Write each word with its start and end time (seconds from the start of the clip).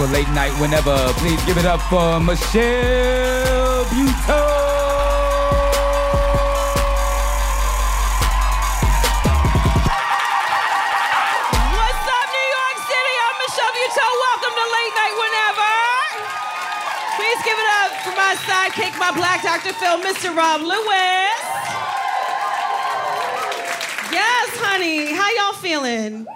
for 0.00 0.06
late 0.14 0.30
night 0.30 0.52
whenever. 0.58 0.96
Please 1.20 1.44
give 1.44 1.58
it 1.58 1.66
up 1.66 1.80
for 1.92 2.18
Michelle 2.20 3.84
Buteau. 3.92 4.48
What's 11.76 12.06
up, 12.16 12.26
New 12.32 12.48
York 12.56 12.76
City? 12.88 13.14
I'm 13.28 13.36
Michelle 13.44 13.74
Buteau. 13.76 14.10
Welcome 14.24 14.54
to 14.56 14.66
Late 14.72 14.94
Night 14.96 15.16
Whenever. 15.20 15.74
Please 17.20 17.40
give 17.44 17.58
it 17.60 17.68
up 17.84 17.90
for 18.00 18.14
my 18.16 18.32
sidekick, 18.48 18.96
my 18.98 19.12
black 19.12 19.42
Dr. 19.42 19.74
Phil, 19.74 20.00
Mr. 20.00 20.34
Rob 20.34 20.62
Lewis. 20.62 21.40
Yes, 24.10 24.48
honey. 24.64 25.12
How 25.12 25.28
y'all 25.36 25.58
feeling? 25.60 26.26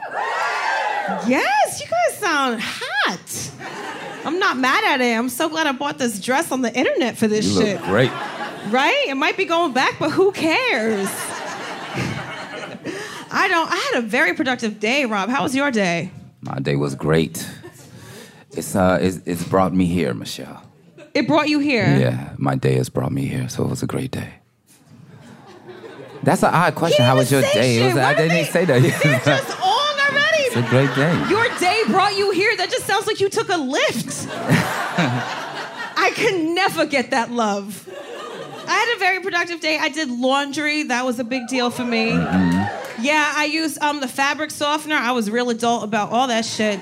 Yes, 1.27 1.81
you 1.81 1.87
guys 1.87 2.19
sound 2.19 2.61
not 4.45 4.59
mad 4.59 4.85
at 4.85 5.01
it. 5.01 5.17
I'm 5.19 5.29
so 5.29 5.49
glad 5.49 5.67
I 5.67 5.73
bought 5.73 5.99
this 5.99 6.21
dress 6.21 6.53
on 6.53 6.61
the 6.63 6.73
internet 6.77 7.17
for 7.17 7.27
this 7.29 7.47
You 7.47 7.61
shit. 7.63 7.81
look 7.81 7.85
great. 7.91 8.11
Right? 8.69 9.05
It 9.09 9.17
might 9.17 9.37
be 9.37 9.45
going 9.45 9.73
back, 9.73 9.99
but 9.99 10.11
who 10.11 10.33
cares? 10.33 11.09
I 13.31 13.49
don't. 13.49 13.71
I 13.71 13.77
had 13.93 14.05
a 14.05 14.07
very 14.07 14.35
productive 14.35 14.79
day, 14.81 15.05
Rob. 15.07 15.29
How 15.29 15.43
was 15.43 15.55
your 15.57 15.71
day? 15.71 16.11
My 16.43 16.59
day 16.61 16.77
was 16.77 16.95
great. 16.95 17.47
It's 18.53 18.77
uh, 18.77 18.99
it's, 19.01 19.19
it's 19.27 19.45
brought 19.49 19.75
me 19.75 19.87
here, 19.87 20.15
Michelle. 20.15 20.63
It 21.15 21.27
brought 21.27 21.49
you 21.49 21.59
here. 21.59 21.85
Yeah, 21.99 22.33
my 22.39 22.55
day 22.57 22.75
has 22.75 22.89
brought 22.89 23.13
me 23.13 23.27
here, 23.27 23.49
so 23.49 23.65
it 23.65 23.71
was 23.71 23.83
a 23.83 23.87
great 23.87 24.11
day. 24.13 24.35
That's 26.23 26.43
an 26.43 26.55
odd 26.55 26.75
question. 26.75 27.05
How 27.05 27.17
was 27.17 27.31
your 27.31 27.43
day? 27.43 27.85
Was, 27.87 27.97
I 27.97 28.15
did 28.15 28.29
didn't 28.29 28.37
they- 28.37 28.45
say 28.45 28.65
that. 28.67 28.81
They're 29.03 29.21
just 29.21 29.51
on 29.61 29.95
already. 30.07 30.44
It's 30.57 30.67
a 30.67 30.71
great 30.71 30.95
day. 30.95 31.13
Your 31.29 31.49
day 31.59 31.83
brought 31.89 32.17
you 32.17 32.31
here. 32.31 32.57
That 32.57 32.71
just 32.71 32.87
sounds 32.87 33.09
like 33.09 33.21
you 33.21 33.29
took 33.29 33.49
a 33.49 33.57
lift. 33.57 34.29
I 35.97 36.13
can 36.15 36.55
never 36.55 36.87
get 36.87 37.11
that 37.11 37.33
love. 37.33 37.89
I 38.67 38.73
had 38.73 38.97
a 38.97 38.99
very 39.01 39.21
productive 39.21 39.61
day. 39.61 39.79
I 39.79 39.89
did 39.89 40.09
laundry. 40.11 40.85
That 40.85 41.05
was 41.05 41.19
a 41.19 41.25
big 41.25 41.49
deal 41.49 41.71
for 41.71 41.85
me. 41.85 42.11
Yeah, 42.11 43.33
I 43.37 43.49
used 43.51 43.83
um, 43.83 44.01
the 44.01 44.07
fabric 44.07 44.53
softener. 44.53 44.95
I 44.95 45.11
was 45.11 45.29
real 45.29 45.51
adult 45.51 45.83
about 45.83 46.13
all 46.13 46.29
that 46.29 46.45
shit. 46.45 46.79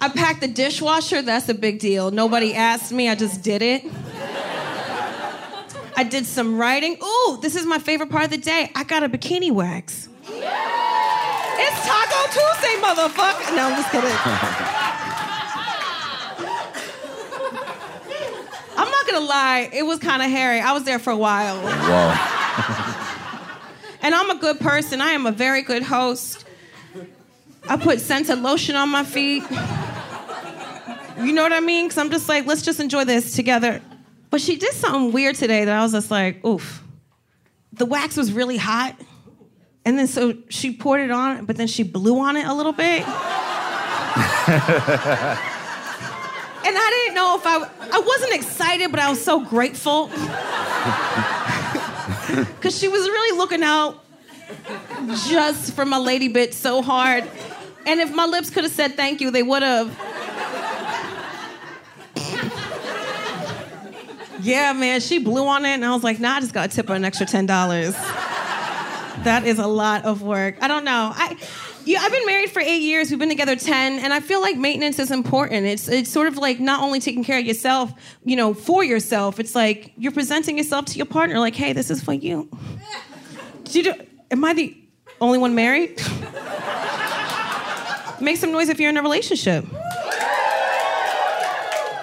I 0.00 0.08
packed 0.08 0.40
the 0.40 0.48
dishwasher. 0.48 1.20
That's 1.20 1.48
a 1.48 1.54
big 1.54 1.78
deal. 1.78 2.10
Nobody 2.10 2.54
asked 2.54 2.90
me. 2.90 3.08
I 3.08 3.14
just 3.14 3.42
did 3.42 3.60
it. 3.60 3.84
I 5.98 6.04
did 6.04 6.24
some 6.26 6.60
writing. 6.60 6.96
Ooh, 7.02 7.38
this 7.42 7.56
is 7.56 7.66
my 7.66 7.80
favorite 7.80 8.08
part 8.08 8.22
of 8.22 8.30
the 8.30 8.38
day. 8.38 8.70
I 8.72 8.84
got 8.84 9.02
a 9.02 9.08
bikini 9.08 9.50
wax. 9.50 10.08
It's 10.28 11.86
Taco 11.86 12.26
Tuesday, 12.30 12.76
motherfucker. 12.80 13.56
No, 13.56 13.66
I'm 13.66 13.74
just 13.74 13.90
kidding. 13.90 14.08
I'm 18.76 18.88
not 18.88 19.06
gonna 19.08 19.26
lie, 19.26 19.68
it 19.72 19.82
was 19.82 19.98
kind 19.98 20.22
of 20.22 20.30
hairy. 20.30 20.60
I 20.60 20.70
was 20.70 20.84
there 20.84 21.00
for 21.00 21.10
a 21.10 21.16
while. 21.16 21.60
Whoa. 21.62 22.34
And 24.00 24.14
I'm 24.14 24.30
a 24.30 24.36
good 24.36 24.60
person. 24.60 25.00
I 25.00 25.10
am 25.10 25.26
a 25.26 25.32
very 25.32 25.62
good 25.62 25.82
host. 25.82 26.44
I 27.68 27.76
put 27.76 28.00
scented 28.00 28.38
lotion 28.38 28.76
on 28.76 28.90
my 28.90 29.02
feet. 29.02 29.42
You 31.20 31.32
know 31.32 31.42
what 31.42 31.52
I 31.52 31.58
mean? 31.58 31.86
Because 31.86 31.98
I'm 31.98 32.08
just 32.08 32.28
like, 32.28 32.46
let's 32.46 32.62
just 32.62 32.78
enjoy 32.78 33.02
this 33.04 33.34
together. 33.34 33.82
But 34.30 34.40
she 34.40 34.56
did 34.56 34.72
something 34.74 35.12
weird 35.12 35.36
today 35.36 35.64
that 35.64 35.78
I 35.78 35.82
was 35.82 35.92
just 35.92 36.10
like, 36.10 36.44
oof. 36.44 36.82
The 37.72 37.86
wax 37.86 38.16
was 38.16 38.32
really 38.32 38.56
hot. 38.56 38.96
And 39.84 39.98
then 39.98 40.06
so 40.06 40.34
she 40.48 40.74
poured 40.74 41.00
it 41.00 41.10
on, 41.10 41.46
but 41.46 41.56
then 41.56 41.66
she 41.66 41.82
blew 41.82 42.20
on 42.20 42.36
it 42.36 42.46
a 42.46 42.52
little 42.52 42.72
bit. 42.72 43.02
and 43.06 43.06
I 46.76 46.90
didn't 46.90 47.14
know 47.14 47.36
if 47.36 47.46
I 47.46 47.70
I 47.92 48.00
wasn't 48.00 48.34
excited, 48.34 48.90
but 48.90 49.00
I 49.00 49.08
was 49.08 49.24
so 49.24 49.42
grateful. 49.44 50.08
Cause 52.60 52.78
she 52.78 52.88
was 52.88 53.08
really 53.08 53.38
looking 53.38 53.62
out 53.62 54.04
just 55.28 55.72
for 55.74 55.86
my 55.86 55.98
lady 55.98 56.28
bit 56.28 56.52
so 56.52 56.82
hard. 56.82 57.24
And 57.86 58.00
if 58.00 58.14
my 58.14 58.26
lips 58.26 58.50
could 58.50 58.64
have 58.64 58.72
said 58.72 58.94
thank 58.94 59.22
you, 59.22 59.30
they 59.30 59.42
would 59.42 59.62
have. 59.62 59.98
Yeah, 64.40 64.72
man, 64.72 65.00
she 65.00 65.18
blew 65.18 65.46
on 65.46 65.64
it, 65.64 65.70
and 65.70 65.84
I 65.84 65.92
was 65.94 66.04
like, 66.04 66.20
nah, 66.20 66.36
I 66.36 66.40
just 66.40 66.54
gotta 66.54 66.74
tip 66.74 66.88
her 66.88 66.94
an 66.94 67.04
extra 67.04 67.26
ten 67.26 67.46
dollars. 67.46 67.94
That 69.24 69.42
is 69.44 69.58
a 69.58 69.66
lot 69.66 70.04
of 70.04 70.22
work. 70.22 70.56
I 70.60 70.68
don't 70.68 70.84
know. 70.84 71.12
I 71.14 71.36
yeah, 71.84 72.00
I've 72.02 72.12
been 72.12 72.26
married 72.26 72.50
for 72.50 72.60
eight 72.60 72.82
years. 72.82 73.10
We've 73.10 73.18
been 73.18 73.30
together 73.30 73.56
ten, 73.56 73.98
and 73.98 74.12
I 74.12 74.20
feel 74.20 74.40
like 74.40 74.56
maintenance 74.56 74.98
is 74.98 75.10
important. 75.10 75.66
It's 75.66 75.88
it's 75.88 76.10
sort 76.10 76.28
of 76.28 76.36
like 76.36 76.60
not 76.60 76.82
only 76.82 77.00
taking 77.00 77.24
care 77.24 77.38
of 77.38 77.46
yourself, 77.46 77.92
you 78.24 78.36
know, 78.36 78.54
for 78.54 78.84
yourself. 78.84 79.40
It's 79.40 79.54
like 79.54 79.92
you're 79.96 80.12
presenting 80.12 80.58
yourself 80.58 80.86
to 80.86 80.98
your 80.98 81.06
partner, 81.06 81.38
like, 81.38 81.54
hey, 81.54 81.72
this 81.72 81.90
is 81.90 82.02
for 82.02 82.12
you. 82.12 82.48
Did 83.64 83.74
you 83.74 83.82
do, 83.84 83.94
am 84.30 84.44
I 84.44 84.54
the 84.54 84.76
only 85.20 85.38
one 85.38 85.54
married? 85.54 85.90
Make 88.20 88.36
some 88.36 88.52
noise 88.52 88.68
if 88.68 88.80
you're 88.80 88.90
in 88.90 88.96
a 88.96 89.02
relationship. 89.02 89.64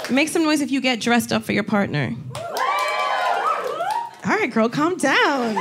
Make 0.09 0.29
some 0.29 0.43
noise 0.43 0.61
if 0.61 0.71
you 0.71 0.81
get 0.81 0.99
dressed 0.99 1.33
up 1.33 1.43
for 1.43 1.51
your 1.51 1.63
partner. 1.63 2.16
All 4.25 4.31
right, 4.31 4.51
girl, 4.51 4.69
calm 4.69 4.97
down. 4.97 5.55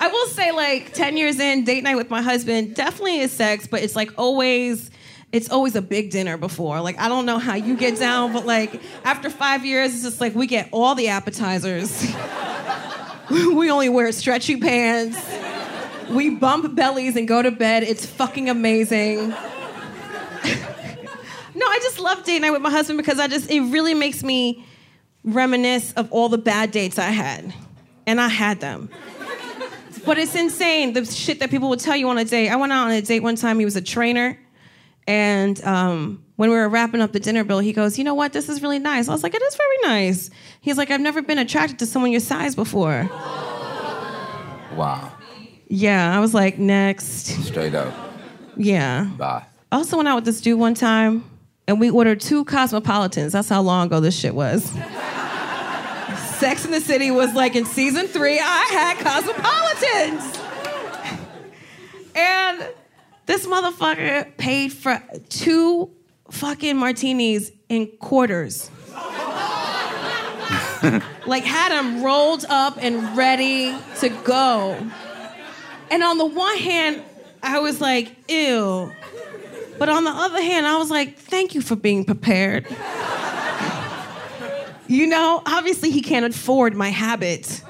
I 0.00 0.08
will 0.08 0.26
say, 0.28 0.50
like, 0.52 0.92
10 0.94 1.16
years 1.16 1.38
in, 1.38 1.64
date 1.64 1.84
night 1.84 1.96
with 1.96 2.10
my 2.10 2.22
husband 2.22 2.74
definitely 2.74 3.20
is 3.20 3.32
sex, 3.32 3.66
but 3.66 3.82
it's 3.82 3.94
like 3.94 4.10
always, 4.18 4.90
it's 5.30 5.50
always 5.50 5.76
a 5.76 5.82
big 5.82 6.10
dinner 6.10 6.36
before. 6.36 6.80
Like, 6.80 6.98
I 6.98 7.08
don't 7.08 7.24
know 7.26 7.38
how 7.38 7.54
you 7.54 7.76
get 7.76 7.98
down, 7.98 8.32
but 8.32 8.46
like, 8.46 8.80
after 9.04 9.30
five 9.30 9.64
years, 9.64 9.94
it's 9.94 10.02
just 10.02 10.20
like 10.20 10.34
we 10.34 10.46
get 10.46 10.68
all 10.72 10.94
the 10.94 11.08
appetizers. 11.08 12.06
we 13.30 13.70
only 13.70 13.88
wear 13.88 14.10
stretchy 14.12 14.56
pants. 14.56 15.18
We 16.10 16.30
bump 16.30 16.74
bellies 16.74 17.16
and 17.16 17.28
go 17.28 17.40
to 17.40 17.50
bed. 17.50 17.82
It's 17.82 18.04
fucking 18.04 18.50
amazing. 18.50 19.34
Just 21.82 21.98
love 21.98 22.24
date 22.24 22.40
night 22.40 22.50
with 22.50 22.62
my 22.62 22.70
husband 22.70 22.96
because 22.96 23.18
I 23.18 23.28
just, 23.28 23.50
it 23.50 23.60
really 23.60 23.94
makes 23.94 24.22
me 24.22 24.64
reminisce 25.24 25.92
of 25.92 26.10
all 26.12 26.28
the 26.28 26.38
bad 26.38 26.70
dates 26.70 26.98
I 26.98 27.10
had. 27.10 27.52
And 28.06 28.20
I 28.20 28.28
had 28.28 28.60
them. 28.60 28.88
But 30.04 30.18
it's 30.18 30.34
insane 30.34 30.94
the 30.94 31.04
shit 31.04 31.38
that 31.38 31.50
people 31.50 31.68
will 31.68 31.76
tell 31.76 31.94
you 31.94 32.08
on 32.08 32.18
a 32.18 32.24
date. 32.24 32.48
I 32.48 32.56
went 32.56 32.72
out 32.72 32.86
on 32.86 32.90
a 32.90 33.00
date 33.02 33.20
one 33.20 33.36
time. 33.36 33.60
He 33.60 33.64
was 33.64 33.76
a 33.76 33.80
trainer, 33.80 34.36
and 35.06 35.62
um, 35.64 36.24
when 36.34 36.50
we 36.50 36.56
were 36.56 36.68
wrapping 36.68 37.00
up 37.00 37.12
the 37.12 37.20
dinner 37.20 37.44
bill, 37.44 37.60
he 37.60 37.72
goes, 37.72 37.98
"You 37.98 38.02
know 38.02 38.14
what? 38.14 38.32
This 38.32 38.48
is 38.48 38.62
really 38.62 38.80
nice." 38.80 39.08
I 39.08 39.12
was 39.12 39.22
like, 39.22 39.34
"It 39.34 39.42
is 39.42 39.54
very 39.54 39.76
nice." 39.84 40.30
He's 40.60 40.76
like, 40.76 40.90
"I've 40.90 41.00
never 41.00 41.22
been 41.22 41.38
attracted 41.38 41.78
to 41.78 41.86
someone 41.86 42.10
your 42.10 42.20
size 42.20 42.56
before." 42.56 43.08
Wow. 44.74 45.12
Yeah, 45.68 46.16
I 46.16 46.18
was 46.18 46.34
like, 46.34 46.58
"Next." 46.58 47.26
Straight 47.44 47.76
up. 47.76 47.94
Yeah. 48.56 49.04
Bye. 49.16 49.44
I 49.70 49.76
also 49.76 49.96
went 49.96 50.08
out 50.08 50.16
with 50.16 50.24
this 50.24 50.40
dude 50.40 50.58
one 50.58 50.74
time, 50.74 51.22
and 51.66 51.80
we 51.80 51.90
ordered 51.90 52.20
two 52.20 52.44
cosmopolitans. 52.44 53.32
That's 53.32 53.48
how 53.48 53.62
long 53.62 53.86
ago 53.86 54.00
this 54.00 54.18
shit 54.18 54.34
was. 54.34 54.64
Sex 56.38 56.64
in 56.64 56.72
the 56.72 56.80
City 56.80 57.10
was 57.10 57.34
like 57.34 57.54
in 57.54 57.64
season 57.64 58.06
three. 58.06 58.38
I 58.40 58.64
had 58.72 58.98
cosmopolitans, 58.98 60.40
and 62.16 62.68
this 63.26 63.46
motherfucker 63.46 64.36
paid 64.36 64.72
for 64.72 65.00
two 65.28 65.90
fucking 66.30 66.76
martinis 66.76 67.52
in 67.68 67.86
quarters. 67.98 68.70
like 71.26 71.44
had 71.44 71.70
them 71.70 72.02
rolled 72.02 72.44
up 72.48 72.76
and 72.80 73.16
ready 73.16 73.76
to 74.00 74.08
go. 74.24 74.76
And 75.90 76.02
on 76.02 76.18
the 76.18 76.26
one 76.26 76.58
hand, 76.58 77.02
I 77.42 77.60
was 77.60 77.80
like, 77.80 78.16
ew. 78.28 78.92
But 79.82 79.88
on 79.88 80.04
the 80.04 80.12
other 80.12 80.40
hand, 80.40 80.64
I 80.64 80.76
was 80.76 80.90
like, 80.92 81.18
thank 81.18 81.56
you 81.56 81.60
for 81.60 81.74
being 81.74 82.04
prepared. 82.04 82.68
you 84.86 85.08
know, 85.08 85.42
obviously 85.44 85.90
he 85.90 86.02
can't 86.02 86.24
afford 86.24 86.76
my 86.76 86.90
habit. 86.90 87.60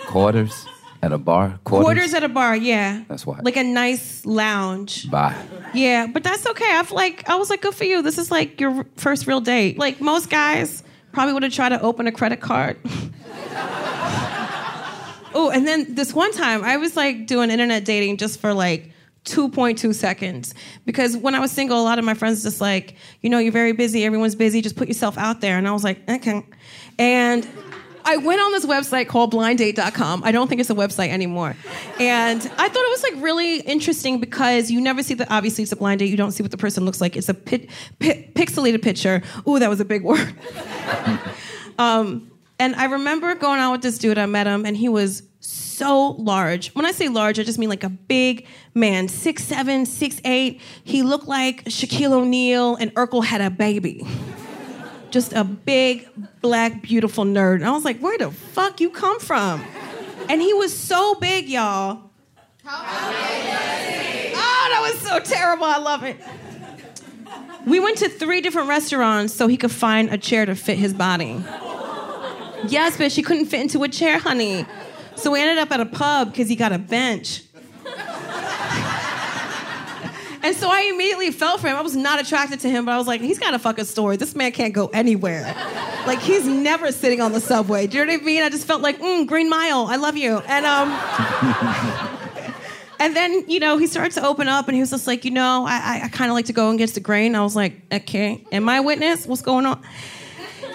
Quarters 0.00 0.66
at 1.00 1.12
a 1.12 1.18
bar. 1.18 1.60
Quarters. 1.62 1.84
Quarters 1.84 2.14
at 2.14 2.24
a 2.24 2.28
bar, 2.28 2.56
yeah. 2.56 3.04
That's 3.06 3.24
why. 3.24 3.38
Like 3.44 3.56
a 3.56 3.62
nice 3.62 4.26
lounge. 4.26 5.08
Bye. 5.08 5.40
Yeah, 5.72 6.08
but 6.08 6.24
that's 6.24 6.44
okay. 6.48 6.76
I 6.76 6.82
feel 6.82 6.96
like 6.96 7.28
I 7.28 7.36
was 7.36 7.48
like, 7.48 7.62
good 7.62 7.76
for 7.76 7.84
you. 7.84 8.02
This 8.02 8.18
is 8.18 8.32
like 8.32 8.60
your 8.60 8.84
first 8.96 9.28
real 9.28 9.40
date. 9.40 9.78
Like 9.78 10.00
most 10.00 10.30
guys 10.30 10.82
probably 11.12 11.32
would 11.32 11.44
have 11.44 11.52
tried 11.52 11.68
to 11.68 11.80
open 11.80 12.08
a 12.08 12.12
credit 12.12 12.40
card. 12.40 12.76
oh, 15.32 15.48
and 15.54 15.64
then 15.64 15.94
this 15.94 16.12
one 16.12 16.32
time 16.32 16.64
I 16.64 16.76
was 16.76 16.96
like 16.96 17.28
doing 17.28 17.50
internet 17.52 17.84
dating 17.84 18.16
just 18.16 18.40
for 18.40 18.52
like 18.52 18.91
2.2 19.24 19.94
seconds. 19.94 20.54
Because 20.84 21.16
when 21.16 21.34
I 21.34 21.40
was 21.40 21.50
single, 21.50 21.80
a 21.80 21.84
lot 21.84 21.98
of 21.98 22.04
my 22.04 22.14
friends 22.14 22.42
just 22.42 22.60
like, 22.60 22.96
you 23.20 23.30
know, 23.30 23.38
you're 23.38 23.52
very 23.52 23.72
busy, 23.72 24.04
everyone's 24.04 24.34
busy, 24.34 24.60
just 24.60 24.76
put 24.76 24.88
yourself 24.88 25.16
out 25.16 25.40
there. 25.40 25.58
And 25.58 25.68
I 25.68 25.72
was 25.72 25.84
like, 25.84 26.08
okay. 26.08 26.44
And 26.98 27.48
I 28.04 28.16
went 28.16 28.40
on 28.40 28.50
this 28.52 28.66
website 28.66 29.06
called 29.08 29.32
blinddate.com. 29.32 30.24
I 30.24 30.32
don't 30.32 30.48
think 30.48 30.60
it's 30.60 30.70
a 30.70 30.74
website 30.74 31.10
anymore. 31.10 31.56
And 32.00 32.40
I 32.40 32.68
thought 32.68 32.84
it 32.84 32.90
was 32.90 33.02
like 33.04 33.22
really 33.22 33.60
interesting 33.60 34.18
because 34.18 34.70
you 34.70 34.80
never 34.80 35.02
see 35.02 35.14
the, 35.14 35.32
obviously 35.32 35.62
it's 35.62 35.72
a 35.72 35.76
blind 35.76 36.00
date, 36.00 36.10
you 36.10 36.16
don't 36.16 36.32
see 36.32 36.42
what 36.42 36.50
the 36.50 36.56
person 36.56 36.84
looks 36.84 37.00
like. 37.00 37.16
It's 37.16 37.28
a 37.28 37.34
pixelated 37.34 38.82
picture. 38.82 39.22
Ooh, 39.48 39.58
that 39.58 39.70
was 39.70 39.80
a 39.80 39.84
big 39.84 40.02
word. 40.04 40.34
um, 41.78 42.30
and 42.58 42.74
I 42.76 42.86
remember 42.86 43.34
going 43.34 43.60
out 43.60 43.72
with 43.72 43.82
this 43.82 43.98
dude, 43.98 44.18
I 44.18 44.26
met 44.26 44.46
him, 44.46 44.64
and 44.64 44.76
he 44.76 44.88
was 44.88 45.22
so 45.42 46.10
large. 46.18 46.68
When 46.74 46.86
I 46.86 46.92
say 46.92 47.08
large, 47.08 47.38
I 47.38 47.42
just 47.42 47.58
mean 47.58 47.68
like 47.68 47.84
a 47.84 47.90
big 47.90 48.46
man, 48.74 49.08
six 49.08 49.44
seven, 49.44 49.86
six 49.86 50.20
eight. 50.24 50.60
He 50.84 51.02
looked 51.02 51.26
like 51.26 51.64
Shaquille 51.64 52.12
O'Neal 52.12 52.76
and 52.76 52.94
Urkel 52.94 53.24
had 53.24 53.40
a 53.40 53.50
baby 53.50 54.06
just 55.10 55.32
a 55.34 55.44
big, 55.44 56.08
black, 56.40 56.82
beautiful 56.82 57.24
nerd. 57.24 57.56
And 57.56 57.66
I 57.66 57.72
was 57.72 57.84
like, 57.84 57.98
where 57.98 58.16
the 58.18 58.30
fuck 58.30 58.80
you 58.80 58.90
come 58.90 59.20
from? 59.20 59.62
And 60.28 60.40
he 60.40 60.54
was 60.54 60.76
so 60.76 61.14
big, 61.16 61.48
y'all. 61.48 62.10
Oh, 62.64 64.68
that 64.70 64.92
was 64.92 65.00
so 65.00 65.18
terrible. 65.20 65.64
I 65.64 65.78
love 65.78 66.04
it. 66.04 66.16
We 67.66 67.78
went 67.78 67.98
to 67.98 68.08
three 68.08 68.40
different 68.40 68.68
restaurants 68.68 69.34
so 69.34 69.46
he 69.46 69.56
could 69.56 69.70
find 69.70 70.10
a 70.10 70.18
chair 70.18 70.46
to 70.46 70.54
fit 70.54 70.78
his 70.78 70.94
body. 70.94 71.42
Yes, 72.68 72.96
but 72.96 73.12
she 73.12 73.22
couldn't 73.22 73.46
fit 73.46 73.60
into 73.60 73.82
a 73.82 73.88
chair, 73.88 74.18
honey. 74.18 74.66
So 75.16 75.30
we 75.30 75.40
ended 75.40 75.58
up 75.58 75.70
at 75.70 75.80
a 75.80 75.86
pub 75.86 76.32
because 76.32 76.48
he 76.48 76.56
got 76.56 76.72
a 76.72 76.78
bench. 76.78 77.42
And 80.44 80.56
so 80.56 80.68
I 80.68 80.90
immediately 80.92 81.30
fell 81.30 81.56
for 81.56 81.68
him. 81.68 81.76
I 81.76 81.82
was 81.82 81.94
not 81.94 82.20
attracted 82.20 82.58
to 82.60 82.68
him, 82.68 82.84
but 82.84 82.92
I 82.92 82.98
was 82.98 83.06
like, 83.06 83.20
he's 83.20 83.38
got 83.38 83.54
a 83.54 83.60
fucking 83.60 83.84
story. 83.84 84.16
This 84.16 84.34
man 84.34 84.50
can't 84.50 84.74
go 84.74 84.88
anywhere. 84.88 85.44
Like 86.04 86.18
he's 86.18 86.44
never 86.44 86.90
sitting 86.90 87.20
on 87.20 87.32
the 87.32 87.40
subway. 87.40 87.86
Do 87.86 87.98
you 87.98 88.04
know 88.04 88.12
what 88.12 88.22
I 88.22 88.24
mean? 88.24 88.42
I 88.42 88.48
just 88.48 88.66
felt 88.66 88.82
like, 88.82 88.98
mm, 88.98 89.24
Green 89.28 89.48
Mile, 89.48 89.86
I 89.86 89.96
love 89.96 90.16
you. 90.16 90.38
And 90.38 90.66
um 90.66 92.18
And 92.98 93.16
then, 93.16 93.44
you 93.48 93.58
know, 93.58 93.78
he 93.78 93.88
started 93.88 94.12
to 94.12 94.24
open 94.24 94.46
up 94.46 94.68
and 94.68 94.76
he 94.76 94.80
was 94.80 94.90
just 94.90 95.08
like, 95.08 95.24
you 95.24 95.32
know, 95.32 95.64
I, 95.66 95.98
I, 96.02 96.04
I 96.04 96.08
kind 96.08 96.30
of 96.30 96.34
like 96.34 96.46
to 96.46 96.52
go 96.52 96.70
against 96.70 96.94
the 96.94 97.00
grain. 97.00 97.34
I 97.34 97.42
was 97.42 97.56
like, 97.56 97.74
okay, 97.92 98.44
am 98.52 98.68
I 98.68 98.76
a 98.76 98.82
witness? 98.82 99.26
What's 99.26 99.42
going 99.42 99.66
on? 99.66 99.82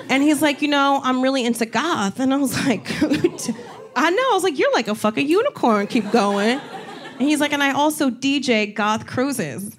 And 0.10 0.22
he's 0.22 0.42
like, 0.42 0.62
you 0.62 0.68
know, 0.68 1.00
I'm 1.02 1.22
really 1.22 1.46
into 1.46 1.66
goth. 1.66 2.20
And 2.20 2.34
I 2.34 2.38
was 2.38 2.54
like, 2.66 2.86
I 3.98 4.12
know. 4.12 4.32
I 4.32 4.34
was 4.34 4.44
like, 4.44 4.60
you're 4.60 4.72
like 4.74 4.88
a 4.88 4.96
fucking 4.96 5.28
unicorn. 5.28 5.88
Keep 5.88 6.12
going. 6.12 6.60
And 6.60 7.22
he's 7.22 7.40
like, 7.40 7.52
and 7.52 7.64
I 7.64 7.72
also 7.72 8.12
DJ 8.12 8.74
goth 8.74 9.08
cruises. 9.08 9.76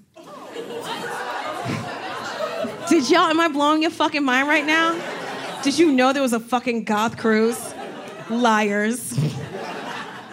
Did 2.89 3.11
y'all, 3.11 3.29
am 3.29 3.39
I 3.39 3.49
blowing 3.49 3.83
your 3.83 3.93
fucking 3.93 4.25
mind 4.25 4.49
right 4.49 4.67
now? 4.67 4.99
Did 5.63 5.79
you 5.79 5.93
know 5.93 6.13
there 6.13 6.23
was 6.23 6.33
a 6.33 6.41
fucking 6.41 6.85
goth 6.85 7.17
cruise? 7.17 7.75
Liars. 8.29 9.17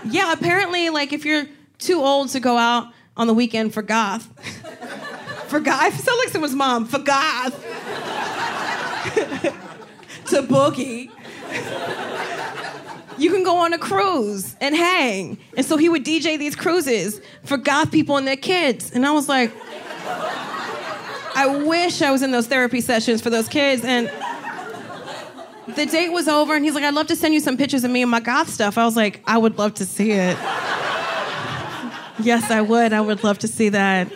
Yeah, 0.06 0.34
apparently, 0.34 0.90
like, 0.90 1.14
if 1.14 1.24
you're 1.24 1.46
too 1.78 2.00
old 2.00 2.30
to 2.30 2.40
go 2.40 2.58
out 2.58 2.92
on 3.16 3.28
the 3.28 3.34
weekend 3.34 3.74
for 3.74 3.84
goth, 3.84 4.24
for 5.48 5.60
goth, 5.60 5.82
I 5.82 5.90
sound 5.92 6.20
like 6.20 6.30
someone's 6.30 6.56
mom, 6.56 6.86
for 6.86 7.00
goth, 7.00 7.56
to 10.28 10.42
boogie 10.42 11.12
you 13.18 13.32
can 13.32 13.44
go 13.44 13.58
on 13.58 13.74
a 13.74 13.78
cruise 13.78 14.56
and 14.60 14.76
hang. 14.76 15.38
And 15.56 15.66
so 15.66 15.78
he 15.78 15.90
would 15.90 16.04
DJ 16.04 16.38
these 16.38 16.56
cruises 16.56 17.22
for 17.44 17.58
goth 17.58 17.92
people 17.92 18.18
and 18.18 18.28
their 18.28 18.36
kids. 18.36 18.92
And 18.92 19.06
I 19.06 19.12
was 19.12 19.30
like, 19.30 19.52
I 21.36 21.64
wish 21.66 22.02
I 22.02 22.12
was 22.12 22.22
in 22.22 22.32
those 22.32 22.48
therapy 22.48 22.82
sessions 22.82 23.22
for 23.22 23.30
those 23.30 23.48
kids. 23.48 23.84
And 23.84 24.10
the 25.68 25.86
date 25.86 26.10
was 26.10 26.28
over, 26.28 26.56
and 26.56 26.64
he's 26.64 26.76
like, 26.76 26.84
I'd 26.84 26.94
love 26.94 27.08
to 27.08 27.16
send 27.16 27.34
you 27.34 27.40
some 27.40 27.58
pictures 27.58 27.84
of 27.84 27.92
me 27.92 28.02
and 28.02 28.12
my 28.12 28.20
goth 28.20 28.50
stuff. 28.50 28.78
I 28.78 28.86
was 28.86 28.96
like, 28.96 29.22
I 29.26 29.38
would 29.38 29.58
love 29.58 29.74
to 29.76 29.86
see 29.86 30.12
it. 30.12 30.38
yes, 32.20 32.52
I 32.52 32.62
would. 32.62 32.94
I 32.94 33.02
would 33.02 33.24
love 33.24 33.40
to 33.40 33.48
see 33.48 33.70
that. 33.70 34.12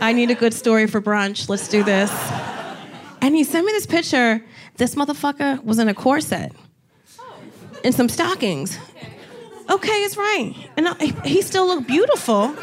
I 0.00 0.12
need 0.12 0.30
a 0.30 0.34
good 0.34 0.54
story 0.54 0.86
for 0.86 1.00
brunch. 1.00 1.48
Let's 1.48 1.68
do 1.68 1.82
this. 1.82 2.10
And 3.20 3.34
he 3.34 3.44
sent 3.44 3.66
me 3.66 3.72
this 3.72 3.86
picture. 3.86 4.44
This 4.76 4.94
motherfucker 4.94 5.62
was 5.64 5.78
in 5.78 5.88
a 5.88 5.94
corset 5.94 6.52
and 7.84 7.94
some 7.94 8.08
stockings. 8.08 8.78
Okay, 9.68 10.02
it's 10.02 10.16
right. 10.16 10.54
And 10.76 10.88
I, 10.88 10.94
he 11.24 11.42
still 11.42 11.66
looked 11.66 11.86
beautiful. 11.86 12.54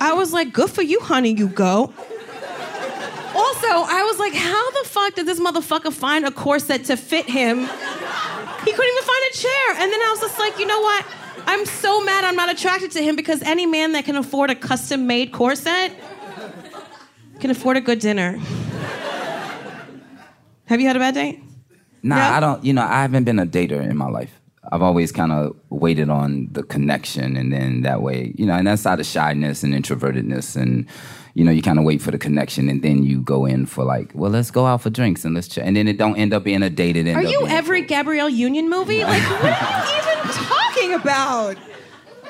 I 0.00 0.12
was 0.14 0.32
like, 0.32 0.52
good 0.52 0.70
for 0.70 0.82
you, 0.82 1.00
honey, 1.00 1.30
you 1.30 1.48
go. 1.48 1.92
Also, 3.34 3.68
I 3.68 4.06
was 4.08 4.18
like, 4.18 4.34
how 4.34 4.70
the 4.82 4.88
fuck 4.88 5.14
did 5.14 5.26
this 5.26 5.40
motherfucker 5.40 5.92
find 5.92 6.24
a 6.24 6.30
corset 6.30 6.84
to 6.86 6.96
fit 6.96 7.26
him? 7.26 7.60
He 7.60 8.72
couldn't 8.72 8.92
even 8.92 9.04
find 9.04 9.24
a 9.30 9.34
chair. 9.34 9.82
And 9.82 9.92
then 9.92 10.00
I 10.00 10.08
was 10.10 10.20
just 10.20 10.38
like, 10.38 10.58
you 10.58 10.66
know 10.66 10.80
what? 10.80 11.06
I'm 11.46 11.66
so 11.66 12.04
mad 12.04 12.24
I'm 12.24 12.36
not 12.36 12.50
attracted 12.50 12.92
to 12.92 13.02
him 13.02 13.16
because 13.16 13.42
any 13.42 13.66
man 13.66 13.92
that 13.92 14.04
can 14.04 14.16
afford 14.16 14.50
a 14.50 14.54
custom 14.54 15.06
made 15.06 15.32
corset 15.32 15.92
can 17.40 17.50
afford 17.50 17.76
a 17.76 17.80
good 17.80 17.98
dinner. 17.98 18.38
Have 20.66 20.80
you 20.80 20.86
had 20.86 20.96
a 20.96 21.00
bad 21.00 21.14
date? 21.14 21.42
Nah, 22.02 22.36
I 22.36 22.40
don't. 22.40 22.64
You 22.64 22.72
know, 22.72 22.82
I 22.82 23.02
haven't 23.02 23.24
been 23.24 23.38
a 23.38 23.46
dater 23.46 23.82
in 23.82 23.96
my 23.96 24.08
life. 24.08 24.40
I've 24.70 24.82
always 24.82 25.10
kind 25.10 25.32
of 25.32 25.56
waited 25.70 26.08
on 26.08 26.48
the 26.52 26.62
connection, 26.62 27.36
and 27.36 27.52
then 27.52 27.82
that 27.82 28.00
way, 28.00 28.32
you 28.36 28.46
know, 28.46 28.54
and 28.54 28.66
that's 28.66 28.86
out 28.86 29.00
of 29.00 29.06
shyness 29.06 29.62
and 29.64 29.74
introvertedness, 29.74 30.54
and 30.56 30.86
you 31.34 31.44
know, 31.44 31.50
you 31.50 31.62
kind 31.62 31.78
of 31.78 31.84
wait 31.84 32.00
for 32.00 32.10
the 32.10 32.18
connection, 32.18 32.68
and 32.68 32.82
then 32.82 33.02
you 33.02 33.22
go 33.22 33.44
in 33.44 33.66
for 33.66 33.84
like, 33.84 34.12
well, 34.14 34.30
let's 34.30 34.50
go 34.50 34.66
out 34.66 34.82
for 34.82 34.90
drinks 34.90 35.24
and 35.24 35.34
let's 35.34 35.48
chat, 35.48 35.64
and 35.64 35.76
then 35.76 35.88
it 35.88 35.98
don't 35.98 36.16
end 36.16 36.32
up 36.32 36.44
being 36.44 36.62
a 36.62 36.70
date. 36.70 36.96
It 36.96 37.08
are 37.08 37.22
you 37.22 37.46
every 37.48 37.82
Gabrielle 37.82 38.28
Union 38.28 38.70
movie? 38.70 39.02
Like, 39.02 39.22
what 39.22 39.44
are 39.44 39.86
you 39.86 40.12
even 40.22 40.44
talking 40.44 40.94
about? 40.94 41.56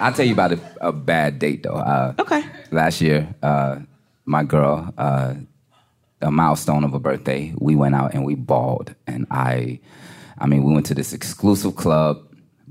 I'll 0.00 0.12
tell 0.12 0.26
you 0.26 0.32
about 0.32 0.52
a, 0.52 0.60
a 0.80 0.92
bad 0.92 1.38
date 1.38 1.62
though. 1.62 1.74
Uh, 1.74 2.14
okay. 2.18 2.42
Last 2.70 3.00
year, 3.00 3.34
uh, 3.42 3.80
my 4.24 4.42
girl, 4.42 4.92
uh, 4.96 5.34
a 6.22 6.30
milestone 6.30 6.84
of 6.84 6.94
a 6.94 6.98
birthday, 7.00 7.52
we 7.58 7.74
went 7.76 7.94
out 7.94 8.14
and 8.14 8.24
we 8.24 8.34
balled. 8.34 8.94
And 9.06 9.26
I, 9.30 9.80
I 10.38 10.46
mean, 10.46 10.64
we 10.64 10.72
went 10.72 10.86
to 10.86 10.94
this 10.94 11.12
exclusive 11.12 11.76
club, 11.76 12.22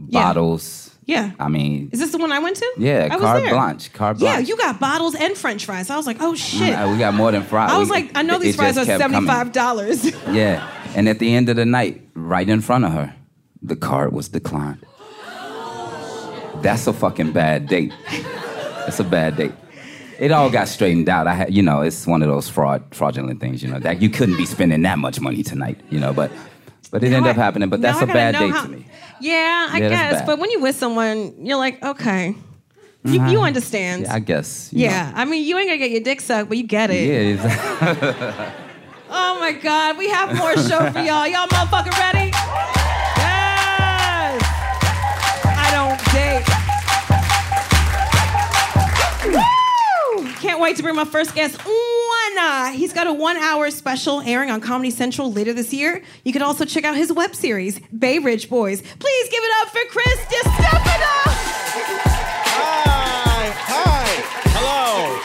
Yeah. 0.08 0.24
bottles. 0.24 0.88
Yeah. 1.06 1.32
I 1.40 1.48
mean, 1.50 1.90
Is 1.92 2.00
this 2.00 2.12
the 2.12 2.18
one 2.20 2.32
I 2.32 2.40
went 2.40 2.56
to? 2.58 2.72
yeah, 2.78 3.10
I 3.12 3.16
was 3.16 3.26
carte 3.26 3.44
there. 3.44 3.54
blanche, 3.54 3.92
carte 3.92 4.20
Yeah, 4.20 4.38
you 4.40 4.56
got 4.56 4.80
bottles 4.80 5.16
and 5.16 5.36
French 5.36 5.66
fries. 5.66 5.90
I 5.90 5.98
was 5.98 6.08
like, 6.08 6.18
oh 6.22 6.36
shit. 6.36 6.74
Uh, 6.74 6.90
we 6.90 6.98
got 6.98 7.14
more 7.14 7.32
than 7.32 7.44
fries. 7.44 7.72
I 7.72 7.78
was 7.78 7.90
We- 7.90 7.96
like, 7.98 8.12
I 8.16 8.22
know 8.22 8.38
these 8.40 8.56
fries 8.56 8.78
are 8.78 8.86
coming. 8.86 9.00
seventy-five 9.00 9.52
dollars. 9.52 10.06
Yeah, 10.32 10.66
and 10.96 11.10
at 11.10 11.20
the 11.20 11.34
end 11.36 11.50
of 11.50 11.56
the 11.58 11.66
night, 11.66 12.02
right 12.14 12.48
in 12.48 12.62
front 12.62 12.86
of 12.86 12.92
her, 12.94 13.14
the 13.62 13.76
card 13.76 14.14
was 14.14 14.30
declined. 14.30 14.86
That's 16.62 16.86
a 16.88 16.94
fucking 16.94 17.32
bad 17.32 17.68
date. 17.68 17.92
That's 18.86 19.00
a 19.00 19.04
bad 19.04 19.36
date. 19.36 19.54
It 20.22 20.32
all 20.32 20.52
got 20.52 20.68
straightened 20.68 21.10
out. 21.10 21.26
I 21.26 21.34
had, 21.34 21.52
you 21.52 21.64
know, 21.64 21.82
it's 21.82 22.06
one 22.06 22.22
of 22.22 22.28
those 22.28 22.48
fraud, 22.48 22.84
fraudulent 22.92 23.40
things, 23.40 23.64
you 23.64 23.70
know, 23.72 23.80
that 23.80 24.04
you 24.04 24.10
couldn't 24.10 24.38
be 24.38 24.46
spending 24.46 24.84
that 24.84 25.00
much 25.00 25.20
money 25.20 25.42
tonight, 25.42 25.82
you 25.90 26.00
know, 26.00 26.14
but, 26.14 26.32
but 26.92 27.04
it 27.04 27.12
ended 27.12 27.32
up 27.32 27.38
happening. 27.38 27.70
But 27.70 27.82
that's 27.82 28.00
Now 28.00 28.06
a 28.06 28.10
I 28.12 28.14
bad 28.14 28.34
know 28.36 28.40
date 28.42 28.52
how- 28.52 28.64
to 28.66 28.70
me. 28.70 28.86
Yeah, 29.20 29.68
I 29.72 29.80
Yeah, 29.80 29.90
guess. 29.90 30.22
But 30.24 30.38
when 30.38 30.52
you 30.52 30.60
with 30.62 30.76
someone, 30.76 31.34
you're 31.44 31.58
like, 31.58 31.84
okay, 31.84 32.36
you, 33.04 33.14
you 33.14 33.20
mm-hmm. 33.20 33.38
understand. 33.40 34.04
Yeah, 34.04 34.14
I 34.14 34.20
guess. 34.20 34.70
Yeah, 34.72 35.12
I 35.16 35.26
mean, 35.26 35.44
you 35.44 35.58
ain't 35.58 35.68
gonna 35.70 35.80
get 35.80 35.90
your 35.90 36.02
dick 36.02 36.22
sucked, 36.22 36.50
but 36.50 36.58
you 36.60 36.66
get 36.66 36.92
it. 36.92 37.08
Yeah, 37.08 37.48
it's- 37.48 38.54
Oh 39.10 39.40
my 39.40 39.54
God, 39.54 39.98
we 39.98 40.08
have 40.10 40.38
more 40.38 40.54
show 40.56 40.90
for 40.92 41.00
y'all. 41.00 41.28
Y'all 41.28 41.48
motherfucking 41.48 41.98
ready? 42.00 42.30
Yes! 43.18 44.42
I 45.46 45.70
don't 45.74 46.00
date. 46.14 46.61
Wait 50.62 50.78
to 50.78 50.84
bring 50.84 50.96
my 50.96 51.06
first 51.06 51.34
guest, 51.34 51.58
Juana. 51.66 51.72
Uh, 52.40 52.72
he's 52.72 52.94
got 52.94 53.08
a 53.08 53.14
one 53.14 53.36
hour 53.38 53.72
special 53.72 54.22
airing 54.22 54.52
on 54.52 54.62
Comedy 54.62 54.92
Central 54.92 55.32
later 55.32 55.54
this 55.54 55.74
year. 55.74 56.04
You 56.24 56.32
can 56.32 56.42
also 56.42 56.66
check 56.66 56.84
out 56.84 56.96
his 56.96 57.12
web 57.12 57.36
series, 57.36 57.80
Bay 57.90 58.20
Ridge 58.20 58.50
Boys. 58.50 58.82
Please 58.82 59.30
give 59.30 59.44
it 59.44 59.52
up 59.62 59.70
for 59.70 59.82
Chris 59.90 60.20
DiStefano. 60.26 61.24
Hi, 62.54 63.50
hi, 63.68 64.08
hello. 64.54 65.20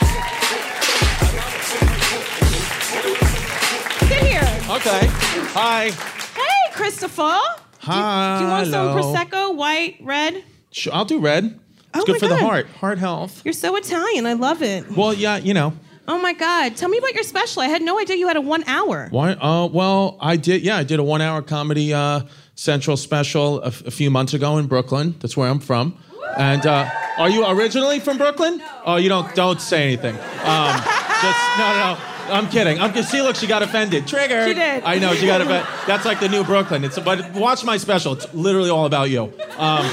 Sit 4.07 4.23
here. 4.25 4.49
Okay, 4.75 5.07
hi. 5.53 5.91
Hey, 6.35 6.73
Christopher. 6.73 7.39
Hi. 7.79 8.39
Do 8.39 8.45
you 8.45 8.51
want 8.51 8.67
some. 8.67 8.97
Prosecco, 8.97 9.55
white, 9.55 9.97
red? 10.01 10.43
Sure, 10.71 10.93
I'll 10.93 11.05
do 11.05 11.19
red. 11.19 11.59
It's 11.97 12.09
Oh 12.09 12.13
good 12.13 12.19
for 12.19 12.27
the 12.27 12.37
heart, 12.37 12.67
heart 12.67 12.97
health. 12.99 13.41
You're 13.43 13.53
so 13.53 13.75
Italian. 13.75 14.25
I 14.25 14.33
love 14.33 14.61
it. 14.61 14.89
Well, 14.95 15.13
yeah, 15.13 15.37
you 15.37 15.53
know. 15.53 15.73
Oh 16.07 16.19
my 16.21 16.33
God. 16.33 16.77
Tell 16.77 16.87
me 16.89 16.97
about 16.97 17.13
your 17.13 17.23
special. 17.23 17.61
I 17.61 17.67
had 17.67 17.81
no 17.81 17.99
idea 17.99 18.15
you 18.15 18.27
had 18.27 18.37
a 18.37 18.41
one 18.41 18.63
hour. 18.67 19.07
Why? 19.11 19.31
Uh, 19.31 19.67
well, 19.67 20.17
I 20.21 20.37
did. 20.37 20.61
Yeah, 20.61 20.77
I 20.77 20.83
did 20.83 20.99
a 20.99 21.03
one-hour 21.03 21.41
comedy 21.41 21.93
uh, 21.93 22.21
central 22.55 22.95
special 22.95 23.61
a, 23.61 23.67
f- 23.67 23.85
a 23.85 23.91
few 23.91 24.09
months 24.09 24.33
ago 24.33 24.57
in 24.57 24.67
Brooklyn. 24.67 25.15
That's 25.19 25.35
where 25.35 25.49
I'm 25.49 25.59
from. 25.59 25.97
And 26.37 26.65
uh, 26.65 26.89
are 27.17 27.29
you 27.29 27.45
originally 27.45 27.99
from 27.99 28.17
Brooklyn? 28.17 28.61
Oh, 28.85 28.95
you 28.95 29.09
don't 29.09 29.33
don't 29.35 29.59
say 29.59 29.83
anything. 29.83 30.15
Um, 30.15 30.75
just 31.21 31.57
no, 31.57 31.73
no, 31.73 31.93
no. 31.93 31.97
I'm 32.29 32.49
kidding. 32.49 32.79
I'm 32.79 32.93
see. 33.03 33.21
Look, 33.21 33.35
she 33.35 33.47
got 33.47 33.61
offended. 33.61 34.07
Triggered. 34.07 34.47
She 34.47 34.53
did. 34.53 34.83
I 34.83 34.99
know 34.99 35.13
she 35.13 35.25
got 35.25 35.41
offended. 35.41 35.67
That's 35.87 36.05
like 36.05 36.19
the 36.19 36.29
new 36.29 36.43
Brooklyn. 36.43 36.83
It's 36.85 36.99
but 36.99 37.33
watch 37.33 37.63
my 37.65 37.77
special. 37.77 38.13
It's 38.13 38.33
literally 38.33 38.69
all 38.69 38.85
about 38.85 39.09
you. 39.09 39.33
Um, 39.57 39.85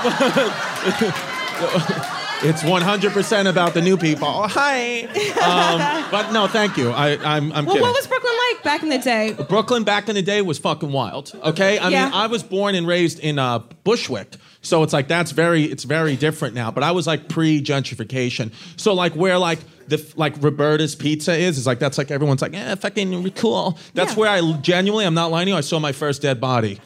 it's 2.42 2.62
100% 2.62 3.48
about 3.48 3.74
the 3.74 3.80
new 3.82 3.96
people. 3.96 4.26
Oh, 4.28 4.46
hi. 4.48 5.02
Um, 5.04 6.10
but 6.10 6.32
no, 6.32 6.46
thank 6.46 6.76
you. 6.76 6.90
I, 6.90 7.10
I'm, 7.18 7.52
I'm 7.52 7.64
Well, 7.66 7.74
kidding. 7.74 7.82
what 7.82 7.94
was 7.94 8.06
Brooklyn 8.06 8.32
like 8.52 8.62
back 8.62 8.82
in 8.82 8.88
the 8.88 8.98
day? 8.98 9.36
Brooklyn 9.48 9.84
back 9.84 10.08
in 10.08 10.14
the 10.14 10.22
day 10.22 10.42
was 10.42 10.58
fucking 10.58 10.90
wild. 10.92 11.32
Okay, 11.44 11.78
I 11.78 11.88
Yeah. 11.88 12.04
mean, 12.06 12.14
I 12.14 12.26
was 12.28 12.42
born 12.42 12.74
and 12.74 12.86
raised 12.86 13.18
in 13.20 13.38
uh, 13.38 13.60
Bushwick, 13.84 14.34
so 14.62 14.82
it's 14.82 14.92
like 14.92 15.08
that's 15.08 15.30
very 15.32 15.64
it's 15.64 15.84
very 15.84 16.16
different 16.16 16.54
now. 16.54 16.70
But 16.70 16.82
I 16.82 16.92
was 16.92 17.06
like 17.06 17.28
pre 17.28 17.62
gentrification, 17.62 18.52
so 18.76 18.94
like 18.94 19.14
where 19.14 19.38
like 19.38 19.58
the 19.90 20.12
like 20.16 20.34
Roberta's 20.42 20.94
Pizza 20.94 21.34
is 21.36 21.58
is 21.58 21.66
like 21.66 21.78
that's 21.78 21.98
like 21.98 22.10
everyone's 22.10 22.40
like 22.42 22.54
eh 22.54 22.74
fucking 22.76 23.30
cool. 23.32 23.78
That's 23.94 24.16
where 24.16 24.28
I 24.30 24.40
genuinely 24.60 25.04
I'm 25.04 25.14
not 25.14 25.30
lying 25.30 25.46
to 25.46 25.52
you. 25.52 25.56
I 25.56 25.60
saw 25.60 25.78
my 25.78 25.92
first 25.92 26.22
dead 26.22 26.40
body. 26.40 26.80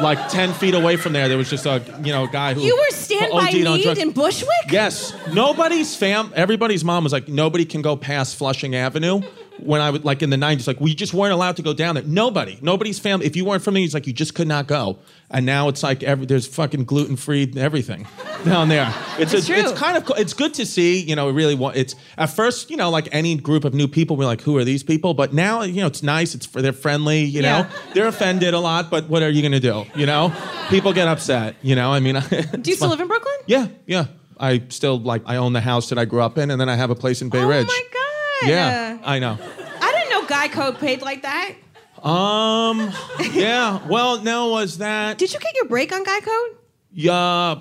Like 0.00 0.28
ten 0.28 0.52
feet 0.54 0.74
away 0.74 0.96
from 0.96 1.12
there, 1.12 1.28
there 1.28 1.38
was 1.38 1.50
just 1.50 1.66
a 1.66 1.82
you 2.02 2.12
know 2.12 2.26
guy 2.26 2.54
who 2.54 2.62
You 2.62 2.76
were 2.76 2.96
stand 2.96 3.30
by 3.32 3.48
OD'd 3.48 3.66
on 3.66 3.76
need 3.76 3.82
drugs. 3.84 4.00
in 4.00 4.10
Bushwick? 4.12 4.48
Yes. 4.70 5.14
Nobody's 5.32 5.94
fam. 5.94 6.32
Everybody's 6.34 6.82
mom 6.84 7.04
was 7.04 7.12
like, 7.12 7.28
nobody 7.28 7.64
can 7.64 7.80
go 7.82 7.94
past 7.96 8.36
Flushing 8.36 8.74
Avenue. 8.74 9.20
When 9.64 9.80
I 9.80 9.90
was 9.90 10.04
like 10.04 10.22
in 10.22 10.30
the 10.30 10.36
'90s, 10.36 10.66
like 10.66 10.80
we 10.80 10.94
just 10.94 11.14
weren't 11.14 11.32
allowed 11.32 11.56
to 11.56 11.62
go 11.62 11.72
down 11.74 11.94
there. 11.94 12.04
Nobody, 12.04 12.58
nobody's 12.62 12.98
family. 12.98 13.26
If 13.26 13.36
you 13.36 13.44
weren't 13.44 13.62
from 13.62 13.74
there, 13.74 13.82
it's 13.82 13.94
like 13.94 14.06
you 14.06 14.12
just 14.12 14.34
could 14.34 14.48
not 14.48 14.66
go. 14.66 14.98
And 15.30 15.46
now 15.46 15.68
it's 15.68 15.82
like 15.82 16.02
every 16.02 16.26
there's 16.26 16.46
fucking 16.46 16.84
gluten 16.84 17.16
free 17.16 17.52
everything 17.56 18.06
down 18.44 18.68
there. 18.68 18.92
It's 19.18 19.32
It's 19.32 19.48
a, 19.48 19.58
it's 19.58 19.72
kind 19.72 19.96
of 19.96 20.04
cool. 20.04 20.16
it's 20.16 20.34
good 20.34 20.54
to 20.54 20.66
see. 20.66 21.00
You 21.00 21.16
know, 21.16 21.28
it 21.28 21.32
really 21.32 21.54
wa- 21.54 21.72
it's 21.74 21.94
at 22.18 22.26
first 22.26 22.70
you 22.70 22.76
know 22.76 22.90
like 22.90 23.08
any 23.12 23.36
group 23.36 23.64
of 23.64 23.74
new 23.74 23.88
people, 23.88 24.16
we're 24.16 24.26
like, 24.26 24.42
who 24.42 24.56
are 24.58 24.64
these 24.64 24.82
people? 24.82 25.14
But 25.14 25.32
now 25.32 25.62
you 25.62 25.80
know 25.80 25.86
it's 25.86 26.02
nice. 26.02 26.34
It's 26.34 26.46
for 26.46 26.62
they're 26.62 26.72
friendly. 26.72 27.22
You 27.24 27.42
know, 27.42 27.48
Yeah. 27.58 27.70
they're 27.94 28.06
offended 28.06 28.54
a 28.54 28.60
lot, 28.60 28.90
but 28.90 29.08
what 29.08 29.22
are 29.22 29.30
you 29.30 29.42
gonna 29.42 29.60
do? 29.60 29.86
You 29.96 30.06
know, 30.06 30.32
people 30.68 30.92
get 30.92 31.08
upset. 31.08 31.56
You 31.62 31.74
know, 31.74 31.90
I 31.92 32.00
mean, 32.00 32.14
Do 32.60 32.70
you 32.70 32.76
still 32.76 32.88
live 32.90 33.00
in 33.00 33.08
Brooklyn? 33.08 33.34
yeah, 33.46 33.68
yeah. 33.86 34.06
I 34.38 34.62
still 34.68 34.98
like 34.98 35.22
I 35.26 35.36
own 35.36 35.52
the 35.52 35.60
house 35.60 35.88
that 35.90 35.98
I 35.98 36.04
grew 36.04 36.20
up 36.20 36.38
in, 36.38 36.50
and 36.50 36.60
then 36.60 36.68
I 36.68 36.74
have 36.76 36.90
a 36.90 36.94
place 36.96 37.22
in 37.22 37.28
Bay 37.30 37.38
oh 37.40 37.48
Ridge. 37.48 37.66
my 37.66 37.82
god. 37.92 38.00
Yeah, 38.48 38.98
I 39.04 39.18
know. 39.18 39.38
I 39.80 39.92
didn't 39.92 40.10
know 40.10 40.26
Guy 40.26 40.48
Code 40.48 40.78
paid 40.78 41.02
like 41.02 41.22
that. 41.22 41.54
Um, 42.02 42.92
yeah. 43.32 43.86
Well, 43.86 44.22
no, 44.22 44.48
was 44.48 44.78
that? 44.78 45.18
Did 45.18 45.32
you 45.32 45.38
get 45.40 45.54
your 45.54 45.66
break 45.66 45.92
on 45.92 46.04
Guy 46.04 46.20
Code? 46.20 46.56
Yeah, 46.92 47.12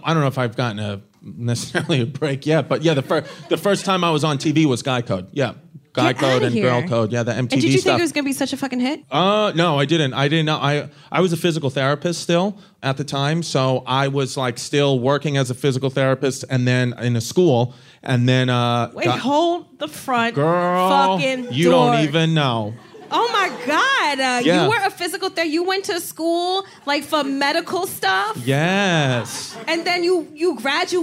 I 0.03 0.13
don't 0.13 0.21
know 0.21 0.27
if 0.27 0.37
I've 0.37 0.55
gotten 0.55 0.79
a 0.79 1.01
necessarily 1.21 2.01
a 2.01 2.05
break 2.05 2.45
yet, 2.45 2.67
but 2.67 2.81
yeah, 2.83 2.93
the 2.93 3.01
first 3.01 3.49
the 3.49 3.57
first 3.57 3.85
time 3.85 4.03
I 4.03 4.11
was 4.11 4.23
on 4.23 4.37
TV 4.37 4.65
was 4.65 4.83
Guy 4.83 5.01
Code. 5.01 5.27
Yeah, 5.31 5.53
Guy 5.93 6.11
Get 6.13 6.19
Code 6.21 6.29
outta 6.35 6.45
and 6.47 6.53
here. 6.53 6.69
Girl 6.69 6.87
Code. 6.87 7.11
Yeah, 7.11 7.23
the 7.23 7.31
MTV 7.31 7.37
And 7.39 7.49
did 7.49 7.63
you 7.63 7.71
stuff. 7.79 7.83
think 7.83 7.99
it 7.99 8.01
was 8.03 8.11
gonna 8.11 8.25
be 8.25 8.33
such 8.33 8.53
a 8.53 8.57
fucking 8.57 8.79
hit? 8.79 9.03
Uh, 9.09 9.51
no, 9.55 9.79
I 9.79 9.85
didn't. 9.85 10.13
I 10.13 10.27
didn't 10.27 10.45
know. 10.45 10.57
I 10.57 10.89
I 11.11 11.21
was 11.21 11.33
a 11.33 11.37
physical 11.37 11.69
therapist 11.71 12.21
still 12.21 12.57
at 12.83 12.97
the 12.97 13.03
time, 13.03 13.41
so 13.41 13.83
I 13.87 14.07
was 14.09 14.37
like 14.37 14.59
still 14.59 14.99
working 14.99 15.37
as 15.37 15.49
a 15.49 15.55
physical 15.55 15.89
therapist, 15.89 16.43
and 16.49 16.67
then 16.67 16.93
in 16.99 17.15
a 17.15 17.21
school, 17.21 17.73
and 18.03 18.27
then 18.27 18.49
uh, 18.49 18.91
Wait, 18.93 19.05
got- 19.05 19.19
hold 19.19 19.79
the 19.79 19.87
front 19.87 20.35
girl, 20.35 21.17
fucking 21.17 21.51
you 21.53 21.69
door. 21.71 21.93
don't 21.93 22.03
even 22.03 22.33
know. 22.33 22.73
Oh 23.15 23.29
my 23.31 23.47
god! 23.67 24.19
Uh, 24.19 24.41
Yeah. 24.43 24.63
You 24.63 24.69
were 24.71 24.87
a 24.87 24.89
physical 24.89 25.29
therapist. 25.29 25.53
You 25.53 25.63
went 25.63 25.85
to 25.85 25.99
school 25.99 26.65
like 26.87 27.03
for 27.03 27.23
medical 27.23 27.85
stuff, 27.85 28.35
Yes. 28.43 29.55
and 29.67 29.85
then 29.85 30.03
you 30.03 30.27
you 30.33 30.55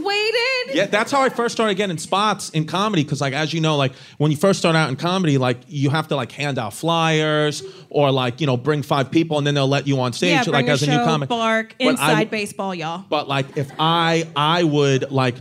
graduated. 0.04 0.74
Yeah, 0.74 0.86
that's 0.86 1.12
how 1.12 1.22
I 1.22 1.28
first 1.28 1.54
started 1.54 1.76
getting 1.76 1.98
spots 1.98 2.50
in 2.50 2.66
comedy. 2.66 3.04
Because, 3.04 3.20
like, 3.20 3.32
as 3.32 3.52
you 3.52 3.60
know, 3.60 3.76
like 3.76 3.92
when 4.18 4.32
you 4.32 4.36
first 4.36 4.58
start 4.58 4.74
out 4.74 4.88
in 4.88 4.96
comedy, 4.96 5.38
like 5.38 5.58
you 5.68 5.90
have 5.90 6.08
to 6.08 6.16
like 6.16 6.32
hand 6.32 6.58
out 6.58 6.74
flyers 6.74 7.62
or 7.90 8.10
like 8.10 8.40
you 8.40 8.46
know 8.48 8.56
bring 8.56 8.82
five 8.82 9.10
people, 9.12 9.38
and 9.38 9.46
then 9.46 9.54
they'll 9.54 9.68
let 9.68 9.86
you 9.86 10.00
on 10.00 10.12
stage. 10.12 10.30
Yeah, 10.32 10.38
like 10.52 10.64
bring 10.64 10.68
a 10.68 10.72
as 10.72 10.82
a 10.82 10.86
new 10.86 10.92
show, 10.94 11.04
comic. 11.04 11.28
bark, 11.28 11.76
But 11.78 11.86
I- 11.86 11.90
inside 11.90 12.30
baseball, 12.30 12.74
y'all. 12.74 13.04
But 13.08 13.28
like, 13.28 13.56
if 13.56 13.70
I 13.78 14.26
I 14.34 14.64
would 14.64 15.12
like 15.12 15.36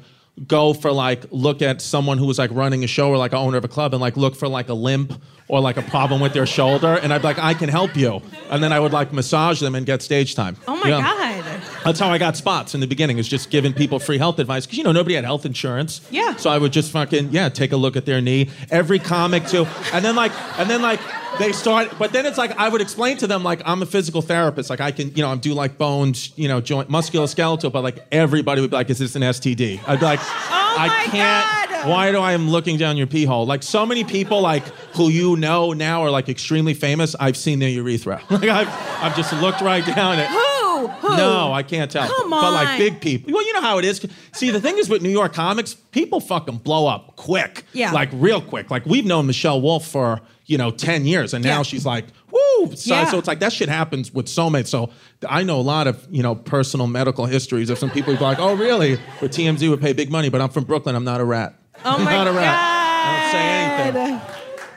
go 0.47 0.73
for 0.73 0.91
like 0.91 1.25
look 1.31 1.61
at 1.61 1.81
someone 1.81 2.17
who 2.17 2.25
was 2.25 2.37
like 2.39 2.51
running 2.51 2.83
a 2.83 2.87
show 2.87 3.09
or 3.09 3.17
like 3.17 3.31
an 3.33 3.39
owner 3.39 3.57
of 3.57 3.65
a 3.65 3.67
club 3.67 3.93
and 3.93 4.01
like 4.01 4.15
look 4.17 4.35
for 4.35 4.47
like 4.47 4.69
a 4.69 4.73
limp 4.73 5.13
or 5.47 5.59
like 5.59 5.77
a 5.77 5.81
problem 5.81 6.21
with 6.21 6.31
their 6.33 6.45
shoulder, 6.45 6.93
and 7.01 7.11
I'd 7.11 7.21
be 7.21 7.27
like, 7.27 7.39
I 7.39 7.55
can 7.55 7.69
help 7.69 7.95
you, 7.97 8.21
and 8.51 8.61
then 8.63 8.71
I 8.71 8.79
would 8.79 8.93
like 8.93 9.11
massage 9.11 9.59
them 9.59 9.73
and 9.73 9.83
get 9.83 10.03
stage 10.03 10.35
time. 10.35 10.55
Oh 10.67 10.75
my 10.77 10.89
Yeah. 10.89 11.01
god! 11.01 11.61
That's 11.83 11.99
how 11.99 12.09
I 12.09 12.19
got 12.19 12.37
spots 12.37 12.75
in 12.75 12.81
the 12.81 12.87
beginning. 12.87 13.17
Is 13.17 13.27
just 13.27 13.49
giving 13.49 13.73
people 13.73 13.97
free 13.97 14.19
health 14.19 14.37
advice 14.37 14.65
because 14.67 14.77
you 14.77 14.83
know 14.83 14.91
nobody 14.91 15.15
had 15.15 15.23
health 15.25 15.45
insurance. 15.47 16.01
Yeah. 16.11 16.35
So 16.35 16.51
I 16.51 16.57
would 16.59 16.71
just 16.71 16.91
fucking 16.91 17.29
yeah 17.31 17.49
take 17.49 17.71
a 17.71 17.77
look 17.77 17.95
at 17.97 18.05
their 18.05 18.21
knee. 18.21 18.49
Every 18.69 18.99
comic 18.99 19.47
too, 19.47 19.65
and 19.91 20.05
then 20.05 20.15
like 20.15 20.31
and 20.59 20.69
then 20.69 20.83
like 20.83 20.99
they 21.39 21.51
start. 21.51 21.97
But 21.97 22.11
then 22.13 22.25
it's 22.25 22.37
like 22.37 22.51
I 22.57 22.69
would 22.69 22.81
explain 22.81 23.17
to 23.17 23.27
them 23.27 23.43
like 23.43 23.61
I'm 23.65 23.81
a 23.81 23.85
physical 23.85 24.21
therapist. 24.21 24.69
Like 24.69 24.81
I 24.81 24.91
can 24.91 25.09
you 25.15 25.23
know 25.23 25.29
I'm 25.29 25.39
do 25.39 25.53
like 25.53 25.77
bones 25.77 26.31
you 26.35 26.47
know 26.47 26.61
joint 26.61 26.89
musculoskeletal. 26.89 27.71
But 27.71 27.81
like 27.83 28.05
everybody 28.11 28.61
would 28.61 28.69
be 28.69 28.75
like, 28.75 28.89
is 28.89 28.99
this 28.99 29.15
an 29.15 29.21
STD? 29.23 29.79
I'd 29.87 29.99
be 29.99 30.05
like, 30.05 30.19
Oh 30.71 30.75
I 30.77 30.89
can't. 31.05 31.69
God. 31.71 31.89
Why 31.89 32.11
do 32.11 32.19
I 32.19 32.33
am 32.33 32.49
looking 32.49 32.77
down 32.77 32.97
your 32.97 33.07
pee 33.07 33.25
hole? 33.25 33.45
Like 33.45 33.63
so 33.63 33.85
many 33.85 34.03
people 34.03 34.41
like 34.41 34.63
who 34.95 35.09
you 35.09 35.35
know 35.37 35.71
now 35.73 36.03
are 36.03 36.11
like 36.11 36.27
extremely 36.29 36.73
famous. 36.73 37.15
I've 37.19 37.37
seen 37.37 37.59
their 37.59 37.69
urethra. 37.69 38.21
Like 38.29 38.43
I've 38.49 38.67
I've 39.01 39.15
just 39.15 39.33
looked 39.33 39.61
right 39.61 39.85
down 39.85 40.19
it. 40.19 40.27
Who? 40.27 40.87
Who? 40.87 41.17
No, 41.17 41.51
I 41.51 41.63
can't 41.63 41.89
tell. 41.91 42.07
Come 42.07 42.31
on. 42.33 42.41
But 42.41 42.51
like 42.53 42.77
big 42.77 43.01
people. 43.01 43.33
Well, 43.33 43.45
you 43.45 43.53
know 43.53 43.61
how 43.61 43.79
it 43.79 43.85
is. 43.85 44.05
See, 44.33 44.49
the 44.49 44.61
thing 44.61 44.77
is 44.77 44.89
with 44.89 45.01
New 45.01 45.09
York 45.09 45.33
comics, 45.33 45.73
people 45.73 46.19
fucking 46.21 46.57
blow 46.57 46.87
up 46.87 47.15
quick. 47.17 47.63
Yeah. 47.73 47.91
Like 47.91 48.09
real 48.13 48.41
quick. 48.41 48.69
Like 48.71 48.85
we've 48.85 49.05
known 49.05 49.27
Michelle 49.27 49.61
Wolf 49.61 49.87
for, 49.87 50.21
you 50.49 50.57
know, 50.57 50.71
10 50.71 51.05
years 51.05 51.33
and 51.33 51.43
now 51.43 51.57
Yeah. 51.57 51.63
she's 51.63 51.85
like, 51.85 52.05
woo. 52.31 52.75
So, 52.75 52.93
Yeah. 52.95 53.09
so 53.11 53.19
it's 53.19 53.27
like 53.27 53.39
that 53.39 53.53
shit 53.53 53.69
happens 53.69 54.13
with 54.13 54.27
so 54.27 54.49
many. 54.49 54.65
So 54.65 54.89
I 55.29 55.43
know 55.43 55.59
a 55.59 55.61
lot 55.61 55.87
of, 55.87 56.05
you 56.09 56.23
know, 56.23 56.35
personal 56.35 56.87
medical 56.87 57.25
histories 57.25 57.69
of 57.69 57.77
some 57.77 57.89
people 57.91 58.15
who 58.15 58.23
are 58.25 58.29
like, 58.29 58.39
oh, 58.39 58.55
really? 58.55 58.99
But 59.21 59.31
TMZ 59.31 59.69
would 59.69 59.79
pay 59.81 59.93
big 59.93 60.09
money, 60.11 60.29
but 60.29 60.41
I'm 60.41 60.49
from 60.49 60.63
Brooklyn. 60.63 60.95
I'm 60.95 61.03
not 61.03 61.21
a 61.21 61.25
rat. 61.25 61.53
Oh 61.85 61.95
I'm 61.97 62.03
my 62.03 62.11
not 62.11 62.27
a 62.27 62.31
rat. 62.33 62.55
god! 62.57 63.05
I 63.05 63.21
don't 63.21 63.31
say 63.31 64.01
anything. 64.01 64.21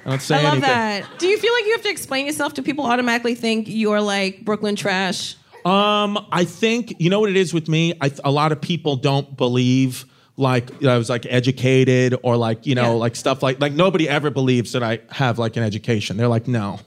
I 0.05 0.11
don't 0.11 0.23
say 0.23 0.35
I 0.37 0.43
love 0.43 0.53
anything. 0.55 0.69
that. 0.71 1.05
Do 1.19 1.27
you 1.27 1.39
feel 1.39 1.53
like 1.53 1.65
you 1.65 1.73
have 1.73 1.83
to 1.83 1.91
explain 1.91 2.27
yourself? 2.27 2.55
Do 2.55 2.63
people 2.63 2.85
automatically 2.87 3.35
think 3.35 3.65
you're 3.69 4.01
like 4.01 4.45
Brooklyn 4.45 4.77
trash? 4.77 5.37
Um, 5.65 6.19
I 6.33 6.45
think 6.45 6.95
you 6.99 7.09
know 7.09 7.21
what 7.21 7.31
it 7.31 7.37
is 7.37 7.55
with 7.55 7.69
me. 7.69 7.95
I, 8.01 8.11
a 8.25 8.31
lot 8.31 8.53
of 8.53 8.61
people 8.61 8.97
don't 8.97 9.37
believe 9.37 10.05
like 10.37 10.71
you 10.81 10.87
know, 10.87 10.95
I 10.95 10.99
was 10.99 11.11
like 11.11 11.27
educated 11.29 12.15
or 12.23 12.37
like 12.37 12.67
you 12.67 12.75
know 12.75 12.83
Yeah. 12.95 12.99
like 13.05 13.17
stuff 13.17 13.43
like 13.43 13.61
like 13.61 13.73
nobody 13.73 14.09
ever 14.09 14.31
believes 14.31 14.73
that 14.73 14.83
I 14.83 15.01
have 15.11 15.39
like 15.39 15.57
an 15.57 15.63
education. 15.63 16.17
They're 16.17 16.29
like, 16.29 16.49
no, 16.49 16.81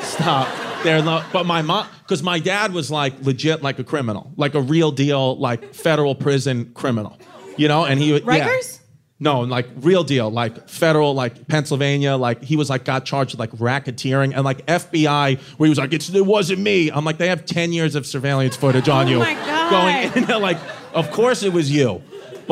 stop. 0.00 0.48
They're 0.84 1.02
not. 1.02 1.24
But 1.32 1.46
my 1.46 1.62
mom, 1.62 1.86
because 2.02 2.22
my 2.22 2.38
dad 2.40 2.72
was 2.72 2.90
like 2.90 3.14
legit 3.22 3.62
like 3.62 3.78
a 3.78 3.84
criminal, 3.84 4.32
like 4.36 4.54
a 4.54 4.60
real 4.60 4.90
deal 4.90 5.36
like 5.38 5.74
federal 5.74 6.14
prison 6.14 6.72
criminal, 6.74 7.18
you 7.56 7.68
know, 7.68 7.84
and 7.84 8.00
he 8.00 8.12
would 8.12 8.24
yeah. 8.24 8.48
Rikers? 8.48 8.78
No, 9.20 9.42
like 9.42 9.68
real 9.76 10.02
deal, 10.02 10.28
like 10.30 10.68
federal, 10.68 11.14
like 11.14 11.46
Pennsylvania, 11.46 12.16
like 12.16 12.42
he 12.42 12.56
was 12.56 12.68
like 12.68 12.84
got 12.84 13.04
charged 13.04 13.32
with 13.32 13.38
like 13.38 13.52
racketeering 13.60 14.34
and 14.34 14.44
like 14.44 14.66
FBI, 14.66 15.38
where 15.58 15.66
he 15.66 15.68
was 15.70 15.78
like, 15.78 15.92
it's, 15.92 16.08
it 16.08 16.26
wasn't 16.26 16.58
me. 16.58 16.90
I'm 16.90 17.04
like, 17.04 17.18
they 17.18 17.28
have 17.28 17.46
10 17.46 17.72
years 17.72 17.94
of 17.94 18.04
surveillance 18.04 18.56
footage 18.56 18.88
on 18.88 19.06
Oh 19.06 19.10
you. 19.10 19.18
my 19.20 19.34
God. 19.34 19.70
Going 19.70 20.16
in, 20.16 20.24
they're 20.28 20.40
like, 20.40 20.58
of 20.92 21.12
course 21.12 21.44
it 21.44 21.52
was 21.52 21.70
you. 21.70 22.02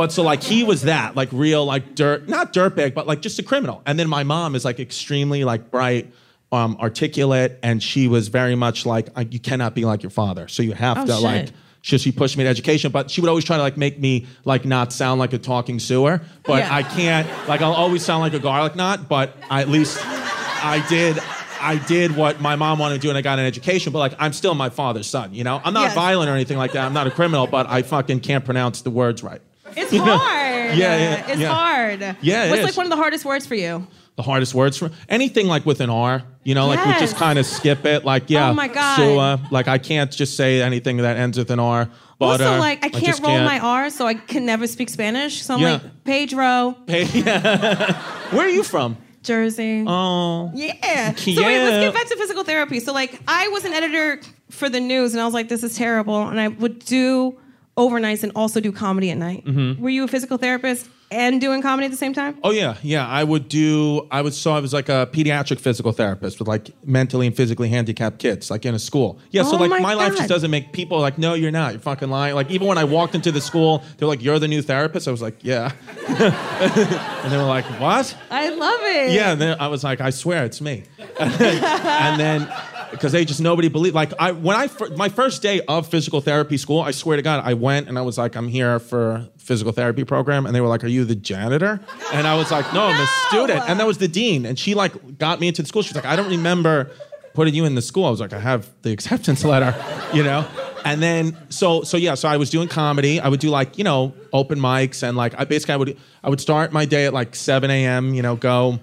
But 0.01 0.13
so 0.13 0.23
like 0.23 0.43
he 0.43 0.65
was 0.65 0.81
that, 0.85 1.15
like 1.15 1.29
real, 1.31 1.67
like 1.67 1.95
dirt, 1.95 2.27
not 2.27 2.55
dirtbag, 2.55 2.95
but 2.95 3.07
like 3.07 3.21
just 3.21 3.39
a 3.39 3.43
criminal. 3.43 3.83
And 3.85 3.99
then 3.99 4.09
my 4.09 4.23
mom 4.25 4.55
is 4.55 4.65
like 4.65 4.81
extremely 4.81 5.45
like 5.45 5.71
bright, 5.71 6.11
um, 6.53 6.79
articulate, 6.81 7.59
and 7.63 7.83
she 7.83 8.09
was 8.09 8.29
very 8.29 8.55
much 8.55 8.87
like, 8.87 9.11
you 9.31 9.39
cannot 9.39 9.75
be 9.75 9.85
like 9.85 10.03
your 10.03 10.09
father. 10.09 10.49
So 10.49 10.63
you 10.63 10.73
have 10.73 10.97
Oh, 10.97 11.05
to 11.05 11.13
shit. 11.13 11.23
like 11.23 11.49
she, 11.83 11.99
she 11.99 12.13
pushed 12.13 12.39
me 12.39 12.45
to 12.45 12.49
education, 12.49 12.91
but 12.93 13.11
she 13.11 13.21
would 13.21 13.29
always 13.29 13.45
try 13.45 13.59
to 13.59 13.63
like 13.63 13.77
make 13.77 13.99
me 14.01 14.27
like 14.47 14.65
not 14.65 14.91
sound 14.91 15.21
like 15.21 15.35
a 15.35 15.39
talking 15.39 15.79
sewer. 15.79 16.23
But 16.45 16.61
Yeah. 16.61 16.75
I 16.75 16.83
can't. 16.83 17.29
Like 17.47 17.61
I'll 17.61 17.75
always 17.75 18.03
sound 18.03 18.23
like 18.23 18.33
a 18.33 18.39
garlic 18.39 18.75
knot. 18.77 19.07
But 19.07 19.37
I, 19.51 19.61
at 19.61 19.69
least 19.69 19.99
I 20.03 20.83
did. 20.89 21.19
I 21.61 21.77
did 21.77 22.17
what 22.17 22.41
my 22.41 22.57
mom 22.57 22.79
wanted 22.79 22.95
to 22.95 23.01
do, 23.03 23.11
and 23.11 23.19
I 23.19 23.21
got 23.21 23.39
an 23.39 23.45
education. 23.45 23.93
But 23.93 23.99
like 23.99 24.15
I'm 24.19 24.33
still 24.33 24.55
my 24.55 24.71
father's 24.71 25.07
son. 25.07 25.35
You 25.35 25.45
know, 25.45 25.61
I'm 25.63 25.75
not 25.75 25.83
Yes. 25.89 25.95
violent 25.95 26.31
or 26.31 26.35
anything 26.35 26.57
like 26.57 26.73
that. 26.73 26.87
I'm 26.87 26.95
not 26.95 27.07
a 27.07 27.11
criminal, 27.11 27.47
but 27.47 27.67
I 27.69 27.83
fucking 27.83 28.21
can't 28.21 28.47
pronounce 28.47 28.81
the 28.81 28.91
words 28.91 29.23
right. 29.23 29.43
It's 29.77 29.97
hard. 29.97 30.77
Yeah, 30.77 30.97
yeah, 30.97 31.27
It's 31.29 31.41
yeah. 31.41 31.53
hard. 31.55 32.01
Yeah, 32.21 32.45
it 32.45 32.51
What's 32.51 32.61
is. 32.61 32.67
like 32.67 32.77
one 32.77 32.87
of 32.87 32.91
the 32.91 32.97
hardest 32.97 33.25
words 33.25 33.47
for 33.47 33.55
you? 33.55 33.87
The 34.17 34.23
hardest 34.23 34.55
words 34.55 34.77
for 34.77 34.91
anything 35.09 35.47
like 35.47 35.65
with 35.65 35.81
an 35.81 35.89
R. 35.91 36.23
You 36.45 36.55
know, 36.55 36.67
like 36.67 36.85
we 36.85 36.93
just 36.95 37.17
kind 37.17 37.39
of 37.39 37.47
skip 37.47 37.85
it. 37.87 38.05
Like 38.05 38.29
yeah, 38.29 38.51
Oh 38.51 38.55
my 38.55 38.69
God. 38.69 38.97
Sua. 38.97 39.39
Like 39.51 39.69
I 39.69 39.79
can't 39.79 40.11
just 40.11 40.37
say 40.37 40.61
anything 40.61 40.99
that 40.99 41.17
ends 41.17 41.39
with 41.39 41.51
an 41.51 41.59
R. 41.61 41.89
But, 42.19 42.27
also, 42.43 42.59
like 42.59 42.85
I 42.85 42.91
can't 42.91 43.19
roll 43.21 43.39
my 43.41 43.59
R, 43.59 43.89
so 43.89 44.07
I 44.07 44.13
can 44.15 44.45
never 44.45 44.67
speak 44.67 44.91
Spanish. 44.91 45.43
So 45.43 45.55
I'm 45.55 45.61
Yeah. 45.61 45.73
like 45.75 46.05
Pedro, 46.05 46.77
Where 46.87 48.45
are 48.45 48.49
you 48.49 48.63
from? 48.63 48.97
Jersey. 49.23 49.85
Oh. 49.87 50.51
Yeah. 50.55 51.15
So 51.15 51.43
wait, 51.43 51.63
let's 51.63 51.85
get 51.85 51.95
back 51.95 52.09
to 52.09 52.17
physical 52.17 52.43
therapy. 52.45 52.81
So 52.81 52.93
like 52.93 53.21
I 53.29 53.49
was 53.49 53.65
an 53.65 53.73
editor 53.73 54.21
for 54.51 54.69
the 54.69 54.81
news 54.81 55.13
and 55.15 55.21
I 55.21 55.25
was 55.25 55.35
like, 55.35 55.49
this 55.49 55.63
is 55.63 55.77
terrible. 55.77 56.27
And 56.29 56.41
I 56.41 56.49
would 56.49 56.79
do 56.81 57.39
overnights 57.77 58.23
and 58.23 58.33
also 58.35 58.61
do 58.61 58.73
comedy 58.73 59.11
at 59.11 59.19
night. 59.19 59.45
Mm-hmm. 59.45 59.83
Were 59.83 59.91
you 59.91 60.05
a 60.05 60.09
physical 60.09 60.37
therapist 60.37 60.89
and 61.11 61.41
doing 61.41 61.63
comedy 61.63 61.87
at 61.87 61.91
the 61.91 61.97
same 61.97 62.13
time? 62.13 62.39
Oh 62.45 62.51
yeah, 62.51 62.77
yeah. 62.83 63.07
I 63.07 63.25
would 63.25 63.49
do. 63.49 64.07
I 64.11 64.23
was 64.23 64.37
so 64.37 64.53
I 64.53 64.61
was 64.61 64.73
like 64.73 64.89
a 64.89 65.09
pediatric 65.13 65.59
physical 65.59 65.93
therapist 65.93 66.39
with 66.39 66.49
like 66.49 66.71
mentally 66.87 67.27
and 67.27 67.37
physically 67.37 67.69
handicapped 67.69 68.19
kids, 68.19 68.51
like 68.51 68.65
in 68.65 68.75
a 68.75 68.79
school. 68.79 69.19
Yeah. 69.31 69.43
so 69.43 69.57
Oh 69.57 69.61
like 69.61 69.71
my 69.71 69.81
my, 69.81 69.95
life 69.95 70.17
just 70.17 70.29
doesn't 70.29 70.51
make 70.51 70.73
people 70.73 71.01
like, 71.01 71.19
no, 71.19 71.35
you're 71.35 71.51
not. 71.51 71.73
You're 71.73 71.81
fucking 71.81 72.11
lying. 72.11 72.35
Like 72.35 72.51
even 72.51 72.67
when 72.67 72.79
I 72.79 72.85
walked 72.85 73.15
into 73.15 73.33
the 73.33 73.41
school, 73.41 73.83
they're 73.97 74.09
like, 74.09 74.23
you're 74.23 74.39
the 74.39 74.49
new 74.49 74.63
therapist. 74.63 75.09
I 75.09 75.11
was 75.11 75.23
like, 75.23 75.43
yeah. 75.43 75.73
and 76.09 77.33
they 77.33 77.37
were 77.37 77.45
like, 77.45 77.65
what? 77.81 78.17
I 78.31 78.51
love 78.51 78.81
it. 78.83 79.13
Yeah. 79.13 79.33
And 79.33 79.41
then 79.41 79.57
I 79.61 79.69
was 79.69 79.83
like, 79.83 80.01
I 80.01 80.11
swear 80.11 80.45
it's 80.45 80.61
me. 80.61 80.85
and 81.19 82.21
then 82.21 82.53
because 82.91 83.13
they 83.13 83.25
just 83.25 83.41
nobody 83.41 83.69
believed. 83.69 83.95
Like 83.95 84.13
I 84.19 84.33
when 84.33 84.57
I 84.57 84.69
my 84.97 85.09
first 85.09 85.43
day 85.43 85.61
of 85.69 85.87
physical 85.89 86.21
therapy 86.21 86.57
school, 86.57 86.81
I 86.81 86.91
swear 86.91 87.17
to 87.17 87.23
God, 87.23 87.43
I 87.45 87.55
went 87.55 87.89
and 87.89 87.99
I 87.99 88.03
was 88.03 88.19
like, 88.19 88.37
I'm 88.37 88.49
here 88.49 88.79
for 88.79 89.29
physical 89.39 89.73
therapy 89.73 90.05
program, 90.05 90.47
and 90.47 90.55
they 90.55 90.61
were 90.61 90.69
like, 90.69 90.85
Are 90.85 90.89
you 90.89 91.05
the 91.05 91.15
janitor? 91.15 91.81
And 92.13 92.27
I 92.27 92.37
was 92.37 92.51
like, 92.51 92.73
No, 92.73 92.87
I'm 92.87 93.01
a 93.01 93.07
student. 93.29 93.69
And 93.69 93.81
that 93.81 93.87
was 93.87 93.99
the 93.99 94.09
dean, 94.09 94.47
and 94.47 94.59
she 94.59 94.75
like 94.75 95.19
got 95.19 95.41
me 95.41 95.49
into 95.49 95.63
the 95.63 95.69
school. 95.69 95.83
She's 95.83 95.97
like, 95.97 96.07
I 96.07 96.17
don't 96.17 96.31
remember 96.31 96.91
putting 97.35 97.55
you 97.55 97.65
in 97.65 97.75
the 97.75 97.83
school. 97.83 98.07
I 98.07 98.11
was 98.11 98.21
like, 98.21 98.33
I 98.33 98.41
have 98.41 98.69
the 98.83 98.93
acceptance 98.93 99.45
letter, 99.45 99.75
you 100.15 100.23
know. 100.23 100.47
And 100.85 101.03
then 101.03 101.37
so 101.51 101.83
so 101.83 101.97
yeah, 101.97 102.15
so 102.15 102.29
I 102.29 102.37
was 102.37 102.51
doing 102.51 102.69
comedy. 102.69 103.21
I 103.21 103.29
would 103.29 103.41
do 103.41 103.51
like 103.51 103.77
you 103.79 103.85
know 103.85 104.15
open 104.33 104.59
mics 104.59 105.03
and 105.03 105.17
like 105.17 105.39
I 105.39 105.45
basically 105.45 105.75
I 105.75 105.77
would 105.77 105.99
I 106.25 106.31
would 106.31 106.41
start 106.41 106.73
my 106.73 106.85
day 106.85 107.07
at 107.07 107.13
like 107.13 107.35
7 107.35 107.71
a.m. 107.71 108.15
You 108.15 108.23
know, 108.23 108.37
go 108.37 108.79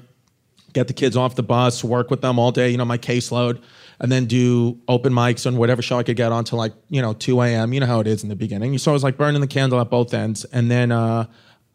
get 0.74 0.88
the 0.88 0.94
kids 0.94 1.18
off 1.18 1.36
the 1.36 1.44
bus, 1.44 1.84
work 1.84 2.12
with 2.12 2.22
them 2.22 2.38
all 2.38 2.52
day, 2.52 2.70
you 2.70 2.78
know, 2.78 2.86
my 2.86 2.98
caseload, 2.98 3.60
and 4.00 4.12
then 4.12 4.26
do 4.26 4.80
open 4.88 5.14
mics 5.14 5.48
on 5.48 5.58
whatever 5.58 5.82
show 5.82 5.98
I 5.98 6.04
could 6.04 6.18
get 6.18 6.32
on 6.32 6.44
till 6.44 6.58
like, 6.58 6.74
you 6.90 7.02
know, 7.02 7.14
2 7.14 7.42
a.m. 7.42 7.74
You 7.74 7.80
know 7.80 7.86
how 7.86 8.00
it 8.00 8.08
is 8.08 8.24
in 8.24 8.30
the 8.30 8.36
beginning. 8.36 8.78
So 8.78 8.92
I 8.92 8.94
was 8.94 9.04
like 9.04 9.18
burning 9.18 9.42
the 9.42 9.48
candle 9.48 9.80
at 9.80 9.90
both 9.90 10.14
ends. 10.14 10.46
And 10.46 10.70
then 10.70 10.92
uh, 10.92 11.26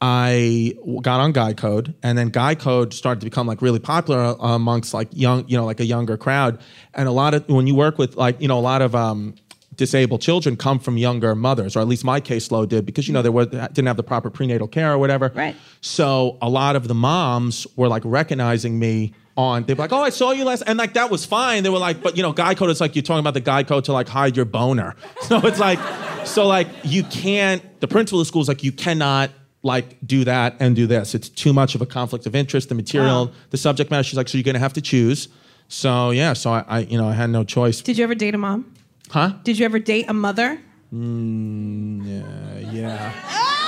I 0.01 0.75
got 1.01 1.21
on 1.21 1.33
Guy 1.33 1.55
Code, 1.55 1.95
and 2.03 2.19
then 2.19 2.29
Guy 2.29 2.55
Code 2.55 2.93
started 2.93 3.21
to 3.21 3.27
become 3.27 3.47
like 3.47 3.63
really 3.63 3.79
popular 3.79 4.37
amongst 4.41 4.95
like 4.95 5.09
young, 5.13 5.49
you 5.49 5.57
know, 5.57 5.65
like 5.65 5.81
a 5.81 5.85
younger 5.85 6.17
crowd. 6.17 6.61
And 6.95 7.09
a 7.09 7.13
lot 7.13 7.35
of, 7.35 7.49
when 7.49 7.67
you 7.67 7.75
work 7.75 7.99
with 7.99 8.17
like, 8.17 8.41
you 8.41 8.49
know, 8.49 8.59
a 8.59 8.61
lot 8.61 8.83
of, 8.83 8.95
um, 8.95 9.35
disabled 9.75 10.21
children 10.21 10.55
come 10.55 10.79
from 10.79 10.99
younger 10.99 11.35
mothers, 11.35 11.77
or 11.77 11.81
at 11.81 11.89
least 11.89 12.05
my 12.05 12.21
caseload 12.21 12.69
did, 12.69 12.85
because 12.85 13.09
you 13.09 13.15
know 13.15 13.23
they 13.23 13.31
were, 13.31 13.47
didn't 13.47 13.87
have 13.87 13.97
the 13.97 14.03
proper 14.03 14.29
prenatal 14.29 14.69
care 14.69 14.93
or 14.93 14.99
whatever. 14.99 15.33
Right. 15.35 15.57
So 15.81 16.37
a 16.43 16.49
lot 16.49 16.77
of 16.77 16.89
the 16.89 16.95
moms 16.95 17.67
were 17.77 17.89
like 17.89 18.03
recognizing 18.05 18.79
me 18.79 19.15
on. 19.37 19.65
They'd 19.65 19.75
be 19.75 19.79
like, 19.81 19.93
"Oh, 19.93 20.03
I 20.03 20.11
saw 20.11 20.31
you 20.33 20.45
last," 20.45 20.63
and 20.67 20.79
like 20.79 20.95
that 20.95 21.11
was 21.11 21.25
fine. 21.25 21.63
They 21.63 21.71
were 21.71 21.79
like, 21.79 22.03
"But 22.03 22.17
you 22.17 22.23
know, 22.23 22.33
guy 22.33 22.55
code 22.55 22.71
is 22.71 22.81
like 22.81 22.95
you're 22.97 23.03
talking 23.03 23.21
about 23.21 23.35
the 23.35 23.41
guy 23.41 23.63
code 23.63 23.85
to 23.85 23.93
like 23.93 24.09
hide 24.09 24.37
your 24.37 24.45
boner." 24.47 24.95
So 25.23 25.39
it's 25.47 25.59
like, 25.59 25.79
so 26.27 26.47
like 26.47 26.69
you 26.85 27.03
can't. 27.05 27.63
The 27.81 27.89
principal 27.89 28.21
of 28.21 28.27
the 28.27 28.29
school 28.29 28.43
is 28.43 28.49
like 28.49 28.63
you 28.63 28.73
cannot 28.73 29.31
like 29.63 29.97
do 30.07 30.25
that 30.25 30.57
and 30.61 30.75
do 30.77 30.87
this. 30.87 31.15
It's 31.15 31.29
too 31.29 31.53
much 31.53 31.75
of 31.75 31.81
a 31.83 31.87
conflict 31.87 32.27
of 32.27 32.35
interest. 32.35 32.69
The 32.69 32.75
material, 32.75 33.27
Wow. 33.27 33.33
the 33.51 33.57
subject 33.57 33.91
matter. 33.91 34.03
She's 34.03 34.17
like, 34.17 34.29
so 34.29 34.37
you're 34.39 34.43
gonna 34.45 34.59
have 34.59 34.73
to 34.75 34.81
choose. 34.81 35.29
So 35.69 36.11
yeah, 36.11 36.33
so 36.35 36.53
I, 36.53 36.65
I 36.69 36.79
you 36.81 36.99
know 36.99 37.09
I 37.09 37.13
had 37.15 37.31
no 37.31 37.45
choice. 37.45 37.81
Did 37.81 37.97
you 37.99 38.05
ever 38.05 38.15
date 38.15 38.35
a 38.35 38.39
mom? 38.39 38.75
Huh? 39.11 39.35
Did 39.45 39.59
you 39.59 39.65
ever 39.65 39.79
date 39.79 40.07
a 40.09 40.13
mother? 40.13 40.59
Yeah, 40.91 42.59
yeah, 42.71 43.13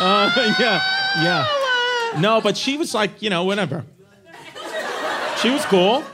uh, 0.01 0.31
yeah, 0.59 1.23
yeah. 1.23 2.21
No, 2.21 2.41
but 2.41 2.57
she 2.57 2.77
was 2.77 2.95
like, 2.95 3.23
you 3.23 3.31
know, 3.31 3.45
whatever. 3.45 3.85
She 5.41 5.51
was 5.51 5.65
cool. 5.67 6.05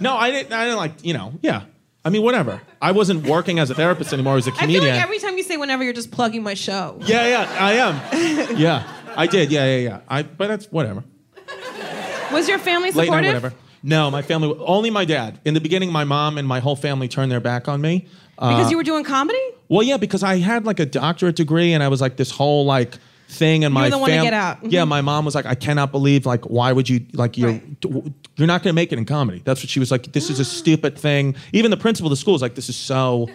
No, 0.00 0.16
I 0.16 0.30
didn't. 0.30 0.52
I 0.52 0.64
didn't 0.64 0.76
like, 0.78 1.04
you 1.04 1.14
know, 1.14 1.32
yeah. 1.42 1.62
I 2.04 2.10
mean, 2.10 2.22
whatever. 2.22 2.60
I 2.80 2.92
wasn't 2.92 3.26
working 3.26 3.58
as 3.58 3.68
a 3.70 3.74
therapist 3.74 4.12
anymore. 4.12 4.36
As 4.36 4.46
a 4.46 4.52
comedian. 4.52 4.82
feel 4.84 4.92
like 4.92 5.02
every 5.02 5.18
time 5.18 5.36
you 5.36 5.42
say 5.42 5.56
whenever, 5.56 5.82
you're 5.82 5.92
just 5.92 6.12
plugging 6.12 6.42
my 6.42 6.54
show. 6.54 6.98
yeah, 7.02 7.26
yeah, 7.26 7.56
I 7.58 7.72
am. 7.74 8.56
Yeah, 8.56 8.86
I 9.16 9.26
did. 9.26 9.50
Yeah, 9.50 9.64
yeah, 9.64 9.88
yeah. 9.88 10.00
I, 10.08 10.22
but 10.22 10.46
that's 10.48 10.66
whatever. 10.66 11.02
Was 12.32 12.48
your 12.48 12.58
family 12.58 12.90
supportive? 12.90 13.12
Late 13.12 13.22
night, 13.22 13.26
whatever. 13.34 13.54
No, 13.82 14.10
my 14.10 14.22
family. 14.22 14.56
Only 14.60 14.90
my 14.90 15.04
dad. 15.04 15.40
In 15.44 15.54
the 15.54 15.60
beginning, 15.60 15.90
my 15.92 16.04
mom 16.04 16.38
and 16.38 16.46
my 16.46 16.60
whole 16.60 16.76
family 16.76 17.08
turned 17.08 17.30
their 17.32 17.40
back 17.40 17.68
on 17.68 17.80
me. 17.80 18.06
Uh, 18.38 18.56
Because 18.56 18.70
you 18.70 18.76
were 18.76 18.82
doing 18.82 19.04
comedy? 19.04 19.38
Well, 19.68 19.82
yeah, 19.82 19.96
because 19.96 20.22
I 20.22 20.36
had 20.38 20.64
like 20.64 20.78
a 20.80 20.86
doctorate 20.86 21.36
degree 21.36 21.72
and 21.72 21.82
I 21.82 21.88
was 21.88 22.00
like 22.00 22.16
this 22.16 22.30
whole 22.30 22.64
like 22.66 22.98
thing 23.28 23.64
and 23.64 23.74
my 23.74 23.88
the 23.90 23.98
one 23.98 24.10
to 24.10 24.22
get 24.22 24.32
out. 24.32 24.62
Mhm. 24.62 24.72
Yeah, 24.72 24.84
my 24.84 25.00
mom 25.00 25.24
was 25.24 25.34
like, 25.34 25.46
I 25.46 25.54
cannot 25.54 25.90
believe 25.92 26.26
like 26.26 26.44
why 26.44 26.72
would 26.72 26.88
you 26.88 27.04
like 27.12 27.36
you're 27.36 27.50
Right. 27.52 27.76
you're 28.36 28.46
not 28.46 28.62
going 28.62 28.70
to 28.70 28.74
make 28.74 28.92
it 28.92 28.98
in 28.98 29.04
comedy. 29.04 29.42
That's 29.44 29.62
what 29.62 29.68
she 29.68 29.80
was 29.80 29.90
like. 29.90 30.12
This 30.12 30.30
is 30.30 30.38
a 30.40 30.44
stupid 30.60 30.96
thing. 30.98 31.34
Even 31.52 31.70
the 31.70 31.76
principal 31.76 32.06
of 32.06 32.10
the 32.10 32.16
school 32.16 32.34
is 32.34 32.42
like, 32.42 32.54
this 32.54 32.68
is 32.68 32.76
so. 32.76 33.28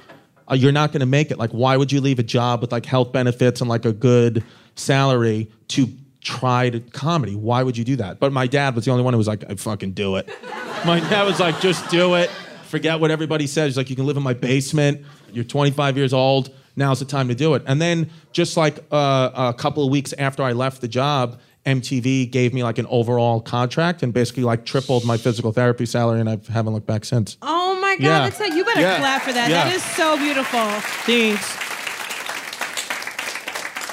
Uh, 0.50 0.56
you're 0.56 0.72
not 0.72 0.92
going 0.92 1.00
to 1.02 1.06
make 1.06 1.30
it. 1.32 1.38
Like, 1.38 1.52
why 1.52 1.78
would 1.78 1.92
you 1.92 2.02
leave 2.02 2.20
a 2.20 2.24
job 2.24 2.62
with 2.62 2.72
like 2.72 2.86
health 2.86 3.12
benefits 3.14 3.62
and 3.62 3.70
like 3.70 3.86
a 3.86 3.94
good 3.94 4.44
salary 4.76 5.50
to 5.70 5.88
try 6.22 6.70
to 6.70 6.80
comedy? 6.80 7.36
Why 7.36 7.64
would 7.64 7.78
you 7.78 7.84
do 7.84 7.96
that? 7.98 8.20
But 8.20 8.34
my 8.34 8.48
dad 8.48 8.76
was 8.76 8.86
the 8.86 8.92
only 8.92 9.04
one 9.04 9.14
who 9.14 9.18
was 9.18 9.28
like, 9.28 9.44
I 9.50 9.56
fucking 9.56 9.92
do 9.92 10.16
it. 10.18 10.28
my 10.86 11.00
dad 11.00 11.24
was 11.24 11.40
like, 11.40 11.60
just 11.62 11.90
do 11.90 12.16
it. 12.16 12.30
Forget 12.66 13.00
what 13.00 13.12
everybody 13.12 13.48
says. 13.48 13.70
He's 13.70 13.78
like, 13.78 13.90
you 13.90 13.96
can 13.96 14.06
live 14.06 14.18
in 14.18 14.24
my 14.24 14.34
basement. 14.34 15.06
You're 15.32 15.44
25 15.46 15.96
years 15.98 16.14
old. 16.14 16.50
Now's 16.76 17.00
the 17.00 17.06
time 17.06 17.28
to 17.28 17.36
do 17.36 17.54
it. 17.56 17.64
And 17.66 17.82
then 17.82 18.10
just 18.32 18.58
like 18.58 18.80
uh, 18.92 19.30
a 19.34 19.54
couple 19.54 19.84
of 19.86 19.92
weeks 19.92 20.14
after 20.18 20.44
I 20.44 20.54
left 20.54 20.82
the 20.82 20.88
job, 20.88 21.40
MTV 21.66 22.32
gave 22.32 22.54
me 22.54 22.64
like 22.64 22.80
an 22.80 22.88
overall 22.88 23.40
contract 23.42 24.02
and 24.04 24.12
basically 24.14 24.44
like 24.44 24.66
tripled 24.66 25.06
my 25.06 25.18
physical 25.18 25.52
therapy 25.52 25.86
salary, 25.86 26.20
and 26.20 26.30
I 26.30 26.40
haven't 26.52 26.74
looked 26.74 26.88
back 26.88 27.06
since. 27.06 27.38
Oh 27.42 27.80
my 27.82 27.96
God, 27.98 28.04
Yeah. 28.04 28.20
that's 28.30 28.40
it. 28.42 28.54
You 28.56 28.64
better 28.66 28.82
Yeah. 28.82 28.98
clap 28.98 29.22
for 29.22 29.34
that. 29.34 29.50
Yeah. 29.50 29.66
That 29.66 29.76
is 29.76 29.84
so 29.84 30.18
beautiful. 30.18 30.60
Thanks. 31.06 31.71